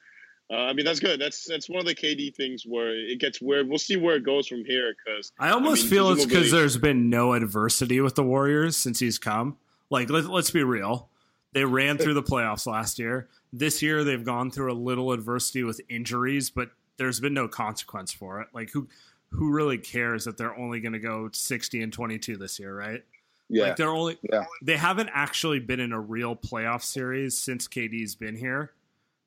uh, 0.51 0.55
I 0.55 0.73
mean, 0.73 0.85
that's 0.85 0.99
good. 0.99 1.19
That's 1.19 1.45
that's 1.45 1.69
one 1.69 1.79
of 1.79 1.85
the 1.85 1.95
KD 1.95 2.35
things 2.35 2.65
where 2.65 2.91
it 2.91 3.19
gets 3.19 3.41
weird. 3.41 3.69
We'll 3.69 3.79
see 3.79 3.95
where 3.95 4.17
it 4.17 4.25
goes 4.25 4.47
from 4.47 4.65
here. 4.65 4.93
Because 5.05 5.31
I 5.39 5.51
almost 5.51 5.81
I 5.81 5.83
mean, 5.83 5.91
feel 5.91 6.11
it's 6.11 6.25
because 6.25 6.51
there's 6.51 6.77
been 6.77 7.09
no 7.09 7.33
adversity 7.33 8.01
with 8.01 8.15
the 8.15 8.23
Warriors 8.23 8.75
since 8.75 8.99
he's 8.99 9.17
come. 9.17 9.57
Like, 9.89 10.09
let, 10.09 10.25
let's 10.25 10.51
be 10.51 10.63
real. 10.63 11.09
They 11.53 11.65
ran 11.65 11.97
through 11.97 12.13
the 12.13 12.23
playoffs 12.23 12.65
last 12.65 12.99
year. 12.99 13.27
This 13.51 13.81
year, 13.81 14.03
they've 14.03 14.23
gone 14.23 14.51
through 14.51 14.71
a 14.71 14.75
little 14.75 15.11
adversity 15.11 15.63
with 15.63 15.81
injuries, 15.89 16.49
but 16.49 16.69
there's 16.97 17.19
been 17.19 17.33
no 17.33 17.47
consequence 17.47 18.11
for 18.11 18.41
it. 18.41 18.47
Like 18.53 18.69
who 18.71 18.87
who 19.31 19.51
really 19.51 19.77
cares 19.77 20.25
that 20.25 20.37
they're 20.37 20.55
only 20.57 20.79
going 20.81 20.93
to 20.93 20.99
go 20.99 21.29
60 21.31 21.81
and 21.81 21.93
22 21.93 22.37
this 22.37 22.59
year, 22.59 22.75
right? 22.75 23.03
Yeah. 23.49 23.63
Like 23.65 23.75
they're 23.75 23.89
only 23.89 24.17
yeah. 24.31 24.45
they 24.61 24.77
haven't 24.77 25.09
actually 25.13 25.59
been 25.59 25.81
in 25.81 25.91
a 25.91 25.99
real 25.99 26.37
playoff 26.37 26.83
series 26.83 27.37
since 27.37 27.67
KD's 27.67 28.15
been 28.15 28.35
here. 28.35 28.71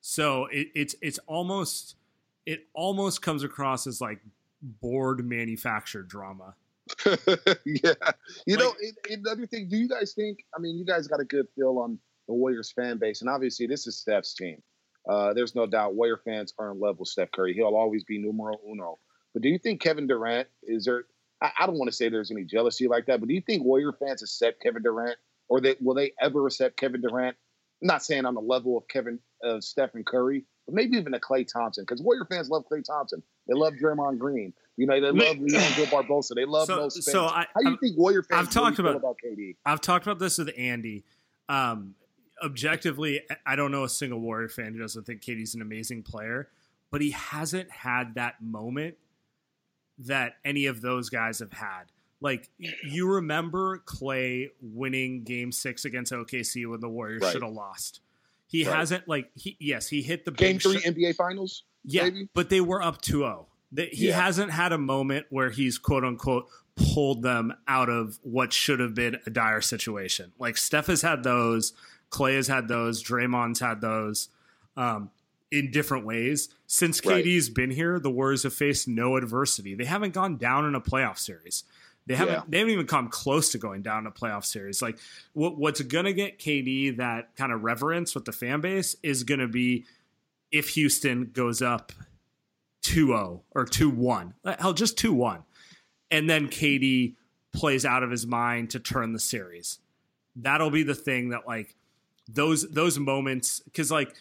So 0.01 0.47
it, 0.47 0.69
it's 0.75 0.95
it's 1.03 1.19
almost 1.27 1.97
it 2.47 2.67
almost 2.73 3.21
comes 3.21 3.43
across 3.43 3.87
as 3.87 4.01
like 4.01 4.21
board 4.63 5.27
manufactured 5.27 6.09
drama. 6.09 6.55
yeah. 7.07 7.93
You 8.47 8.57
like, 8.57 8.59
know, 8.59 8.73
another 9.11 9.47
thing, 9.47 9.69
do 9.69 9.77
you 9.77 9.89
guys 9.89 10.15
think 10.15 10.39
I 10.57 10.59
mean 10.59 10.79
you 10.79 10.87
guys 10.87 11.07
got 11.07 11.21
a 11.21 11.25
good 11.25 11.47
feel 11.55 11.79
on 11.79 11.99
the 12.27 12.33
Warriors 12.33 12.73
fan 12.73 12.97
base 12.97 13.21
and 13.21 13.29
obviously 13.29 13.67
this 13.67 13.87
is 13.87 13.99
Steph's 13.99 14.35
team. 14.35 14.63
Uh, 15.07 15.35
there's 15.35 15.55
no 15.55 15.67
doubt 15.67 15.95
Warrior 15.95 16.23
fans 16.25 16.55
are 16.59 16.71
in 16.71 16.81
love 16.81 16.99
with 16.99 17.09
Steph 17.09 17.31
Curry. 17.33 17.53
He'll 17.53 17.77
always 17.77 18.05
be 18.05 18.17
numero 18.19 18.57
uno. 18.67 18.99
But 19.35 19.43
do 19.43 19.49
you 19.49 19.59
think 19.59 19.81
Kevin 19.81 20.07
Durant 20.07 20.49
is 20.63 20.87
there? 20.87 21.05
I, 21.43 21.51
I 21.61 21.67
don't 21.67 21.77
want 21.77 21.91
to 21.91 21.97
say 21.97 22.09
there's 22.09 22.31
any 22.31 22.45
jealousy 22.45 22.89
like 22.89 23.07
that, 23.07 23.21
but 23.21 23.29
do 23.29 23.35
you 23.35 23.43
think 23.43 23.65
Warrior 23.65 23.93
fans 23.93 24.23
accept 24.23 24.63
Kevin 24.63 24.83
Durant, 24.83 25.19
or 25.49 25.61
that 25.63 25.83
will 25.83 25.95
they 25.95 26.13
ever 26.21 26.47
accept 26.47 26.77
Kevin 26.77 27.03
Durant? 27.03 27.37
I'm 27.83 27.89
not 27.89 28.05
saying 28.05 28.25
on 28.25 28.35
the 28.35 28.41
level 28.41 28.79
of 28.79 28.89
Kevin, 28.89 29.19
uh, 29.45 29.61
Stephen 29.61 30.05
Curry, 30.05 30.45
but 30.65 30.75
maybe 30.75 30.97
even 30.97 31.13
a 31.13 31.19
Klay 31.19 31.47
Thompson, 31.47 31.83
because 31.83 32.01
Warrior 32.01 32.27
fans 32.31 32.49
love 32.49 32.65
Klay 32.71 32.83
Thompson. 32.85 33.23
They 33.47 33.55
love 33.55 33.75
Draymond 33.75 34.19
Green. 34.19 34.55
You 34.77 34.87
know, 34.87 35.01
they 35.01 35.11
love 35.11 35.37
Leandro 35.39 35.85
Barbosa. 35.85 36.35
They 36.35 36.47
love 36.47 36.67
so, 36.67 36.77
Mo 36.77 36.89
So 36.89 37.27
I, 37.27 37.47
How 37.55 37.61
do 37.61 37.71
you 37.71 37.77
think 37.77 37.99
Warrior 37.99 38.23
fans 38.23 38.47
I've 38.47 38.55
talked 38.55 38.79
about, 38.79 38.97
about 38.97 39.17
KD? 39.25 39.57
I've 39.67 39.81
talked 39.81 40.07
about 40.07 40.19
this 40.19 40.39
with 40.39 40.51
Andy. 40.57 41.05
Um, 41.49 41.95
objectively, 42.43 43.23
I 43.45 43.57
don't 43.57 43.71
know 43.71 43.85
a 43.85 43.89
single 43.89 44.21
Warrior 44.21 44.49
fan 44.49 44.73
who 44.73 44.79
doesn't 44.79 45.05
think 45.05 45.21
KD's 45.21 45.55
an 45.55 45.63
amazing 45.63 46.03
player, 46.03 46.49
but 46.91 47.01
he 47.01 47.11
hasn't 47.11 47.71
had 47.71 48.15
that 48.15 48.43
moment 48.43 48.97
that 49.99 50.35
any 50.45 50.67
of 50.67 50.81
those 50.81 51.11
guys 51.11 51.39
have 51.39 51.53
had. 51.53 51.85
Like 52.21 52.49
you 52.59 53.09
remember 53.09 53.83
Klay 53.85 54.49
winning 54.63 55.25
game 55.25 55.53
six 55.53 55.85
against 55.85 56.13
OKC 56.13 56.69
when 56.69 56.81
the 56.81 56.89
Warriors 56.89 57.23
right. 57.23 57.33
should 57.33 57.43
have 57.43 57.53
lost. 57.53 58.01
He 58.47 58.65
right. 58.65 58.77
hasn't 58.77 59.09
like 59.09 59.31
he 59.35 59.57
yes, 59.61 59.89
he 59.89 60.01
hit 60.01 60.25
the 60.25 60.31
game 60.31 60.59
three 60.59 60.79
sh- 60.79 60.87
NBA 60.87 61.17
finals. 61.17 61.65
Yeah, 61.85 62.05
maybe? 62.05 62.29
but 62.33 62.49
they 62.49 62.63
were 62.63 62.83
up 62.83 63.03
2-0. 63.03 63.47
He 63.77 64.09
yeah. 64.09 64.21
hasn't 64.21 64.53
had 64.53 64.73
a 64.73 64.79
moment 64.79 65.27
where 65.29 65.51
he's 65.51 65.77
quote 65.77 66.05
unquote 66.05 66.49
pulled 66.77 67.23
them 67.23 67.53
out 67.69 67.89
of 67.89 68.19
what 68.23 68.53
should 68.53 68.81
have 68.81 68.95
been 68.95 69.19
a 69.27 69.31
dire 69.31 69.61
situation. 69.61 70.33
Like 70.39 70.57
Steph 70.57 70.87
has 70.87 71.03
had 71.03 71.23
those. 71.23 71.73
Klay 72.11 72.37
has 72.37 72.49
had 72.49 72.69
those. 72.69 73.03
Draymond's 73.03 73.61
had 73.61 73.81
those. 73.81 74.29
Um, 74.77 75.11
in 75.59 75.71
different 75.71 76.05
ways. 76.05 76.49
Since 76.67 77.05
Right. 77.05 77.25
KD's 77.25 77.49
been 77.49 77.71
here, 77.71 77.99
the 77.99 78.11
Warriors 78.11 78.43
have 78.43 78.55
faced 78.55 78.89
no 78.89 79.17
adversity. 79.17 79.75
They 79.75 79.85
haven't 79.85 80.15
gone 80.15 80.37
down 80.37 80.65
in 80.67 80.75
a 80.75 80.81
playoff 80.81 81.19
series. 81.19 81.65
They 82.07 82.15
haven't. 82.17 82.35
Yeah. 82.35 82.43
They 82.49 82.59
haven't 82.59 82.73
even 82.73 82.87
come 82.87 83.09
close 83.09 83.51
to 83.53 83.59
going 83.59 83.83
down 83.83 84.01
in 84.01 84.07
a 84.07 84.11
playoff 84.11 84.45
series. 84.45 84.83
Like 84.83 84.99
what, 85.33 85.57
what's 85.57 85.81
going 85.81 86.05
to 86.05 86.13
get 86.13 86.39
KD 86.39 86.99
that 86.99 87.35
kind 87.37 87.53
of 87.53 87.63
reverence 87.63 88.15
with 88.15 88.25
the 88.25 88.33
fan 88.33 88.61
base 88.61 88.97
is 89.03 89.23
going 89.23 89.41
to 89.41 89.49
be 89.49 89.85
if 90.53 90.71
Houston 90.71 91.31
goes 91.33 91.63
up 91.63 91.93
2-0 92.85 93.41
or 93.55 93.65
2-1. 93.65 94.35
Uh, 94.45 94.57
hell, 94.59 94.73
just 94.75 94.99
2-1. 94.99 95.45
And 96.11 96.29
then 96.29 96.49
KD 96.49 97.15
plays 97.53 97.85
out 97.87 98.03
of 98.03 98.11
his 98.11 98.27
mind 98.27 98.71
to 98.71 98.81
turn 98.81 99.13
the 99.13 99.19
series. 99.19 99.79
That'll 100.37 100.71
be 100.71 100.83
the 100.83 100.95
thing 100.95 101.31
that 101.31 101.47
like 101.47 101.75
those 102.29 102.69
those 102.71 102.99
moments 102.99 103.63
cuz 103.75 103.91
like 103.91 104.15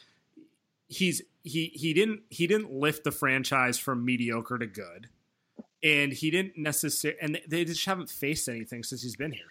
he's 0.94 1.22
he 1.44 1.72
he 1.74 1.94
didn't 1.94 2.22
he 2.30 2.48
didn't 2.48 2.72
lift 2.72 3.04
the 3.04 3.12
franchise 3.12 3.78
from 3.78 4.06
mediocre 4.06 4.58
to 4.58 4.68
good. 4.68 5.10
And 5.84 6.14
he 6.14 6.32
didn't 6.32 6.58
necessarily 6.58 7.20
and 7.22 7.40
they 7.48 7.66
just 7.66 7.86
haven't 7.86 8.10
faced 8.10 8.48
anything 8.48 8.84
since 8.84 9.02
he's 9.04 9.16
been 9.18 9.32
here. 9.32 9.46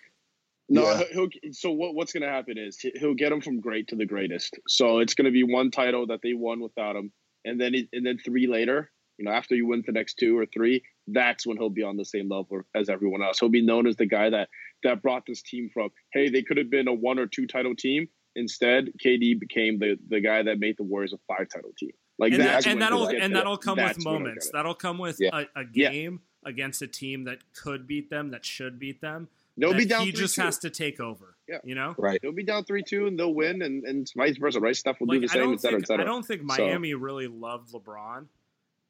No, 0.68 0.82
Yeah. 0.84 1.02
he'll, 1.12 1.28
so 1.50 1.70
what, 1.72 1.94
what's 1.94 2.12
going 2.12 2.22
to 2.22 2.28
happen 2.30 2.56
is 2.56 2.78
he- 2.78 2.92
he'll 2.94 3.14
get 3.14 3.32
him 3.32 3.40
from 3.42 3.60
great 3.60 3.88
to 3.88 3.96
the 3.96 4.06
greatest. 4.06 4.58
So 4.68 5.00
it's 5.00 5.14
going 5.14 5.26
to 5.26 5.30
be 5.30 5.42
one 5.42 5.70
title 5.70 6.06
that 6.06 6.20
they 6.22 6.32
won 6.32 6.60
without 6.60 6.96
him, 6.96 7.12
and 7.44 7.60
then 7.60 7.74
it, 7.74 7.88
and 7.92 8.06
then 8.06 8.18
three 8.24 8.46
later. 8.46 8.90
You 9.18 9.26
know, 9.26 9.32
after 9.32 9.54
you 9.54 9.66
win 9.66 9.82
the 9.84 9.92
next 9.92 10.14
two 10.14 10.38
or 10.38 10.46
three, 10.46 10.82
that's 11.06 11.46
when 11.46 11.58
he'll 11.58 11.68
be 11.68 11.82
on 11.82 11.96
the 11.96 12.04
same 12.04 12.28
level 12.30 12.62
as 12.74 12.88
everyone 12.88 13.22
else. 13.22 13.38
He'll 13.38 13.50
be 13.50 13.60
known 13.64 13.86
as 13.86 13.96
the 13.96 14.06
guy 14.06 14.30
that 14.30 14.48
that 14.84 15.02
brought 15.02 15.26
this 15.26 15.42
team 15.42 15.68
from 15.74 15.90
hey, 16.12 16.30
they 16.30 16.42
could 16.42 16.56
have 16.56 16.70
been 16.70 16.88
a 16.88 16.94
one 16.94 17.18
or 17.18 17.26
two 17.26 17.46
title 17.46 17.74
team. 17.76 18.08
Instead, 18.36 18.90
KD 19.04 19.38
became 19.38 19.78
the 19.78 19.98
the 20.08 20.20
guy 20.20 20.42
that 20.42 20.58
made 20.58 20.76
the 20.76 20.82
Warriors 20.84 21.12
a 21.12 21.18
five 21.28 21.48
title 21.48 21.72
team. 21.78 21.92
Like 22.18 22.32
and, 22.32 22.42
that's 22.42 22.64
that, 22.64 22.70
and 22.72 22.80
when 22.80 22.88
he'll 22.92 23.06
that'll 23.06 23.22
and 23.22 23.34
that'll 23.36 23.56
come 23.58 23.76
that's 23.76 23.98
with 23.98 24.04
moments. 24.04 24.50
That'll 24.52 24.74
come 24.74 24.98
with 24.98 25.16
Yeah. 25.20 25.30
a, 25.54 25.60
a 25.60 25.64
Yeah. 25.74 25.90
game 25.90 26.20
against 26.44 26.82
a 26.82 26.86
team 26.86 27.24
that 27.24 27.38
could 27.54 27.86
beat 27.86 28.10
them, 28.10 28.30
that 28.30 28.44
should 28.44 28.78
beat 28.78 29.00
them. 29.00 29.28
They'll 29.56 29.72
that 29.72 29.78
be 29.78 29.84
down. 29.84 30.06
he 30.06 30.12
just 30.12 30.34
3-2. 30.36 30.42
has 30.44 30.58
to 30.60 30.70
take 30.70 30.98
over. 30.98 31.36
Yeah. 31.48 31.58
You 31.62 31.74
know? 31.74 31.94
Right. 31.98 32.18
They'll 32.22 32.32
be 32.32 32.42
down 32.42 32.64
three 32.64 32.82
two, 32.82 33.06
and 33.06 33.18
they'll 33.18 33.34
win, 33.34 33.60
and 33.62 33.84
and 33.84 34.10
vice 34.16 34.36
versa. 34.38 34.60
Right? 34.60 34.74
Steph 34.74 34.98
will 35.00 35.08
Like, 35.08 35.16
do 35.16 35.20
the 35.22 35.28
same, 35.28 35.42
don't 35.42 35.54
et 35.54 35.60
think 35.60 35.90
et. 35.90 36.00
I 36.00 36.04
don't 36.04 36.24
think 36.24 36.40
So- 36.40 36.46
Miami 36.46 36.94
really 36.94 37.26
loved 37.28 37.72
LeBron. 37.72 38.26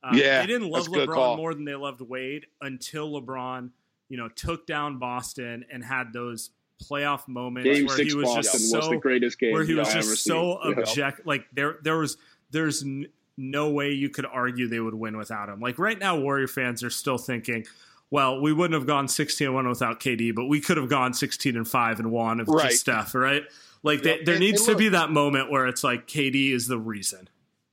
Uh, 0.04 0.10
Yeah, 0.14 0.40
they 0.40 0.46
didn't 0.48 0.68
love 0.68 0.84
that's 0.84 0.88
a 0.88 0.98
good 1.00 1.08
LeBron 1.08 1.14
call. 1.14 1.36
more 1.36 1.54
than 1.54 1.64
they 1.64 1.74
loved 1.76 2.00
Wade 2.00 2.46
until 2.60 3.12
LeBron, 3.20 3.70
you 4.08 4.16
know, 4.16 4.28
took 4.28 4.66
down 4.66 4.98
Boston 4.98 5.64
and 5.70 5.84
had 5.84 6.12
those 6.12 6.50
playoff 6.82 7.26
moments 7.28 7.68
Game 7.68 7.86
where 7.86 7.96
six 7.96 8.12
he 8.12 8.16
was 8.18 8.24
Boston 8.26 8.42
just 8.42 8.74
was 8.74 8.84
so 8.84 8.90
the 8.90 8.96
greatest 8.96 9.38
game 9.38 9.52
where 9.52 9.64
he 9.64 9.74
was 9.74 9.88
y'all 9.92 10.02
just 10.02 10.24
so 10.24 10.58
seen. 10.62 10.72
Yeah. 10.74 10.80
object. 10.82 11.26
Like 11.26 11.46
there, 11.52 11.78
there 11.82 11.98
was, 11.98 12.16
there's 12.50 12.82
n- 12.82 13.06
no 13.36 13.70
way 13.70 13.90
you 13.92 14.08
could 14.08 14.26
argue 14.26 14.68
they 14.68 14.80
would 14.80 14.94
win 14.94 15.16
without 15.16 15.48
him. 15.48 15.60
Like 15.60 15.78
right 15.78 15.98
now, 15.98 16.18
Warrior 16.18 16.48
fans 16.48 16.82
are 16.82 16.90
still 16.90 17.18
thinking, 17.18 17.64
well, 18.10 18.40
we 18.40 18.52
wouldn't 18.52 18.74
have 18.78 18.86
gone 18.86 19.08
16 19.08 19.46
and 19.46 19.54
one 19.54 19.68
without 19.68 20.00
KD, 20.00 20.34
but 20.34 20.44
we 20.46 20.60
could 20.60 20.76
have 20.76 20.88
gone 20.90 21.14
16 21.14 21.56
and 21.56 21.66
five 21.66 21.98
and 21.98 22.10
one 22.12 22.40
of 22.40 22.48
Right. 22.48 22.68
just 22.70 22.80
Steph, 22.82 23.14
right? 23.14 23.42
Like 23.82 24.04
Yep. 24.04 24.18
they, 24.18 24.24
there 24.24 24.34
And- 24.34 24.40
needs 24.40 24.60
and 24.68 24.72
to 24.72 24.76
be 24.78 24.90
that 24.90 25.10
moment 25.10 25.50
where 25.50 25.66
it's 25.66 25.82
like 25.82 26.06
KD 26.06 26.52
is 26.52 26.66
the 26.68 26.78
reason. 26.78 27.28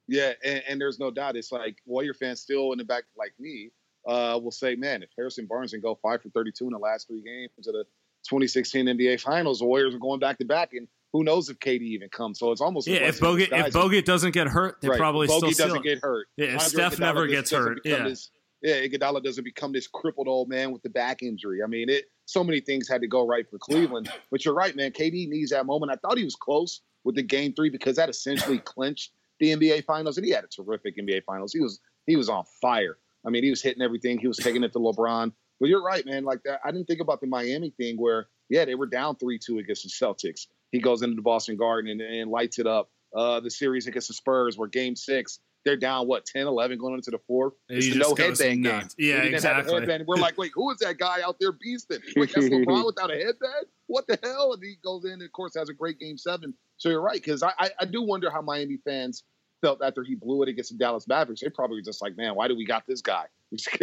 Yeah, 0.07 0.33
and, 0.43 0.63
and 0.67 0.81
there's 0.81 0.97
no 0.97 1.11
doubt. 1.11 1.35
It's 1.35 1.51
like 1.51 1.77
Warrior 1.85 2.13
fans 2.15 2.39
still 2.41 2.71
in 2.71 2.77
the 2.79 2.83
back, 2.85 3.03
like 3.17 3.33
me, 3.39 3.69
uh, 4.07 4.39
will 4.41 4.49
say, 4.49 4.75
man, 4.75 5.03
if 5.03 5.09
Harrison 5.15 5.45
Barnes 5.45 5.71
can 5.71 5.81
go 5.81 5.93
five 6.01 6.21
for 6.23 6.29
32 6.29 6.65
in 6.65 6.71
the 6.71 6.79
last 6.79 7.07
three 7.07 7.21
games 7.21 7.67
of 7.67 7.73
the 7.73 7.85
2016 8.23 8.85
NBA 8.85 9.21
Finals, 9.21 9.59
the 9.59 9.65
Warriors 9.65 9.95
are 9.95 9.99
going 9.99 10.19
back 10.19 10.37
to 10.39 10.45
back, 10.45 10.73
and 10.73 10.87
who 11.13 11.23
knows 11.23 11.49
if 11.49 11.59
KD 11.59 11.81
even 11.81 12.09
comes. 12.09 12.39
So 12.39 12.51
it's 12.51 12.61
almost 12.61 12.87
Yeah, 12.87 13.07
if 13.07 13.19
Bogut 13.19 13.49
if. 13.51 13.73
Bogut 13.73 14.05
doesn't 14.05 14.31
get 14.31 14.47
hurt, 14.47 14.81
they 14.81 14.89
Right, 14.89 14.97
probably 14.97 15.27
Bogut 15.27 15.53
still 15.53 15.67
doesn't 15.67 15.83
get 15.83 15.99
hurt. 15.99 16.27
Yeah, 16.37 16.47
if 16.47 16.51
Andre 16.53 16.67
Steph 16.67 16.95
Iguodala 16.95 16.99
never 16.99 17.27
gets 17.27 17.51
hurt, 17.51 17.81
yeah. 17.85 18.03
this- 18.03 18.31
yeah, 18.61 18.75
Iguodala 18.81 19.23
doesn't 19.23 19.43
become 19.43 19.71
this 19.71 19.87
crippled 19.87 20.27
old 20.27 20.49
man 20.49 20.71
with 20.71 20.81
the 20.81 20.89
back 20.89 21.23
injury. 21.23 21.63
I 21.63 21.67
mean, 21.67 21.89
it 21.89 22.05
so 22.25 22.43
many 22.43 22.59
things 22.59 22.87
had 22.87 23.01
to 23.01 23.07
go 23.07 23.25
right 23.25 23.49
for 23.49 23.57
Cleveland. 23.57 24.11
But 24.31 24.43
you're 24.45 24.53
right, 24.53 24.75
man. 24.75 24.91
KD 24.91 25.29
needs 25.29 25.51
that 25.51 25.65
moment. 25.65 25.91
I 25.91 25.95
thought 25.95 26.17
he 26.17 26.23
was 26.23 26.35
close 26.35 26.81
with 27.03 27.15
the 27.15 27.23
game 27.23 27.53
three 27.53 27.69
because 27.69 27.95
that 27.95 28.09
essentially 28.09 28.59
clinched 28.65 29.11
the 29.39 29.55
NBA 29.55 29.85
Finals, 29.85 30.17
and 30.17 30.25
he 30.25 30.31
had 30.33 30.43
a 30.43 30.47
terrific 30.47 30.97
NBA 30.97 31.23
Finals. 31.23 31.53
He 31.53 31.61
was 31.61 31.79
he 32.05 32.15
was 32.15 32.29
on 32.29 32.43
fire. 32.61 32.97
I 33.25 33.29
mean, 33.29 33.43
he 33.43 33.49
was 33.49 33.61
hitting 33.61 33.81
everything. 33.81 34.17
He 34.19 34.27
was 34.27 34.37
taking 34.37 34.63
it 34.63 34.73
to 34.73 34.79
LeBron. 34.79 35.31
But 35.59 35.69
you're 35.69 35.83
right, 35.83 36.05
man. 36.05 36.23
Like 36.23 36.41
that, 36.43 36.61
I 36.63 36.71
didn't 36.71 36.87
think 36.87 37.01
about 37.01 37.21
the 37.21 37.27
Miami 37.27 37.71
thing 37.71 37.97
where 37.97 38.27
yeah, 38.49 38.65
they 38.65 38.75
were 38.75 38.87
down 38.87 39.15
three 39.15 39.39
two 39.39 39.59
against 39.59 39.83
the 39.83 39.89
Celtics. 39.89 40.47
He 40.71 40.79
goes 40.79 41.01
into 41.01 41.15
the 41.15 41.21
Boston 41.21 41.57
Garden 41.57 41.91
and, 41.91 42.01
and 42.01 42.31
lights 42.31 42.59
it 42.59 42.67
up. 42.67 42.89
Uh, 43.15 43.39
the 43.39 43.49
series 43.49 43.87
against 43.87 44.07
the 44.07 44.13
Spurs, 44.13 44.57
where 44.57 44.67
Game 44.67 44.95
Six, 44.95 45.39
they're 45.65 45.75
down 45.75 46.07
what 46.07 46.25
10, 46.25 46.45
11 46.47 46.77
going 46.77 46.93
into 46.93 47.11
the 47.11 47.17
fourth. 47.27 47.53
It's 47.67 47.89
the 47.89 47.95
no 47.95 48.15
headband 48.15 48.63
game. 48.63 48.87
Yeah, 48.97 49.23
He 49.23 49.29
didn't 49.29 49.43
have 49.43 49.59
exactly. 49.59 49.73
headband. 49.73 50.05
We're 50.07 50.17
like, 50.17 50.37
wait, 50.37 50.51
who 50.53 50.71
is 50.71 50.77
that 50.79 50.97
guy 50.97 51.17
out 51.25 51.37
there 51.39 51.51
beasting? 51.51 52.01
Like 52.15 52.31
that's 52.31 52.47
LeBron 52.47 52.85
without 52.85 53.11
a 53.11 53.15
headband? 53.15 53.65
What 53.87 54.07
the 54.07 54.19
hell? 54.21 54.53
And 54.53 54.63
he 54.63 54.75
goes 54.83 55.05
in 55.05 55.13
and 55.13 55.23
of 55.23 55.31
course 55.31 55.55
has 55.55 55.69
a 55.69 55.73
great 55.73 55.99
game 55.99 56.17
seven. 56.17 56.53
So 56.77 56.89
you're 56.89 57.01
right, 57.01 57.15
because 57.21 57.43
I, 57.43 57.51
I 57.59 57.69
I 57.81 57.85
do 57.85 58.01
wonder 58.03 58.29
how 58.29 58.41
Miami 58.41 58.77
fans 58.85 59.23
felt 59.61 59.81
after 59.83 60.03
he 60.03 60.15
blew 60.15 60.43
it 60.43 60.49
against 60.49 60.71
the 60.71 60.77
Dallas 60.77 61.07
Mavericks. 61.07 61.41
They 61.41 61.49
probably 61.49 61.77
were 61.77 61.83
just 61.83 62.01
like, 62.01 62.17
man, 62.17 62.35
why 62.35 62.47
do 62.47 62.55
we 62.55 62.65
got 62.65 62.85
this 62.87 63.01
guy? 63.01 63.25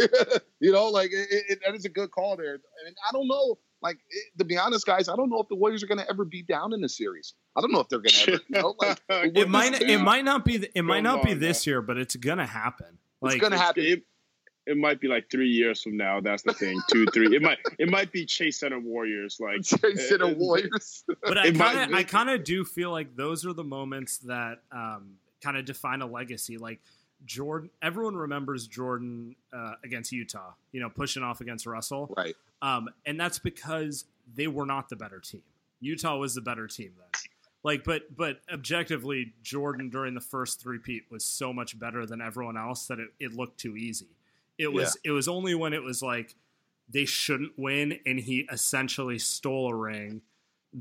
you 0.61 0.73
know, 0.73 0.89
like 0.89 1.11
it, 1.13 1.29
it, 1.31 1.59
that 1.65 1.75
is 1.75 1.85
a 1.85 1.89
good 1.89 2.11
call 2.11 2.37
there. 2.37 2.55
And 2.55 2.97
I 3.09 3.13
don't 3.13 3.27
know, 3.27 3.59
like 3.83 3.99
it, 4.09 4.39
to 4.39 4.45
be 4.45 4.57
honest, 4.57 4.87
guys, 4.87 5.09
I 5.09 5.17
don't 5.17 5.29
know 5.29 5.41
if 5.41 5.49
the 5.49 5.57
Warriors 5.57 5.83
are 5.83 5.87
going 5.87 5.99
to 5.99 6.09
ever 6.09 6.25
be 6.25 6.43
down 6.43 6.73
in 6.73 6.81
the 6.81 6.89
series. 6.89 7.35
I 7.57 7.61
don't 7.61 7.73
know 7.73 7.81
if 7.81 7.89
they're 7.89 7.99
going 7.99 8.11
to 8.11 8.33
ever. 8.33 8.43
You 8.49 8.63
know, 8.63 8.75
like 8.81 9.01
It 9.37 9.49
might 9.49 9.81
it 9.83 9.99
might 9.99 10.25
not 10.25 10.45
be 10.45 10.67
it 10.75 10.83
might 10.83 11.03
Come 11.03 11.05
not 11.05 11.25
be 11.25 11.33
on, 11.33 11.41
this 11.41 11.67
year, 11.67 11.83
but 11.83 11.97
it's 11.97 12.17
gonna 12.17 12.47
happen. 12.47 12.99
It's 13.23 13.37
gonna 13.37 13.59
happen. 13.59 13.85
It, 13.85 14.03
it 14.67 14.77
might 14.77 15.01
be 15.01 15.07
like 15.07 15.31
three 15.31 15.49
years 15.49 15.81
from 15.83 15.97
now. 15.97 16.21
That's 16.21 16.43
the 16.43 16.53
thing. 16.53 16.81
Two, 16.91 17.07
three. 17.15 17.35
It 17.37 17.41
might. 17.41 17.59
It 17.79 17.89
might 17.89 18.11
be 18.11 18.27
Chase 18.27 18.59
Center 18.59 18.81
Warriors. 18.81 19.39
Like 19.41 19.63
Chasing 19.63 20.19
the 20.19 20.27
uh, 20.27 20.35
Warriors. 20.35 21.05
but 21.23 21.39
I 21.39 21.53
kind 21.53 21.79
of. 21.79 21.97
I 21.97 22.03
kind 22.03 22.31
of 22.31 22.43
do 22.43 22.65
feel 22.65 22.91
like 22.91 23.15
those 23.15 23.47
are 23.47 23.53
the 23.53 23.65
moments 23.65 24.19
that 24.19 24.63
um, 24.73 25.15
kind 25.47 25.57
of 25.57 25.65
define 25.65 26.03
a 26.03 26.07
legacy. 26.07 26.59
Like 26.59 26.81
Jordan, 27.25 27.71
everyone 27.81 28.17
remembers 28.17 28.67
Jordan 28.67 29.37
uh, 29.53 29.75
against 29.85 30.13
Utah. 30.13 30.53
You 30.73 30.81
know, 30.81 30.91
pushing 30.91 31.23
off 31.23 31.41
against 31.41 31.67
Russell, 31.67 32.13
Right. 32.17 32.35
um, 32.63 32.89
and 33.07 33.19
that's 33.19 33.39
because 33.39 34.05
they 34.35 34.47
were 34.49 34.67
not 34.67 34.89
the 34.89 34.97
better 34.97 35.21
team. 35.21 35.43
Utah 35.81 36.17
was 36.17 36.35
the 36.35 36.41
better 36.41 36.67
team 36.67 36.93
then. 36.99 37.07
Like, 37.63 37.85
but 37.85 38.15
but 38.17 38.41
objectively, 38.53 39.33
Jordan 39.43 39.89
during 39.91 40.15
the 40.15 40.21
first 40.21 40.61
three 40.61 40.79
peat 40.79 41.05
was 41.11 41.25
so 41.25 41.53
much 41.53 41.79
better 41.79 42.07
than 42.07 42.21
everyone 42.21 42.57
else 42.57 42.87
that 42.87 42.99
it, 42.99 43.09
it 43.21 43.35
looked 43.35 43.59
too 43.59 43.77
easy. 43.77 44.07
It 44.59 44.73
was 44.73 44.97
it 45.05 45.11
was 45.11 45.29
only 45.29 45.55
when 45.55 45.73
it 45.73 45.83
was 45.83 46.03
like 46.03 46.35
they 46.89 47.05
shouldn't 47.05 47.53
win 47.59 47.99
and 48.07 48.19
he 48.21 48.47
essentially 48.51 49.19
stole 49.19 49.69
a 49.71 49.75
ring 49.75 50.23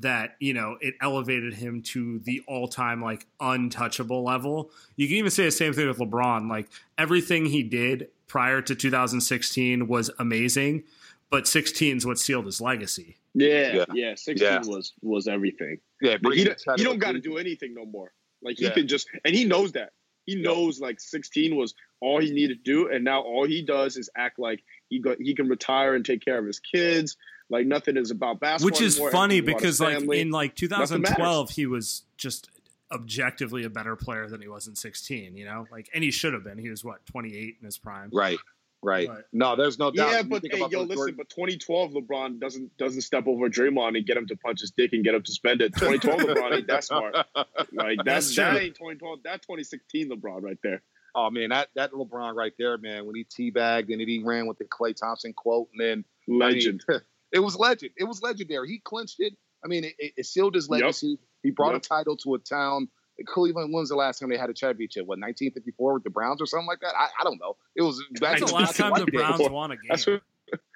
that 0.02 0.36
you 0.40 0.54
know 0.54 0.78
it 0.82 0.94
elevated 1.02 1.54
him 1.54 1.82
to 1.82 2.20
the 2.20 2.42
all-time 2.48 3.02
like 3.02 3.26
untouchable 3.40 4.24
level 4.24 4.70
you 4.98 5.08
can 5.08 5.16
even 5.18 5.32
say 5.32 5.46
the 5.46 5.52
same 5.52 5.72
thing 5.72 5.88
with 5.88 5.98
lebron 5.98 6.50
like 6.50 6.68
everything 6.98 7.46
he 7.46 7.64
did 7.64 8.10
prior 8.28 8.62
to 8.62 8.76
2016 8.76 9.88
was 9.88 10.12
amazing 10.20 10.84
but 11.30 11.48
16 11.48 11.98
is 11.98 12.06
what 12.06 12.20
sealed 12.20 12.46
his 12.46 12.60
legacy 12.62 13.16
yeah, 13.38 13.74
Yeah. 13.74 13.86
yeah. 13.94 14.16
Sixteen 14.16 14.48
Yeah. 14.48 14.62
was 14.66 14.94
was 15.02 15.28
everything. 15.28 15.80
Yeah, 16.02 16.14
But 16.14 16.22
bring 16.22 16.38
he, 16.40 16.44
don't- 16.46 16.62
he 16.78 16.84
don't 16.86 17.00
got 17.00 17.12
to 17.14 17.20
do 17.20 17.38
anything 17.38 17.74
no 17.74 17.86
more. 17.86 18.14
Like 18.42 18.58
he 18.58 18.64
Yeah. 18.64 18.70
can 18.72 18.88
just, 18.88 19.10
and 19.26 19.36
he 19.36 19.44
knows 19.44 19.74
that. 19.74 19.90
He 20.26 20.36
knows 20.36 20.80
like 20.80 21.02
16 21.02 21.54
was 21.58 21.74
all 22.00 22.22
he 22.22 22.32
needed 22.32 22.64
to 22.64 22.72
do, 22.72 22.88
and 22.94 23.04
now 23.04 23.20
all 23.22 23.46
he 23.46 23.62
does 23.62 23.98
is 23.98 24.10
act 24.16 24.40
like 24.40 24.64
he 24.90 25.00
go, 25.00 25.16
he 25.20 25.36
can 25.36 25.48
retire 25.48 25.96
and 25.96 26.06
take 26.06 26.24
care 26.24 26.38
of 26.38 26.46
his 26.46 26.60
kids. 26.60 27.18
Like 27.50 27.68
nothing 27.68 27.96
is 27.98 28.12
about 28.12 28.40
basketball. 28.40 28.66
which 28.66 28.82
is 28.82 28.96
anymore, 28.96 29.12
funny 29.12 29.42
because 29.42 29.80
like 29.80 30.00
family. 30.00 30.22
in 30.22 30.32
like 30.32 30.56
2012 30.56 31.50
he 31.52 31.68
was 31.68 32.04
just 32.18 32.50
objectively 32.92 33.64
a 33.66 33.70
better 33.70 33.96
player 33.96 34.28
than 34.28 34.42
he 34.42 34.48
was 34.48 34.68
in 34.68 34.76
16 34.76 35.36
you 35.36 35.44
know 35.46 35.66
like 35.72 35.90
and 35.94 36.04
he 36.04 36.12
should 36.12 36.34
have 36.34 36.44
been 36.44 36.58
he 36.58 36.70
was 36.70 36.84
what 36.84 37.06
28 37.08 37.58
in 37.60 37.66
his 37.66 37.78
prime 37.78 38.10
Right. 38.14 38.38
Right. 38.82 39.10
Right. 39.10 39.24
No, 39.34 39.56
there's 39.56 39.80
no 39.80 39.90
doubt. 39.90 40.12
yeah, 40.12 40.22
but 40.22 40.44
hey, 40.46 40.60
yo, 40.60 40.82
listen, 40.82 40.96
Jordan- 40.96 41.16
but 41.18 41.30
2012 41.30 41.94
LeBron 41.94 42.40
doesn't 42.40 42.78
doesn't 42.78 43.02
step 43.02 43.26
over 43.26 43.50
Draymond 43.50 43.98
and 43.98 44.06
get 44.06 44.16
him 44.16 44.28
to 44.28 44.38
punch 44.38 44.62
his 44.62 44.70
dick 44.70 44.94
and 44.94 45.04
get 45.04 45.16
him 45.16 45.24
to 45.24 45.32
spend 45.32 45.62
it. 45.62 45.74
2012 45.78 46.22
LeBron 46.22 46.58
ain't 46.58 46.68
that 46.68 46.84
smart. 46.84 47.16
Like 47.74 47.98
That's 48.06 48.28
that's 48.28 48.36
that 48.36 48.62
ain't 48.62 48.76
2012. 48.76 49.24
That 49.24 49.42
2016 49.42 50.12
LeBron 50.12 50.44
right 50.44 50.60
there. 50.62 50.84
Oh 51.16 51.30
man, 51.30 51.50
that 51.50 51.70
that 51.76 51.92
LeBron 51.94 52.36
right 52.36 52.52
there, 52.60 52.78
man. 52.78 53.06
When 53.06 53.16
he 53.16 53.24
teabagged 53.24 53.90
and 53.92 54.02
then 54.02 54.08
he 54.08 54.22
ran 54.24 54.48
with 54.48 54.58
the 54.58 54.66
Klay 54.66 54.96
Thompson 54.96 55.34
quote, 55.34 55.70
and 55.72 55.80
then 55.80 56.06
I 56.28 56.32
mean, 56.32 56.40
Legend. 56.40 56.84
it 57.32 57.40
was 57.40 57.56
legend. 57.58 57.92
It 57.98 58.04
was 58.04 58.22
legendary. 58.22 58.68
He 58.70 58.80
clinched 58.80 59.16
it. 59.20 59.34
I 59.64 59.68
mean, 59.68 59.86
it, 59.86 59.96
it 60.18 60.26
sealed 60.26 60.54
his 60.56 60.66
Yep. 60.70 60.72
legacy. 60.82 61.18
He 61.42 61.52
brought 61.52 61.74
Yep. 61.74 61.84
a 61.84 61.88
title 61.88 62.18
to 62.18 62.36
a 62.36 62.40
town. 62.40 62.90
Cleveland. 63.26 63.74
When's 63.74 63.88
the 63.90 63.96
last 63.96 64.20
time 64.20 64.30
they 64.30 64.38
had 64.38 64.50
a 64.50 64.54
championship? 64.54 65.04
What 65.06 65.20
1954 65.20 65.94
with 65.94 66.04
the 66.04 66.10
Browns 66.10 66.42
or 66.42 66.46
something 66.46 66.68
like 66.68 66.82
that? 66.82 66.94
I, 66.98 67.08
I 67.20 67.24
don't 67.24 67.40
know. 67.40 67.56
It 67.76 67.82
was 67.82 68.04
back 68.20 68.40
that's 68.40 68.52
the 68.52 68.58
last 68.58 68.76
time 68.76 68.92
the 68.94 69.06
browns 69.06 69.40
days. 69.40 69.50
won 69.50 69.72
a 69.72 69.76
game 69.76 69.84
That's 69.88 70.06
what 70.06 70.22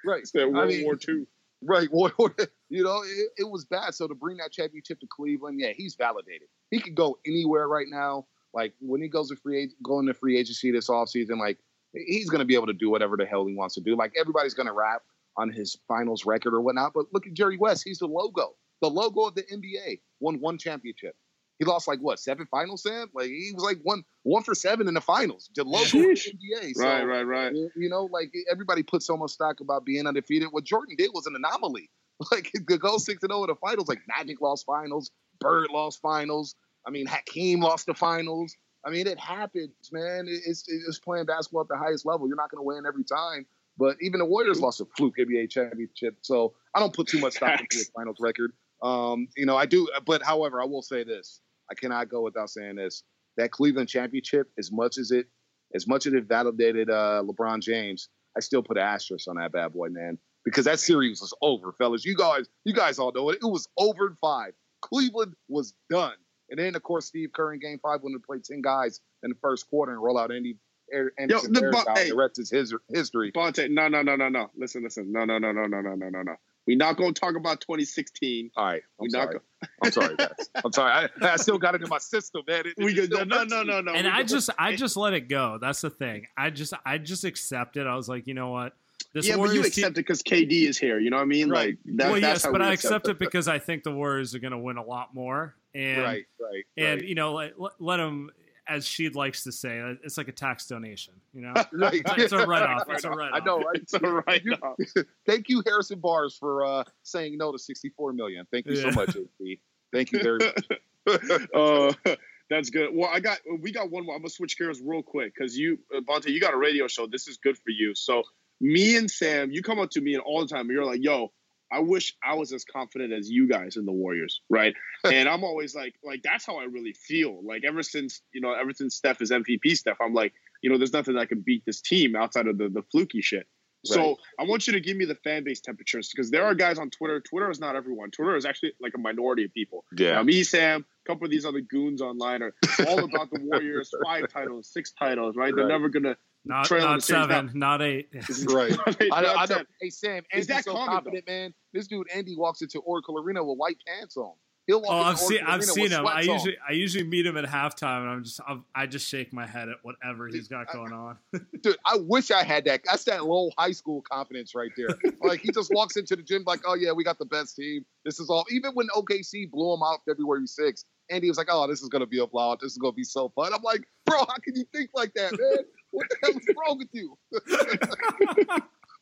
Right. 0.04 0.26
that 0.32 0.50
World 0.50 0.64
I 0.64 0.66
mean, 0.68 0.84
War 0.84 0.98
II. 1.06 1.26
Right. 1.62 1.88
War- 1.92 2.12
war- 2.18 2.34
You 2.70 2.82
know, 2.82 3.02
it, 3.02 3.28
it 3.36 3.50
was 3.50 3.66
bad. 3.66 3.94
So 3.94 4.08
to 4.08 4.14
bring 4.14 4.38
that 4.38 4.52
championship 4.52 5.00
to 5.00 5.06
Cleveland, 5.10 5.60
yeah, 5.60 5.72
he's 5.76 5.96
validated. 5.96 6.48
He 6.70 6.80
could 6.80 6.94
go 6.94 7.18
anywhere 7.26 7.68
right 7.68 7.86
now. 7.90 8.26
Like 8.52 8.74
when 8.80 9.00
he 9.00 9.08
goes 9.08 9.28
to 9.28 9.36
free 9.36 9.70
going 9.82 10.06
to 10.06 10.14
free 10.14 10.38
agency 10.38 10.70
this 10.70 10.88
offseason, 10.88 11.38
like 11.38 11.58
he's 11.92 12.28
going 12.28 12.40
to 12.40 12.44
be 12.44 12.54
able 12.54 12.66
to 12.66 12.72
do 12.72 12.90
whatever 12.90 13.16
the 13.16 13.26
hell 13.26 13.46
he 13.46 13.54
wants 13.54 13.74
to 13.76 13.80
do. 13.80 13.96
Like 13.96 14.12
everybody's 14.18 14.54
going 14.54 14.66
to 14.66 14.72
rap 14.72 15.02
on 15.36 15.50
his 15.50 15.76
finals 15.88 16.24
record 16.26 16.54
or 16.54 16.60
whatnot. 16.60 16.92
But 16.94 17.06
look 17.12 17.26
at 17.26 17.34
Jerry 17.34 17.56
West. 17.56 17.82
He's 17.84 17.98
the 17.98 18.06
logo, 18.06 18.56
the 18.80 18.90
logo 18.90 19.22
of 19.22 19.34
the 19.34 19.42
NBA. 19.42 20.00
Won 20.20 20.40
one 20.40 20.58
championship. 20.58 21.14
He 21.58 21.66
lost 21.66 21.86
like 21.86 21.98
what 22.00 22.18
seven 22.18 22.46
finals, 22.50 22.82
Sam? 22.82 23.08
Like 23.14 23.28
he 23.28 23.52
was 23.54 23.62
like 23.62 23.78
one 23.82 24.02
one 24.22 24.42
for 24.42 24.54
seven 24.54 24.88
in 24.88 24.94
the 24.94 25.00
finals. 25.00 25.50
The 25.54 25.62
logo 25.62 25.84
of 25.84 25.90
the 25.90 25.98
NBA. 25.98 26.72
So, 26.74 26.84
right, 26.84 27.02
right, 27.04 27.22
right. 27.22 27.52
You 27.52 27.90
know, 27.90 28.08
like 28.10 28.32
everybody 28.50 28.82
put 28.82 29.02
so 29.02 29.14
much 29.16 29.32
stock 29.32 29.60
about 29.60 29.84
being 29.84 30.06
undefeated. 30.06 30.48
What 30.52 30.64
Jordan 30.64 30.96
did 30.96 31.10
was 31.12 31.26
an 31.26 31.34
anomaly. 31.36 31.90
Like 32.30 32.52
to 32.68 32.76
go 32.76 32.98
six 32.98 33.22
and 33.22 33.32
zero 33.32 33.44
in 33.44 33.48
the 33.48 33.54
finals, 33.54 33.88
like 33.88 34.00
Magic 34.06 34.42
lost 34.42 34.66
finals, 34.66 35.10
Bird 35.40 35.70
lost 35.70 36.02
finals. 36.02 36.54
I 36.86 36.90
mean, 36.90 37.06
Hakeem 37.06 37.60
lost 37.60 37.86
the 37.86 37.94
finals. 37.94 38.56
I 38.84 38.90
mean, 38.90 39.06
it 39.06 39.18
happens, 39.18 39.90
man. 39.92 40.26
It's 40.26 40.64
it's 40.68 40.98
playing 40.98 41.26
basketball 41.26 41.62
at 41.62 41.68
the 41.68 41.76
highest 41.76 42.06
level. 42.06 42.26
You're 42.26 42.36
not 42.36 42.50
going 42.50 42.60
to 42.60 42.66
win 42.66 42.84
every 42.86 43.04
time. 43.04 43.46
But 43.76 43.96
even 44.00 44.18
the 44.18 44.26
Warriors 44.26 44.60
lost 44.60 44.80
a 44.80 44.86
fluke 44.96 45.16
NBA 45.18 45.50
championship, 45.50 46.16
so 46.22 46.54
I 46.74 46.80
don't 46.80 46.94
put 46.94 47.06
too 47.06 47.18
much 47.18 47.34
stock 47.34 47.60
into 47.60 47.78
the 47.78 47.86
finals 47.94 48.16
record. 48.20 48.52
Um, 48.82 49.28
you 49.36 49.46
know, 49.46 49.56
I 49.56 49.66
do, 49.66 49.88
but 50.04 50.22
however, 50.22 50.60
I 50.60 50.64
will 50.64 50.82
say 50.82 51.04
this: 51.04 51.40
I 51.70 51.74
cannot 51.74 52.08
go 52.08 52.22
without 52.22 52.50
saying 52.50 52.76
this. 52.76 53.02
That 53.36 53.52
Cleveland 53.52 53.88
championship, 53.88 54.50
as 54.58 54.72
much 54.72 54.98
as 54.98 55.10
it, 55.10 55.28
as 55.74 55.86
much 55.86 56.06
as 56.06 56.12
it 56.14 56.24
validated 56.24 56.90
uh, 56.90 57.22
LeBron 57.24 57.62
James, 57.62 58.08
I 58.36 58.40
still 58.40 58.62
put 58.62 58.76
an 58.76 58.82
asterisk 58.82 59.28
on 59.28 59.36
that 59.36 59.52
bad 59.52 59.72
boy, 59.72 59.88
man 59.88 60.18
because 60.44 60.64
that 60.64 60.80
series 60.80 61.20
was 61.20 61.34
over, 61.42 61.72
fellas. 61.72 62.04
You 62.04 62.16
guys, 62.16 62.46
you 62.64 62.72
guys 62.72 62.98
all 62.98 63.12
know 63.12 63.30
it. 63.30 63.38
It 63.42 63.46
was 63.46 63.68
over 63.76 64.08
in 64.08 64.16
five. 64.20 64.52
Cleveland 64.82 65.34
was 65.48 65.74
done. 65.88 66.14
And 66.50 66.58
then, 66.58 66.74
of 66.74 66.82
course, 66.82 67.06
Steve 67.06 67.32
Kerr 67.32 67.54
in 67.54 67.60
Game 67.60 67.78
Five 67.78 68.00
when 68.02 68.12
to 68.12 68.18
play 68.18 68.38
ten 68.42 68.60
guys 68.60 69.00
in 69.22 69.30
the 69.30 69.36
first 69.40 69.68
quarter 69.68 69.92
and 69.92 70.02
roll 70.02 70.18
out 70.18 70.32
Andy. 70.32 70.56
Anderson 70.92 71.54
Yo, 71.54 71.60
the, 71.60 71.76
out, 71.88 71.96
hey, 71.96 72.08
the 72.08 72.16
rest 72.16 72.40
is 72.40 72.50
his 72.50 72.74
history. 72.88 73.30
Bonta, 73.30 73.70
no, 73.70 73.86
no, 73.86 74.02
no, 74.02 74.16
no, 74.16 74.28
no. 74.28 74.50
Listen, 74.56 74.82
listen. 74.82 75.12
No, 75.12 75.24
no, 75.24 75.38
no, 75.38 75.52
no, 75.52 75.66
no, 75.66 75.80
no, 75.80 75.94
no, 75.94 76.08
no, 76.08 76.22
no. 76.22 76.34
We're 76.66 76.76
not 76.76 76.96
going 76.96 77.14
to 77.14 77.20
talk 77.20 77.36
about 77.36 77.60
2016. 77.60 78.50
All 78.56 78.64
right. 78.64 78.82
I'm 78.98 79.04
we 79.04 79.10
sorry. 79.10 79.34
Go- 79.34 79.68
I'm 79.82 79.92
sorry, 79.92 80.16
guys. 80.16 80.50
I'm 80.64 80.72
sorry. 80.72 81.08
I, 81.22 81.32
I, 81.32 81.36
still 81.36 81.58
got 81.58 81.74
it 81.74 81.82
in 81.82 81.88
my 81.88 81.98
system, 81.98 82.42
man. 82.46 82.66
It, 82.66 82.74
we 82.76 82.94
could, 82.94 83.10
no, 83.10 83.24
no, 83.24 83.44
no, 83.44 83.62
no, 83.62 83.80
no. 83.80 83.92
And 83.92 84.06
I 84.06 84.22
just, 84.22 84.50
I 84.58 84.76
just 84.76 84.96
let 84.96 85.14
it 85.14 85.28
go. 85.28 85.58
That's 85.60 85.80
the 85.80 85.90
thing. 85.90 86.26
I 86.36 86.50
just, 86.50 86.74
I 86.84 86.98
just 86.98 87.24
accept 87.24 87.76
it. 87.76 87.86
I 87.86 87.94
was 87.94 88.08
like, 88.08 88.26
you 88.26 88.34
know 88.34 88.50
what? 88.50 88.74
This 89.12 89.26
yeah, 89.26 89.36
Warriors 89.36 89.52
but 89.52 89.54
you 89.54 89.66
accept 89.66 89.74
team, 89.76 89.86
it 89.86 89.94
because 89.94 90.22
KD 90.22 90.68
is 90.68 90.78
here. 90.78 91.00
You 91.00 91.10
know 91.10 91.16
what 91.16 91.22
I 91.22 91.26
mean? 91.26 91.48
Right. 91.48 91.76
Like, 91.84 91.96
that, 91.96 92.10
well, 92.10 92.20
yes, 92.20 92.46
but 92.46 92.62
I 92.62 92.72
accept 92.72 93.08
it, 93.08 93.12
it 93.12 93.18
because 93.18 93.48
I 93.48 93.58
think 93.58 93.82
the 93.82 93.92
Warriors 93.92 94.34
are 94.34 94.38
going 94.38 94.52
to 94.52 94.58
win 94.58 94.76
a 94.76 94.84
lot 94.84 95.14
more. 95.14 95.54
And, 95.74 96.02
right, 96.02 96.24
right, 96.40 96.64
and 96.76 97.00
right. 97.00 97.08
you 97.08 97.14
know, 97.14 97.34
let, 97.34 97.52
let 97.78 97.98
them, 97.98 98.30
as 98.68 98.86
she 98.86 99.08
likes 99.08 99.44
to 99.44 99.52
say, 99.52 99.80
uh, 99.80 99.94
it's 100.02 100.18
like 100.18 100.28
a 100.28 100.32
tax 100.32 100.66
donation. 100.66 101.14
You 101.32 101.42
know, 101.42 101.54
right. 101.72 102.02
it's 102.18 102.32
a 102.32 102.46
write 102.46 102.62
off. 102.62 102.84
It's 102.88 103.04
a 103.04 103.10
write 103.10 103.32
off. 103.32 103.40
I 103.42 103.44
know, 103.44 103.58
right? 103.58 103.76
It's 103.76 103.94
a 103.94 104.00
write 104.00 104.42
off. 104.62 104.78
Thank 105.26 105.48
you, 105.48 105.62
Harrison 105.64 106.00
Barnes, 106.00 106.36
for 106.36 106.64
uh, 106.64 106.84
saying 107.02 107.36
no 107.38 107.52
to 107.52 107.58
sixty-four 107.58 108.12
million. 108.12 108.46
Thank 108.50 108.66
you 108.66 108.74
yeah. 108.74 108.90
so 108.90 108.90
much, 108.90 109.10
AP. 109.10 109.58
Thank 109.92 110.12
you 110.12 110.22
very 110.22 110.38
much. 110.38 111.48
uh, 111.54 112.14
that's 112.50 112.70
good. 112.70 112.90
Well, 112.92 113.10
I 113.12 113.20
got 113.20 113.38
we 113.60 113.70
got 113.70 113.90
one 113.90 114.04
more. 114.04 114.16
I'm 114.16 114.22
gonna 114.22 114.30
switch 114.30 114.58
gears 114.58 114.80
real 114.84 115.02
quick 115.02 115.32
because 115.34 115.56
you, 115.56 115.78
uh, 115.96 116.00
Bonta, 116.00 116.30
you 116.30 116.40
got 116.40 116.52
a 116.52 116.58
radio 116.58 116.88
show. 116.88 117.06
This 117.06 117.28
is 117.28 117.38
good 117.38 117.56
for 117.56 117.70
you. 117.70 117.94
So 117.94 118.24
me 118.60 118.96
and 118.96 119.10
Sam, 119.10 119.52
you 119.52 119.62
come 119.62 119.78
up 119.78 119.90
to 119.90 120.00
me 120.00 120.14
and 120.14 120.22
all 120.22 120.40
the 120.40 120.48
time, 120.48 120.62
and 120.62 120.70
you're 120.70 120.84
like, 120.84 121.02
"Yo, 121.02 121.32
I 121.72 121.80
wish 121.80 122.14
I 122.22 122.34
was 122.34 122.52
as 122.52 122.64
confident 122.64 123.12
as 123.12 123.30
you 123.30 123.48
guys 123.48 123.76
in 123.76 123.84
the 123.86 123.92
Warriors, 123.92 124.40
right?" 124.48 124.74
and 125.04 125.28
I'm 125.28 125.44
always 125.44 125.74
like, 125.74 125.94
like 126.02 126.22
that's 126.22 126.46
how 126.46 126.56
I 126.56 126.64
really 126.64 126.92
feel. 126.92 127.40
Like 127.44 127.64
ever 127.64 127.82
since 127.82 128.22
you 128.32 128.40
know, 128.40 128.52
ever 128.52 128.72
since 128.72 128.96
Steph 128.96 129.20
is 129.20 129.30
MVP, 129.30 129.76
Steph, 129.76 129.98
I'm 130.00 130.14
like, 130.14 130.32
you 130.62 130.70
know, 130.70 130.78
there's 130.78 130.92
nothing 130.92 131.14
that 131.14 131.28
can 131.28 131.40
beat 131.40 131.64
this 131.66 131.80
team 131.80 132.16
outside 132.16 132.46
of 132.46 132.58
the 132.58 132.68
the 132.68 132.82
fluky 132.90 133.20
shit. 133.20 133.46
Right. 133.88 133.94
So 133.94 134.16
I 134.38 134.44
want 134.44 134.66
you 134.66 134.74
to 134.74 134.80
give 134.80 134.96
me 134.96 135.06
the 135.06 135.14
fan 135.14 135.42
base 135.42 135.60
temperatures 135.60 136.10
because 136.14 136.30
there 136.30 136.44
are 136.44 136.54
guys 136.54 136.78
on 136.78 136.90
Twitter. 136.90 137.20
Twitter 137.20 137.50
is 137.50 137.60
not 137.60 137.76
everyone. 137.76 138.10
Twitter 138.10 138.36
is 138.36 138.44
actually 138.44 138.72
like 138.80 138.92
a 138.94 138.98
minority 138.98 139.44
of 139.44 139.54
people. 139.54 139.84
Yeah. 139.96 140.12
Now, 140.12 140.22
me, 140.22 140.42
Sam, 140.42 140.84
a 141.06 141.08
couple 141.08 141.24
of 141.24 141.30
these 141.30 141.46
other 141.46 141.62
goons 141.62 142.02
online 142.02 142.42
are 142.42 142.52
all 142.86 143.04
about 143.04 143.30
the 143.30 143.40
Warriors, 143.42 143.90
five 144.04 144.28
titles, 144.28 144.68
six 144.70 144.92
titles, 144.92 145.34
right? 145.34 145.44
right. 145.44 145.56
They're 145.56 145.66
never 145.66 145.88
gonna 145.88 146.16
not, 146.44 146.70
not 146.70 147.02
seven, 147.02 147.50
not 147.54 147.82
eight. 147.82 148.08
right. 148.48 148.76
I, 149.12 149.20
know, 149.20 149.34
I 149.34 149.46
know. 149.46 149.62
Hey 149.80 149.90
Sam, 149.90 150.22
Andy's 150.32 150.64
so 150.64 150.74
confident, 150.74 151.24
though? 151.26 151.32
man. 151.32 151.54
This 151.72 151.86
dude 151.86 152.08
Andy 152.14 152.36
walks 152.36 152.62
into 152.62 152.80
Oracle 152.80 153.18
Arena 153.18 153.44
with 153.44 153.58
white 153.58 153.76
pants 153.86 154.16
on. 154.16 154.32
He'll 154.66 154.82
walk 154.82 154.90
oh, 154.92 154.98
I've 154.98 155.18
seen, 155.18 155.40
I've 155.44 155.64
seen 155.64 155.90
him. 155.90 156.06
I 156.06 156.20
usually, 156.20 156.56
on. 156.58 156.64
I 156.68 156.72
usually 156.72 157.04
meet 157.04 157.26
him 157.26 157.36
at 157.36 157.44
halftime, 157.44 158.02
and 158.02 158.10
I'm 158.10 158.24
just, 158.24 158.40
I'm, 158.46 158.64
i 158.74 158.86
just 158.86 159.08
shake 159.08 159.32
my 159.32 159.46
head 159.46 159.68
at 159.68 159.76
whatever 159.82 160.28
he's 160.28 160.48
got 160.48 160.72
going 160.72 160.92
on. 160.92 161.16
Dude, 161.62 161.76
I 161.84 161.96
wish 161.96 162.30
I 162.30 162.44
had 162.44 162.66
that. 162.66 162.82
That's 162.84 163.04
that 163.04 163.24
low 163.24 163.50
high 163.58 163.72
school 163.72 164.02
confidence 164.02 164.54
right 164.54 164.70
there. 164.76 164.96
like 165.22 165.40
he 165.40 165.50
just 165.50 165.72
walks 165.74 165.96
into 165.96 166.14
the 166.14 166.22
gym 166.22 166.44
like, 166.46 166.60
oh 166.66 166.74
yeah, 166.74 166.92
we 166.92 167.02
got 167.02 167.18
the 167.18 167.24
best 167.24 167.56
team. 167.56 167.84
This 168.04 168.20
is 168.20 168.30
all. 168.30 168.44
Even 168.50 168.72
when 168.74 168.86
OKC 168.94 169.50
blew 169.50 169.74
him 169.74 169.80
out 169.82 170.00
February 170.06 170.46
6th, 170.46 170.84
Andy 171.10 171.28
was 171.28 171.36
like, 171.36 171.48
oh, 171.50 171.66
this 171.66 171.82
is 171.82 171.88
gonna 171.88 172.06
be 172.06 172.20
a 172.20 172.26
blowout. 172.26 172.60
This 172.60 172.72
is 172.72 172.78
gonna 172.78 172.92
be 172.92 173.02
so 173.02 173.30
fun. 173.30 173.52
I'm 173.52 173.62
like, 173.62 173.82
bro, 174.06 174.18
how 174.18 174.36
can 174.44 174.54
you 174.54 174.64
think 174.72 174.90
like 174.94 175.12
that, 175.14 175.32
man? 175.32 175.64
What 175.90 176.06
the 176.08 176.16
hell 176.22 176.36
is 176.36 176.46
wrong 176.56 176.78
with 176.78 176.88
you? 176.92 177.18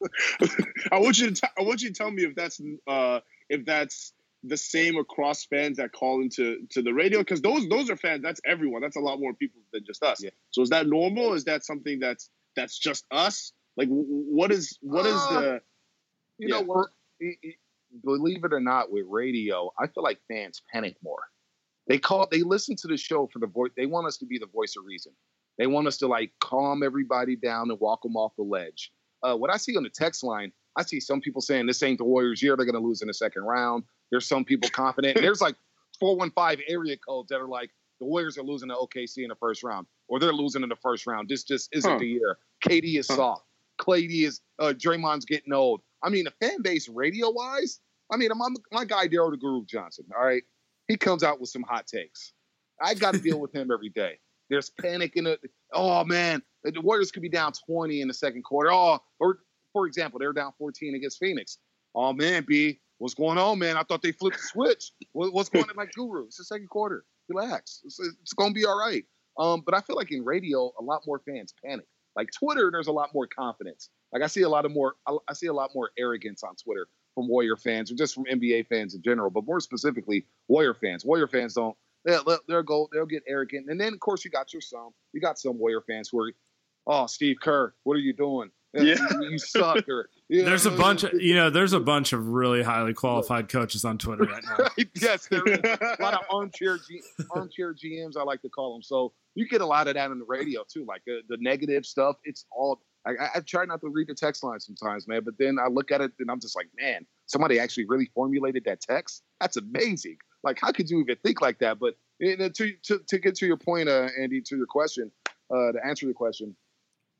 I 0.92 0.98
want 0.98 1.18
you 1.18 1.30
to. 1.30 1.34
T- 1.34 1.48
I 1.58 1.62
want 1.62 1.82
you 1.82 1.88
to 1.88 1.94
tell 1.94 2.10
me 2.10 2.24
if 2.24 2.34
that's 2.34 2.60
uh, 2.86 3.20
if 3.48 3.64
that's 3.64 4.12
the 4.44 4.56
same 4.56 4.96
across 4.96 5.44
fans 5.44 5.78
that 5.78 5.92
call 5.92 6.22
into 6.22 6.66
to 6.70 6.82
the 6.82 6.92
radio 6.92 7.18
because 7.18 7.40
those 7.40 7.68
those 7.68 7.90
are 7.90 7.96
fans. 7.96 8.22
That's 8.22 8.40
everyone. 8.46 8.80
That's 8.80 8.96
a 8.96 9.00
lot 9.00 9.18
more 9.18 9.34
people 9.34 9.60
than 9.72 9.84
just 9.84 10.02
us. 10.02 10.22
Yeah. 10.22 10.30
So 10.50 10.62
is 10.62 10.70
that 10.70 10.86
normal? 10.86 11.34
Is 11.34 11.44
that 11.44 11.64
something 11.64 11.98
that's 11.98 12.30
that's 12.54 12.78
just 12.78 13.04
us? 13.10 13.52
Like 13.76 13.88
what 13.88 14.52
is 14.52 14.78
what 14.80 15.06
is 15.06 15.14
uh, 15.14 15.40
the? 15.40 15.60
You 16.38 16.48
yeah. 16.48 16.60
know 16.60 16.62
what? 16.62 16.88
Believe 18.04 18.44
it 18.44 18.52
or 18.52 18.60
not, 18.60 18.92
with 18.92 19.06
radio, 19.08 19.72
I 19.78 19.86
feel 19.86 20.04
like 20.04 20.20
fans 20.28 20.62
panic 20.72 20.96
more. 21.02 21.22
They 21.88 21.98
call. 21.98 22.28
They 22.30 22.42
listen 22.42 22.76
to 22.76 22.88
the 22.88 22.98
show 22.98 23.28
for 23.32 23.38
the 23.38 23.46
voice. 23.46 23.70
They 23.76 23.86
want 23.86 24.06
us 24.06 24.18
to 24.18 24.26
be 24.26 24.38
the 24.38 24.46
voice 24.46 24.74
of 24.76 24.84
reason. 24.84 25.12
They 25.58 25.66
want 25.66 25.86
us 25.88 25.96
to 25.98 26.06
like 26.06 26.32
calm 26.40 26.82
everybody 26.82 27.36
down 27.36 27.70
and 27.70 27.80
walk 27.80 28.02
them 28.02 28.16
off 28.16 28.32
the 28.36 28.44
ledge. 28.44 28.92
Uh, 29.22 29.34
what 29.34 29.52
I 29.52 29.56
see 29.56 29.76
on 29.76 29.82
the 29.82 29.90
text 29.90 30.22
line, 30.22 30.52
I 30.76 30.82
see 30.82 31.00
some 31.00 31.20
people 31.20 31.40
saying 31.40 31.66
this 31.66 31.82
ain't 31.82 31.98
the 31.98 32.04
Warriors' 32.04 32.42
year. 32.42 32.56
They're 32.56 32.64
going 32.64 32.80
to 32.80 32.86
lose 32.86 33.02
in 33.02 33.08
the 33.08 33.14
second 33.14 33.42
round. 33.42 33.82
There's 34.10 34.26
some 34.26 34.44
people 34.44 34.70
confident. 34.70 35.20
There's 35.20 35.40
like 35.40 35.56
415 35.98 36.64
area 36.68 36.96
codes 36.96 37.28
that 37.30 37.40
are 37.40 37.48
like 37.48 37.70
the 38.00 38.06
Warriors 38.06 38.38
are 38.38 38.44
losing 38.44 38.68
to 38.68 38.76
OKC 38.76 39.18
in 39.18 39.28
the 39.28 39.34
first 39.34 39.64
round, 39.64 39.86
or 40.06 40.20
they're 40.20 40.32
losing 40.32 40.62
in 40.62 40.68
the 40.68 40.76
first 40.76 41.06
round. 41.06 41.28
This 41.28 41.42
just 41.42 41.68
isn't 41.72 41.90
huh. 41.90 41.98
the 41.98 42.06
year. 42.06 42.38
KD 42.64 42.98
is 42.98 43.08
huh. 43.08 43.16
soft. 43.16 43.44
Clady 43.78 44.24
is 44.24 44.40
uh, 44.58 44.72
Draymond's 44.76 45.24
getting 45.24 45.52
old. 45.52 45.80
I 46.02 46.08
mean, 46.08 46.24
the 46.24 46.46
fan 46.46 46.62
base 46.62 46.88
radio 46.88 47.30
wise, 47.30 47.80
I 48.12 48.16
mean, 48.16 48.30
my, 48.36 48.48
my 48.72 48.84
guy 48.84 49.08
Daryl 49.08 49.30
the 49.30 49.36
Guru 49.36 49.64
Johnson. 49.66 50.04
All 50.16 50.24
right, 50.24 50.42
he 50.86 50.96
comes 50.96 51.22
out 51.22 51.40
with 51.40 51.50
some 51.50 51.62
hot 51.62 51.86
takes. 51.86 52.32
I 52.80 52.94
got 52.94 53.14
to 53.14 53.20
deal 53.20 53.40
with 53.40 53.52
him 53.54 53.70
every 53.72 53.88
day. 53.88 54.18
There's 54.50 54.70
panic 54.70 55.12
in 55.16 55.26
it. 55.26 55.40
Oh 55.72 56.04
man, 56.04 56.42
the 56.64 56.80
Warriors 56.80 57.10
could 57.10 57.22
be 57.22 57.28
down 57.28 57.52
20 57.66 58.00
in 58.00 58.08
the 58.08 58.14
second 58.14 58.42
quarter. 58.42 58.70
Oh, 58.72 58.98
or 59.20 59.40
for 59.72 59.86
example, 59.86 60.18
they're 60.18 60.32
down 60.32 60.52
14 60.58 60.94
against 60.94 61.18
Phoenix. 61.18 61.58
Oh 61.94 62.12
man, 62.12 62.44
B, 62.46 62.80
what's 62.98 63.14
going 63.14 63.38
on, 63.38 63.58
man? 63.58 63.76
I 63.76 63.82
thought 63.82 64.02
they 64.02 64.12
flipped 64.12 64.38
the 64.38 64.42
switch. 64.42 64.92
what's 65.12 65.48
going 65.48 65.64
on, 65.68 65.76
my 65.76 65.86
Guru? 65.94 66.26
It's 66.26 66.38
the 66.38 66.44
second 66.44 66.68
quarter. 66.68 67.04
Relax. 67.28 67.82
It's, 67.84 67.98
it's 68.00 68.32
gonna 68.32 68.54
be 68.54 68.64
all 68.64 68.78
right. 68.78 69.04
Um, 69.38 69.62
but 69.64 69.74
I 69.74 69.80
feel 69.80 69.96
like 69.96 70.10
in 70.10 70.24
radio, 70.24 70.72
a 70.78 70.82
lot 70.82 71.02
more 71.06 71.20
fans 71.20 71.54
panic. 71.64 71.86
Like 72.16 72.30
Twitter, 72.36 72.70
there's 72.72 72.88
a 72.88 72.92
lot 72.92 73.10
more 73.14 73.28
confidence. 73.28 73.90
Like 74.12 74.22
I 74.22 74.26
see 74.26 74.42
a 74.42 74.48
lot 74.48 74.64
of 74.64 74.72
more, 74.72 74.94
I 75.06 75.34
see 75.34 75.46
a 75.46 75.52
lot 75.52 75.70
more 75.74 75.90
arrogance 75.98 76.42
on 76.42 76.56
Twitter 76.56 76.88
from 77.14 77.28
Warrior 77.28 77.56
fans 77.56 77.92
or 77.92 77.94
just 77.94 78.14
from 78.14 78.24
NBA 78.24 78.66
fans 78.66 78.94
in 78.94 79.02
general, 79.02 79.30
but 79.30 79.44
more 79.44 79.60
specifically, 79.60 80.26
Warrior 80.48 80.74
fans. 80.74 81.04
Warrior 81.04 81.28
fans 81.28 81.54
don't 81.54 81.76
they'll, 82.04 82.38
they'll 82.48 82.62
go, 82.62 82.88
they'll 82.92 83.06
get 83.06 83.22
arrogant. 83.28 83.66
And 83.68 83.80
then, 83.80 83.92
of 83.92 84.00
course, 84.00 84.24
you 84.24 84.30
got 84.30 84.52
your 84.52 84.62
some, 84.62 84.90
you 85.12 85.20
got 85.20 85.38
some 85.38 85.58
Warrior 85.58 85.82
fans 85.86 86.08
who 86.10 86.20
are, 86.20 86.32
oh, 86.86 87.06
Steve 87.06 87.36
Kerr, 87.40 87.74
what 87.84 87.94
are 87.94 88.00
you 88.00 88.12
doing? 88.12 88.50
Yeah. 88.74 88.96
You, 89.20 89.30
you 89.30 89.38
suck. 89.38 89.88
Or, 89.88 90.08
you 90.28 90.44
there's 90.44 90.66
know, 90.66 90.74
a 90.74 90.76
bunch 90.76 91.04
of, 91.04 91.14
you 91.20 91.34
know, 91.34 91.50
there's 91.50 91.72
a 91.72 91.80
bunch 91.80 92.12
of 92.12 92.28
really 92.28 92.62
highly 92.62 92.94
qualified 92.94 93.48
coaches 93.48 93.84
on 93.84 93.98
Twitter 93.98 94.24
right 94.24 94.44
now. 94.44 94.68
yes, 95.00 95.26
there 95.28 95.44
is 95.46 95.58
a 95.58 95.96
lot 96.00 96.14
of 96.14 96.20
armchair, 96.30 96.78
G, 96.78 97.00
armchair 97.30 97.74
GMs, 97.74 98.16
I 98.16 98.22
like 98.22 98.42
to 98.42 98.48
call 98.48 98.74
them. 98.74 98.82
So 98.82 99.12
you 99.34 99.48
get 99.48 99.60
a 99.60 99.66
lot 99.66 99.88
of 99.88 99.94
that 99.94 100.10
on 100.10 100.18
the 100.18 100.26
radio 100.26 100.64
too, 100.70 100.84
like 100.86 101.02
the, 101.06 101.20
the 101.28 101.38
negative 101.40 101.86
stuff. 101.86 102.16
It's 102.24 102.44
all, 102.50 102.80
I, 103.06 103.12
I 103.36 103.40
try 103.40 103.64
not 103.64 103.80
to 103.80 103.88
read 103.88 104.08
the 104.08 104.14
text 104.14 104.42
line 104.44 104.60
sometimes, 104.60 105.08
man, 105.08 105.22
but 105.24 105.34
then 105.38 105.58
I 105.58 105.68
look 105.68 105.90
at 105.90 106.00
it 106.00 106.12
and 106.18 106.30
I'm 106.30 106.40
just 106.40 106.56
like, 106.56 106.68
man, 106.78 107.06
somebody 107.26 107.58
actually 107.58 107.86
really 107.86 108.10
formulated 108.14 108.64
that 108.64 108.80
text. 108.80 109.22
That's 109.40 109.56
amazing. 109.56 110.18
Like, 110.48 110.58
how 110.60 110.72
could 110.72 110.88
you 110.88 111.00
even 111.00 111.16
think 111.22 111.42
like 111.42 111.58
that? 111.58 111.78
But 111.78 111.96
to, 112.20 112.72
to, 112.84 112.98
to 113.06 113.18
get 113.18 113.34
to 113.36 113.46
your 113.46 113.58
point, 113.58 113.88
uh, 113.88 114.08
Andy, 114.18 114.40
to 114.40 114.56
your 114.56 114.66
question, 114.66 115.12
uh, 115.50 115.72
to 115.72 115.78
answer 115.84 116.06
your 116.06 116.14
question, 116.14 116.56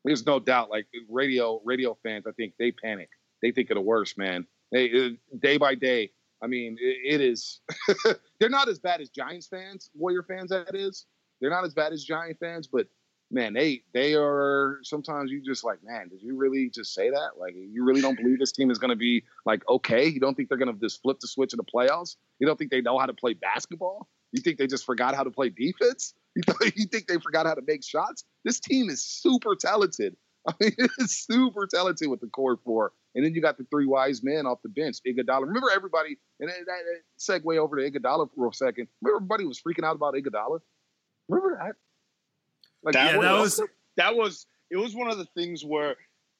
there's 0.03 0.25
no 0.25 0.39
doubt. 0.39 0.71
Like 0.71 0.87
radio, 1.07 1.61
radio 1.63 1.95
fans, 2.01 2.25
I 2.27 2.31
think 2.31 2.53
they 2.57 2.71
panic. 2.71 3.09
They 3.43 3.51
think 3.51 3.69
of 3.69 3.75
the 3.75 3.81
worst, 3.81 4.17
man. 4.17 4.47
They 4.71 4.89
uh, 4.91 5.37
day 5.37 5.57
by 5.57 5.75
day. 5.75 6.11
I 6.41 6.47
mean, 6.47 6.77
it, 6.79 7.15
it 7.15 7.21
is. 7.21 7.61
they're 8.39 8.49
not 8.49 8.67
as 8.67 8.79
bad 8.79 8.99
as 8.99 9.09
Giants 9.09 9.45
fans, 9.45 9.91
Warrior 9.93 10.23
fans. 10.23 10.49
That 10.49 10.73
is, 10.73 11.05
They're 11.39 11.51
not 11.51 11.65
as 11.65 11.75
bad 11.75 11.93
as 11.93 12.03
Giant 12.03 12.39
fans, 12.39 12.67
but 12.67 12.87
man, 13.31 13.53
they 13.53 13.83
they 13.93 14.15
are. 14.15 14.79
Sometimes 14.83 15.31
you 15.31 15.41
just 15.41 15.63
like, 15.63 15.83
man, 15.83 16.09
did 16.09 16.21
you 16.21 16.35
really 16.35 16.69
just 16.69 16.93
say 16.93 17.09
that? 17.09 17.31
Like, 17.39 17.55
you 17.55 17.83
really 17.83 18.01
don't 18.01 18.17
believe 18.17 18.39
this 18.39 18.51
team 18.51 18.71
is 18.71 18.77
going 18.77 18.89
to 18.89 18.95
be 18.95 19.23
like 19.45 19.67
okay? 19.67 20.07
You 20.07 20.19
don't 20.19 20.35
think 20.35 20.49
they're 20.49 20.57
going 20.57 20.73
to 20.73 20.79
just 20.79 21.01
flip 21.01 21.19
the 21.19 21.27
switch 21.27 21.53
in 21.53 21.57
the 21.57 21.63
playoffs? 21.63 22.15
You 22.39 22.47
don't 22.47 22.57
think 22.57 22.71
they 22.71 22.81
know 22.81 22.97
how 22.97 23.05
to 23.05 23.13
play 23.13 23.33
basketball? 23.33 24.07
You 24.31 24.41
think 24.41 24.57
they 24.57 24.67
just 24.67 24.85
forgot 24.85 25.15
how 25.15 25.23
to 25.23 25.31
play 25.31 25.49
defense? 25.49 26.13
You, 26.35 26.43
th- 26.43 26.73
you 26.77 26.85
think 26.85 27.07
they 27.07 27.17
forgot 27.17 27.47
how 27.47 27.55
to 27.55 27.63
make 27.65 27.83
shots? 27.83 28.23
This 28.45 28.59
team 28.59 28.87
is 28.87 29.03
super 29.03 29.55
talented. 29.55 30.15
I 30.47 30.53
mean, 30.59 30.73
it's 30.77 31.25
super 31.25 31.67
talented 31.67 32.07
with 32.07 32.21
the 32.21 32.27
core 32.27 32.57
four. 32.63 32.93
And 33.15 33.25
then 33.25 33.33
you 33.33 33.41
got 33.41 33.57
the 33.57 33.65
three 33.71 33.87
wise 33.87 34.23
men 34.23 34.45
off 34.45 34.61
the 34.61 34.69
bench. 34.69 34.97
Iguodala. 35.05 35.47
Remember 35.47 35.69
everybody, 35.73 36.17
and 36.39 36.49
that, 36.49 36.55
that 36.65 36.83
segue 37.19 37.57
over 37.57 37.77
to 37.77 37.91
Iguodala 37.91 38.29
for 38.35 38.47
a 38.47 38.53
second. 38.53 38.87
Remember 39.01 39.17
everybody 39.17 39.45
was 39.45 39.59
freaking 39.59 39.83
out 39.83 39.95
about 39.95 40.13
Iguodala? 40.13 40.59
Remember 41.27 41.57
that? 41.61 41.75
Like, 42.83 42.95
Yeah, 42.95 43.13
that, 43.13 43.21
that 43.21 43.39
was, 43.39 43.61
that 43.97 44.15
was 44.15 44.45
it 44.71 44.77
was 44.77 44.95
one 44.95 45.09
of 45.09 45.17
the 45.17 45.25
things 45.25 45.63
where 45.63 45.95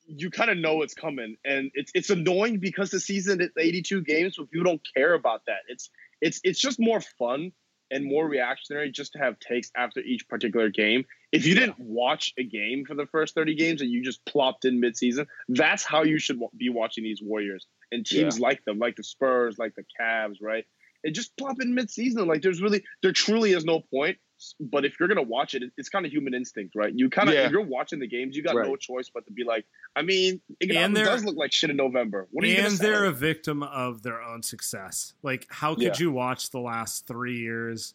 you 0.07 0.31
kind 0.31 0.49
of 0.49 0.57
know 0.57 0.81
it's 0.81 0.93
coming, 0.93 1.35
and 1.45 1.71
it's 1.73 1.91
it's 1.93 2.09
annoying 2.09 2.59
because 2.59 2.89
the 2.89 2.99
season 2.99 3.41
is 3.41 3.49
82 3.57 4.01
games, 4.01 4.35
but 4.37 4.49
people 4.49 4.65
don't 4.65 4.81
care 4.95 5.13
about 5.13 5.41
that. 5.47 5.59
It's 5.67 5.89
it's 6.21 6.39
it's 6.43 6.59
just 6.59 6.79
more 6.79 7.01
fun 7.01 7.51
and 7.91 8.05
more 8.05 8.27
reactionary 8.27 8.91
just 8.91 9.13
to 9.13 9.19
have 9.19 9.39
takes 9.39 9.71
after 9.75 9.99
each 9.99 10.27
particular 10.27 10.69
game. 10.69 11.05
If 11.31 11.45
you 11.45 11.55
didn't 11.55 11.79
watch 11.79 12.33
a 12.37 12.43
game 12.43 12.85
for 12.85 12.95
the 12.95 13.07
first 13.07 13.33
30 13.35 13.55
games 13.55 13.81
and 13.81 13.89
you 13.89 14.03
just 14.03 14.23
plopped 14.25 14.65
in 14.65 14.79
midseason, 14.79 15.25
that's 15.47 15.83
how 15.83 16.03
you 16.03 16.19
should 16.19 16.39
be 16.55 16.69
watching 16.69 17.03
these 17.03 17.21
Warriors 17.21 17.65
and 17.91 18.05
teams 18.05 18.39
like 18.39 18.63
them, 18.65 18.77
like 18.77 18.95
the 18.95 19.03
Spurs, 19.03 19.57
like 19.57 19.73
the 19.75 19.83
Cavs, 19.99 20.37
right? 20.41 20.65
And 21.03 21.15
just 21.15 21.35
plop 21.37 21.57
in 21.61 21.75
midseason. 21.75 22.27
Like 22.27 22.41
there's 22.41 22.61
really, 22.61 22.83
there 23.01 23.11
truly 23.11 23.53
is 23.53 23.65
no 23.65 23.79
point. 23.79 24.17
But 24.59 24.85
if 24.85 24.99
you're 24.99 25.07
gonna 25.09 25.21
watch 25.21 25.53
it, 25.55 25.63
it- 25.63 25.71
it's 25.77 25.89
kind 25.89 26.05
of 26.05 26.11
human 26.11 26.33
instinct, 26.33 26.75
right? 26.75 26.93
You 26.95 27.09
kind 27.09 27.29
of, 27.29 27.35
Yeah. 27.35 27.45
if 27.45 27.51
you're 27.51 27.61
watching 27.61 27.99
the 27.99 28.07
games, 28.07 28.35
you 28.37 28.43
got 28.43 28.55
no 28.55 28.75
choice 28.75 29.09
but 29.13 29.25
to 29.25 29.31
be 29.31 29.43
like, 29.43 29.65
I 29.95 30.01
mean, 30.01 30.41
it 30.59 30.71
And 30.71 30.95
they're- 30.95 31.05
does 31.05 31.25
look 31.25 31.35
like 31.35 31.51
shit 31.51 31.69
in 31.69 31.75
November. 31.77 32.27
What 32.31 32.45
are 32.45 32.47
and 32.47 32.71
say? 32.73 32.83
they're 32.85 33.05
a 33.05 33.11
victim 33.11 33.63
of 33.63 34.01
their 34.03 34.21
own 34.21 34.41
success. 34.43 35.13
Like, 35.23 35.45
how 35.49 35.75
could 35.75 35.83
Yeah. 35.83 35.93
you 35.99 36.11
watch 36.11 36.49
the 36.51 36.59
last 36.59 37.05
three 37.07 37.37
years 37.39 37.93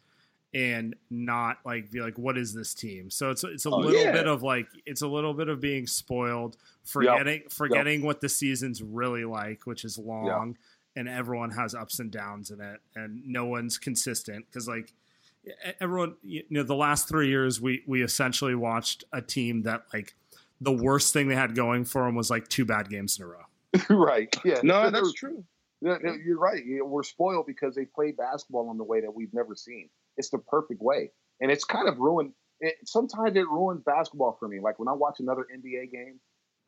and 0.52 0.94
not 1.10 1.58
like 1.64 1.90
be 1.90 2.00
like, 2.00 2.16
what 2.18 2.38
is 2.38 2.54
this 2.54 2.74
team? 2.74 3.10
So 3.10 3.30
it's 3.30 3.42
it's 3.42 3.66
a 3.66 3.70
Oh, 3.70 3.78
little 3.78 4.00
yeah. 4.00 4.12
bit 4.12 4.26
of 4.28 4.42
like 4.42 4.68
it's 4.86 5.02
a 5.02 5.08
little 5.08 5.34
bit 5.34 5.48
of 5.48 5.60
being 5.60 5.86
spoiled, 5.86 6.56
forgetting 6.84 7.42
forgetting 7.48 8.02
what 8.02 8.20
the 8.20 8.28
season's 8.28 8.80
really 8.82 9.24
like, 9.24 9.66
which 9.66 9.84
is 9.84 9.98
long, 9.98 10.56
and 10.94 11.08
everyone 11.08 11.50
has 11.50 11.74
ups 11.74 11.98
and 11.98 12.10
downs 12.12 12.52
in 12.52 12.60
it, 12.60 12.80
and 12.94 13.26
no 13.26 13.46
one's 13.46 13.78
consistent 13.78 14.46
because 14.46 14.68
like 14.68 14.92
everyone 15.80 16.16
you 16.22 16.42
know 16.50 16.62
the 16.62 16.74
last 16.74 17.08
three 17.08 17.28
years 17.28 17.60
we 17.60 17.82
we 17.86 18.02
essentially 18.02 18.54
watched 18.54 19.04
a 19.12 19.20
team 19.20 19.62
that 19.62 19.84
like 19.92 20.14
the 20.60 20.72
worst 20.72 21.12
thing 21.12 21.28
they 21.28 21.34
had 21.34 21.54
going 21.54 21.84
for 21.84 22.04
them 22.04 22.14
was 22.14 22.30
like 22.30 22.48
two 22.48 22.64
bad 22.64 22.88
games 22.88 23.18
in 23.18 23.24
a 23.24 23.28
row. 23.28 23.42
right. 23.90 24.34
Yeah. 24.44 24.60
no, 24.62 24.82
They're- 24.82 24.92
that's 24.92 25.12
true. 25.12 25.44
Yeah, 25.82 25.98
yeah, 26.02 26.12
You're 26.24 26.38
right. 26.38 26.62
We're 26.82 27.02
spoiled 27.02 27.44
because 27.46 27.74
they 27.74 27.84
play 27.84 28.12
basketball 28.12 28.70
in 28.70 28.78
the 28.78 28.84
way 28.84 29.02
that 29.02 29.14
we've 29.14 29.34
never 29.34 29.54
seen. 29.54 29.90
It's 30.16 30.30
the 30.30 30.38
perfect 30.38 30.80
way, 30.80 31.10
and 31.42 31.50
it's 31.50 31.64
kind 31.64 31.88
of 31.88 31.98
ruined. 31.98 32.32
It, 32.60 32.76
sometimes 32.86 33.36
it 33.36 33.46
ruins 33.48 33.82
basketball 33.84 34.36
for 34.38 34.48
me. 34.48 34.60
Like 34.60 34.78
when 34.78 34.88
I 34.88 34.92
watch 34.92 35.16
another 35.20 35.46
NBA 35.54 35.90
game, 35.92 36.20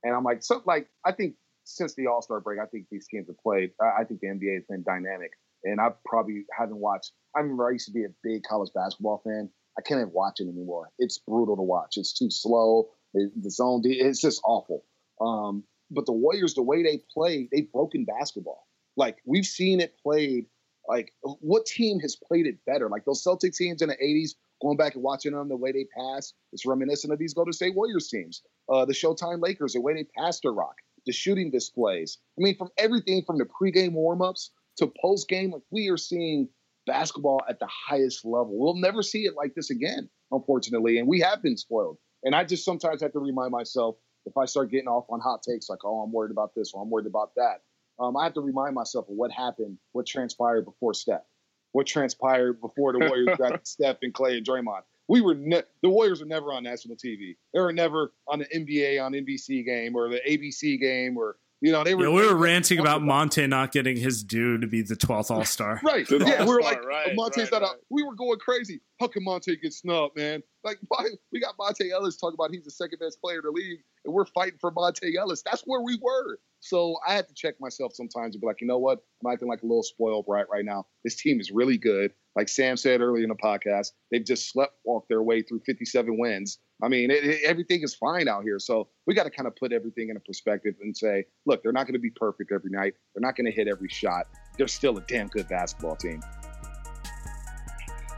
and 0.03 0.15
I'm 0.15 0.25
like, 0.25 0.43
so 0.43 0.61
like 0.67 0.89
I 1.07 1.13
think 1.13 1.35
since 1.65 1.95
the 1.95 2.09
All 2.09 2.21
Star 2.21 2.41
break, 2.41 2.59
I 2.61 2.67
think 2.67 2.87
these 2.91 3.07
teams 3.07 3.29
have 3.29 3.39
played. 3.39 3.71
I 3.81 4.03
I 4.03 4.05
think 4.05 4.21
the 4.21 4.27
NBA 4.27 4.55
has 4.55 4.65
been 4.69 4.83
dynamic, 4.83 5.31
and 5.67 5.81
I 5.81 5.91
probably 6.05 6.45
haven't 6.57 6.79
watched. 6.79 7.13
I 7.35 7.41
remember 7.41 7.69
I 7.69 7.73
used 7.73 7.87
to 7.87 7.93
be 7.93 8.05
a 8.05 8.15
big 8.23 8.43
college 8.45 8.71
basketball 8.75 9.21
fan. 9.25 9.51
I 9.79 9.83
can't 9.83 10.01
even 10.01 10.13
watch 10.13 10.41
it 10.41 10.49
anymore. 10.49 10.91
It's 10.99 11.19
brutal 11.19 11.57
to 11.57 11.63
watch. 11.63 11.97
It's 11.97 12.13
too 12.13 12.31
slow. 12.31 12.89
It, 13.13 13.31
the 13.43 13.51
zone, 13.51 13.83
it's 13.85 14.21
just 14.21 14.41
awful. 14.45 14.85
Um, 15.21 15.65
but 15.91 16.07
the 16.07 16.13
Warriors, 16.13 16.55
the 16.55 16.63
way 16.63 16.83
they 16.83 17.03
play, 17.13 17.49
they've 17.53 17.71
broken 17.71 18.05
basketball. 18.05 18.67
Like 18.97 19.19
we've 19.27 19.45
seen 19.47 19.81
it 19.81 19.95
played. 20.03 20.47
Like 20.89 21.13
what 21.23 21.67
team 21.67 21.99
has 22.01 22.17
played 22.17 22.47
it 22.47 22.65
better? 22.65 22.89
Like 22.89 23.05
those 23.05 23.23
Celtic 23.23 23.53
teams 23.55 23.83
in 23.83 23.89
the 23.89 23.97
'80s. 23.97 24.31
Going 24.63 24.79
back 24.79 24.95
and 24.95 25.03
watching 25.03 25.33
them, 25.33 25.51
the 25.51 25.57
way 25.57 25.71
they 25.71 25.85
pass, 25.85 26.33
it's 26.51 26.65
reminiscent 26.65 27.13
of 27.13 27.19
these 27.19 27.35
Golden 27.35 27.53
State 27.53 27.75
Warriors 27.75 28.09
teams. 28.09 28.41
Uh, 28.71 28.87
the 28.87 28.95
Showtime 28.95 29.43
Lakers, 29.43 29.75
the 29.75 29.83
way 29.83 29.93
they 29.93 30.05
pass 30.17 30.41
the 30.41 30.51
rock, 30.51 30.77
the 31.05 31.13
shooting 31.13 31.51
displays. 31.51 32.17
I 32.39 32.43
mean, 32.43 32.57
from 32.57 32.71
everything 32.79 33.23
from 33.27 33.37
the 33.37 33.45
pregame 33.45 33.93
warmups 33.93 34.49
to 34.79 34.93
postgame, 35.03 35.53
like 35.53 35.63
we 35.71 35.89
are 35.89 35.97
seeing 35.97 36.49
basketball 36.87 37.43
at 37.49 37.59
the 37.59 37.69
highest 37.89 38.25
level. 38.25 38.59
We'll 38.59 38.77
never 38.77 39.03
see 39.03 39.25
it 39.25 39.35
like 39.37 39.55
this 39.55 39.71
again, 39.71 40.09
unfortunately, 40.31 40.99
and 40.99 41.09
we 41.09 41.21
have 41.21 41.43
been 41.43 41.57
spoiled. 41.57 41.99
And 42.23 42.35
I 42.35 42.45
just 42.45 42.65
sometimes 42.65 43.03
have 43.03 43.13
to 43.13 43.19
remind 43.19 43.51
myself 43.51 43.97
if 44.25 44.37
I 44.37 44.47
start 44.47 44.71
getting 44.71 44.89
off 44.89 45.07
on 45.11 45.21
hot 45.21 45.43
takes 45.43 45.69
like, 45.69 45.85
"Oh, 45.85 46.01
I'm 46.01 46.13
worried 46.13 46.31
about 46.31 46.55
this" 46.55 46.73
or 46.73 46.83
"I'm 46.83 46.91
worried 46.91 47.07
about 47.07 47.35
that," 47.37 47.63
um, 47.99 48.17
I 48.17 48.25
have 48.25 48.35
to 48.35 48.41
remind 48.41 48.75
myself 48.75 49.09
of 49.09 49.15
what 49.17 49.31
happened, 49.31 49.79
what 49.93 50.07
transpired 50.07 50.65
before 50.65 50.95
Steph, 50.95 51.25
what 51.73 51.87
transpired 51.87 52.61
before 52.61 52.93
the 52.93 53.01
Warriors 53.01 53.37
got 53.39 53.67
Steph 53.67 53.99
and 54.03 54.13
Klay 54.13 54.39
and 54.39 54.47
Draymond. 54.47 54.83
We 55.09 55.21
were 55.21 55.35
ne- 55.35 55.63
the 55.83 55.89
Warriors 55.89 56.21
were 56.21 56.27
never 56.27 56.53
on 56.53 56.65
national 56.65 56.97
TV. 56.97 57.37
They 57.55 57.61
were 57.61 57.73
never 57.73 58.13
on 58.27 58.41
the 58.41 58.47
NBA 58.47 59.03
on 59.03 59.13
NBC 59.13 59.65
game 59.65 59.95
or 59.95 60.09
the 60.09 60.21
ABC 60.29 60.81
game 60.81 61.17
or 61.17 61.37
you 61.61 61.73
know 61.73 61.85
they 61.85 61.95
were. 61.95 62.07
Yeah, 62.07 62.15
we 62.15 62.27
were 62.27 62.37
ranting 62.37 62.79
about 62.79 63.03
Monta 63.03 63.49
not 63.49 63.73
getting 63.73 63.97
his 63.97 64.23
due 64.23 64.59
to 64.59 64.67
be 64.67 64.83
the 64.83 64.97
12th 64.97 65.31
All 65.31 65.45
Star. 65.45 65.81
Right. 65.87 66.07
The 66.07 66.19
Yeah, 66.19 66.45
we 66.45 66.51
were 66.51 66.63
like, 66.63 66.85
right, 66.85 67.17
Monta's 67.17 67.51
right, 67.51 67.53
not 67.53 67.63
uh, 67.63 67.67
right. 67.67 67.71
out. 67.71 67.77
We 67.91 68.03
were 68.03 68.15
going 68.15 68.39
crazy. 68.39 68.81
How 69.01 69.07
can 69.07 69.25
Monta 69.25 69.61
get 69.61 69.73
snubbed, 69.73 70.17
man? 70.17 70.43
Like, 70.65 70.79
why, 70.89 71.07
we 71.33 71.41
got 71.41 71.57
Monta 71.57 71.91
Ellis 71.91 72.17
talking 72.17 72.35
about 72.35 72.51
he's 72.51 72.65
the 72.65 72.71
second 72.71 72.99
best 72.99 73.21
player 73.21 73.39
in 73.39 73.45
the 73.45 73.51
league, 73.51 73.81
and 74.05 74.13
we're 74.13 74.27
fighting 74.27 74.59
for 74.61 74.73
Monta 74.73 75.09
Ellis. 75.17 75.43
That's 75.43 75.63
where 75.63 75.81
we 75.81 75.99
were. 76.01 76.39
So 76.61 76.97
I 77.07 77.15
had 77.15 77.29
to 77.29 77.35
check 77.35 77.55
myself 77.61 77.93
sometimes 77.95 78.35
and 78.35 78.41
be 78.41 78.47
like, 78.47 78.61
you 78.61 78.67
know 78.67 78.79
what? 78.79 78.99
I'm 79.25 79.33
acting 79.33 79.49
like 79.49 79.63
a 79.63 79.67
little 79.67 79.83
spoiled 79.83 80.27
brat 80.27 80.47
right 80.51 80.65
now. 80.65 80.87
This 81.05 81.17
team 81.17 81.41
is 81.41 81.51
really 81.51 81.79
good. 81.79 82.13
Like 82.35 82.49
Sam 82.49 82.77
said 82.77 83.01
earlier 83.01 83.23
in 83.23 83.31
the 83.31 83.37
podcast, 83.37 83.93
they've 84.11 84.25
just 84.25 84.51
slept 84.51 84.75
walked 84.85 85.09
their 85.09 85.23
way 85.23 85.43
through 85.43 85.61
57 85.65 86.19
wins. 86.19 86.59
I 86.83 86.89
mean, 86.89 87.11
it, 87.11 87.25
it- 87.25 87.41
everything 87.45 87.83
is 87.83 87.95
fine 87.95 88.29
out 88.29 88.43
here. 88.43 88.59
So 88.59 88.89
we 89.07 89.15
got 89.15 89.25
to 89.25 89.31
kind 89.31 89.47
of 89.47 89.57
put 89.57 89.73
everything 89.73 90.11
in 90.11 90.17
a 90.17 90.21
perspective 90.21 90.75
and 90.83 90.97
say, 90.97 91.25
look, 91.47 91.63
they're 91.63 91.73
not 91.73 91.85
going 91.87 91.95
to 91.95 91.99
be 92.01 92.11
perfect 92.11 92.53
every 92.53 92.71
night. 92.71 92.95
They're 93.15 93.23
not 93.23 93.35
going 93.37 93.47
to 93.47 93.53
hit 93.53 93.67
every 93.69 93.89
shot. 93.89 94.27
They're 94.59 94.69
still 94.69 94.97
a 94.99 95.01
damn 95.03 95.29
good 95.29 95.49
basketball 95.49 95.97
team. 95.97 96.23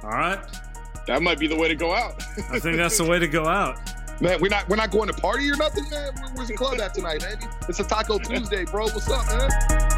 All 0.03 0.11
right. 0.11 0.39
That 1.07 1.23
might 1.23 1.39
be 1.39 1.47
the 1.47 1.57
way 1.57 1.69
to 1.69 1.75
go 1.75 1.95
out. 1.95 2.23
I 2.51 2.59
think 2.59 2.77
that's 2.77 2.99
the 2.99 3.05
way 3.05 3.19
to 3.19 3.29
go 3.29 3.47
out. 3.47 3.79
Man, 4.21 4.41
we're 4.41 4.49
not 4.49 4.69
we're 4.69 4.75
not 4.77 4.91
going 4.91 5.07
to 5.07 5.15
party 5.15 5.49
or 5.49 5.55
nothing, 5.55 5.89
man. 5.91 6.11
Where's 6.35 6.49
the 6.49 6.55
club 6.55 6.81
at 6.81 6.93
tonight, 6.93 7.23
Andy? 7.25 7.47
It's 7.69 7.79
a 7.79 7.85
Taco 7.85 8.19
Tuesday, 8.19 8.65
bro. 8.65 8.87
What's 8.89 9.09
up, 9.09 9.25
man? 9.29 9.98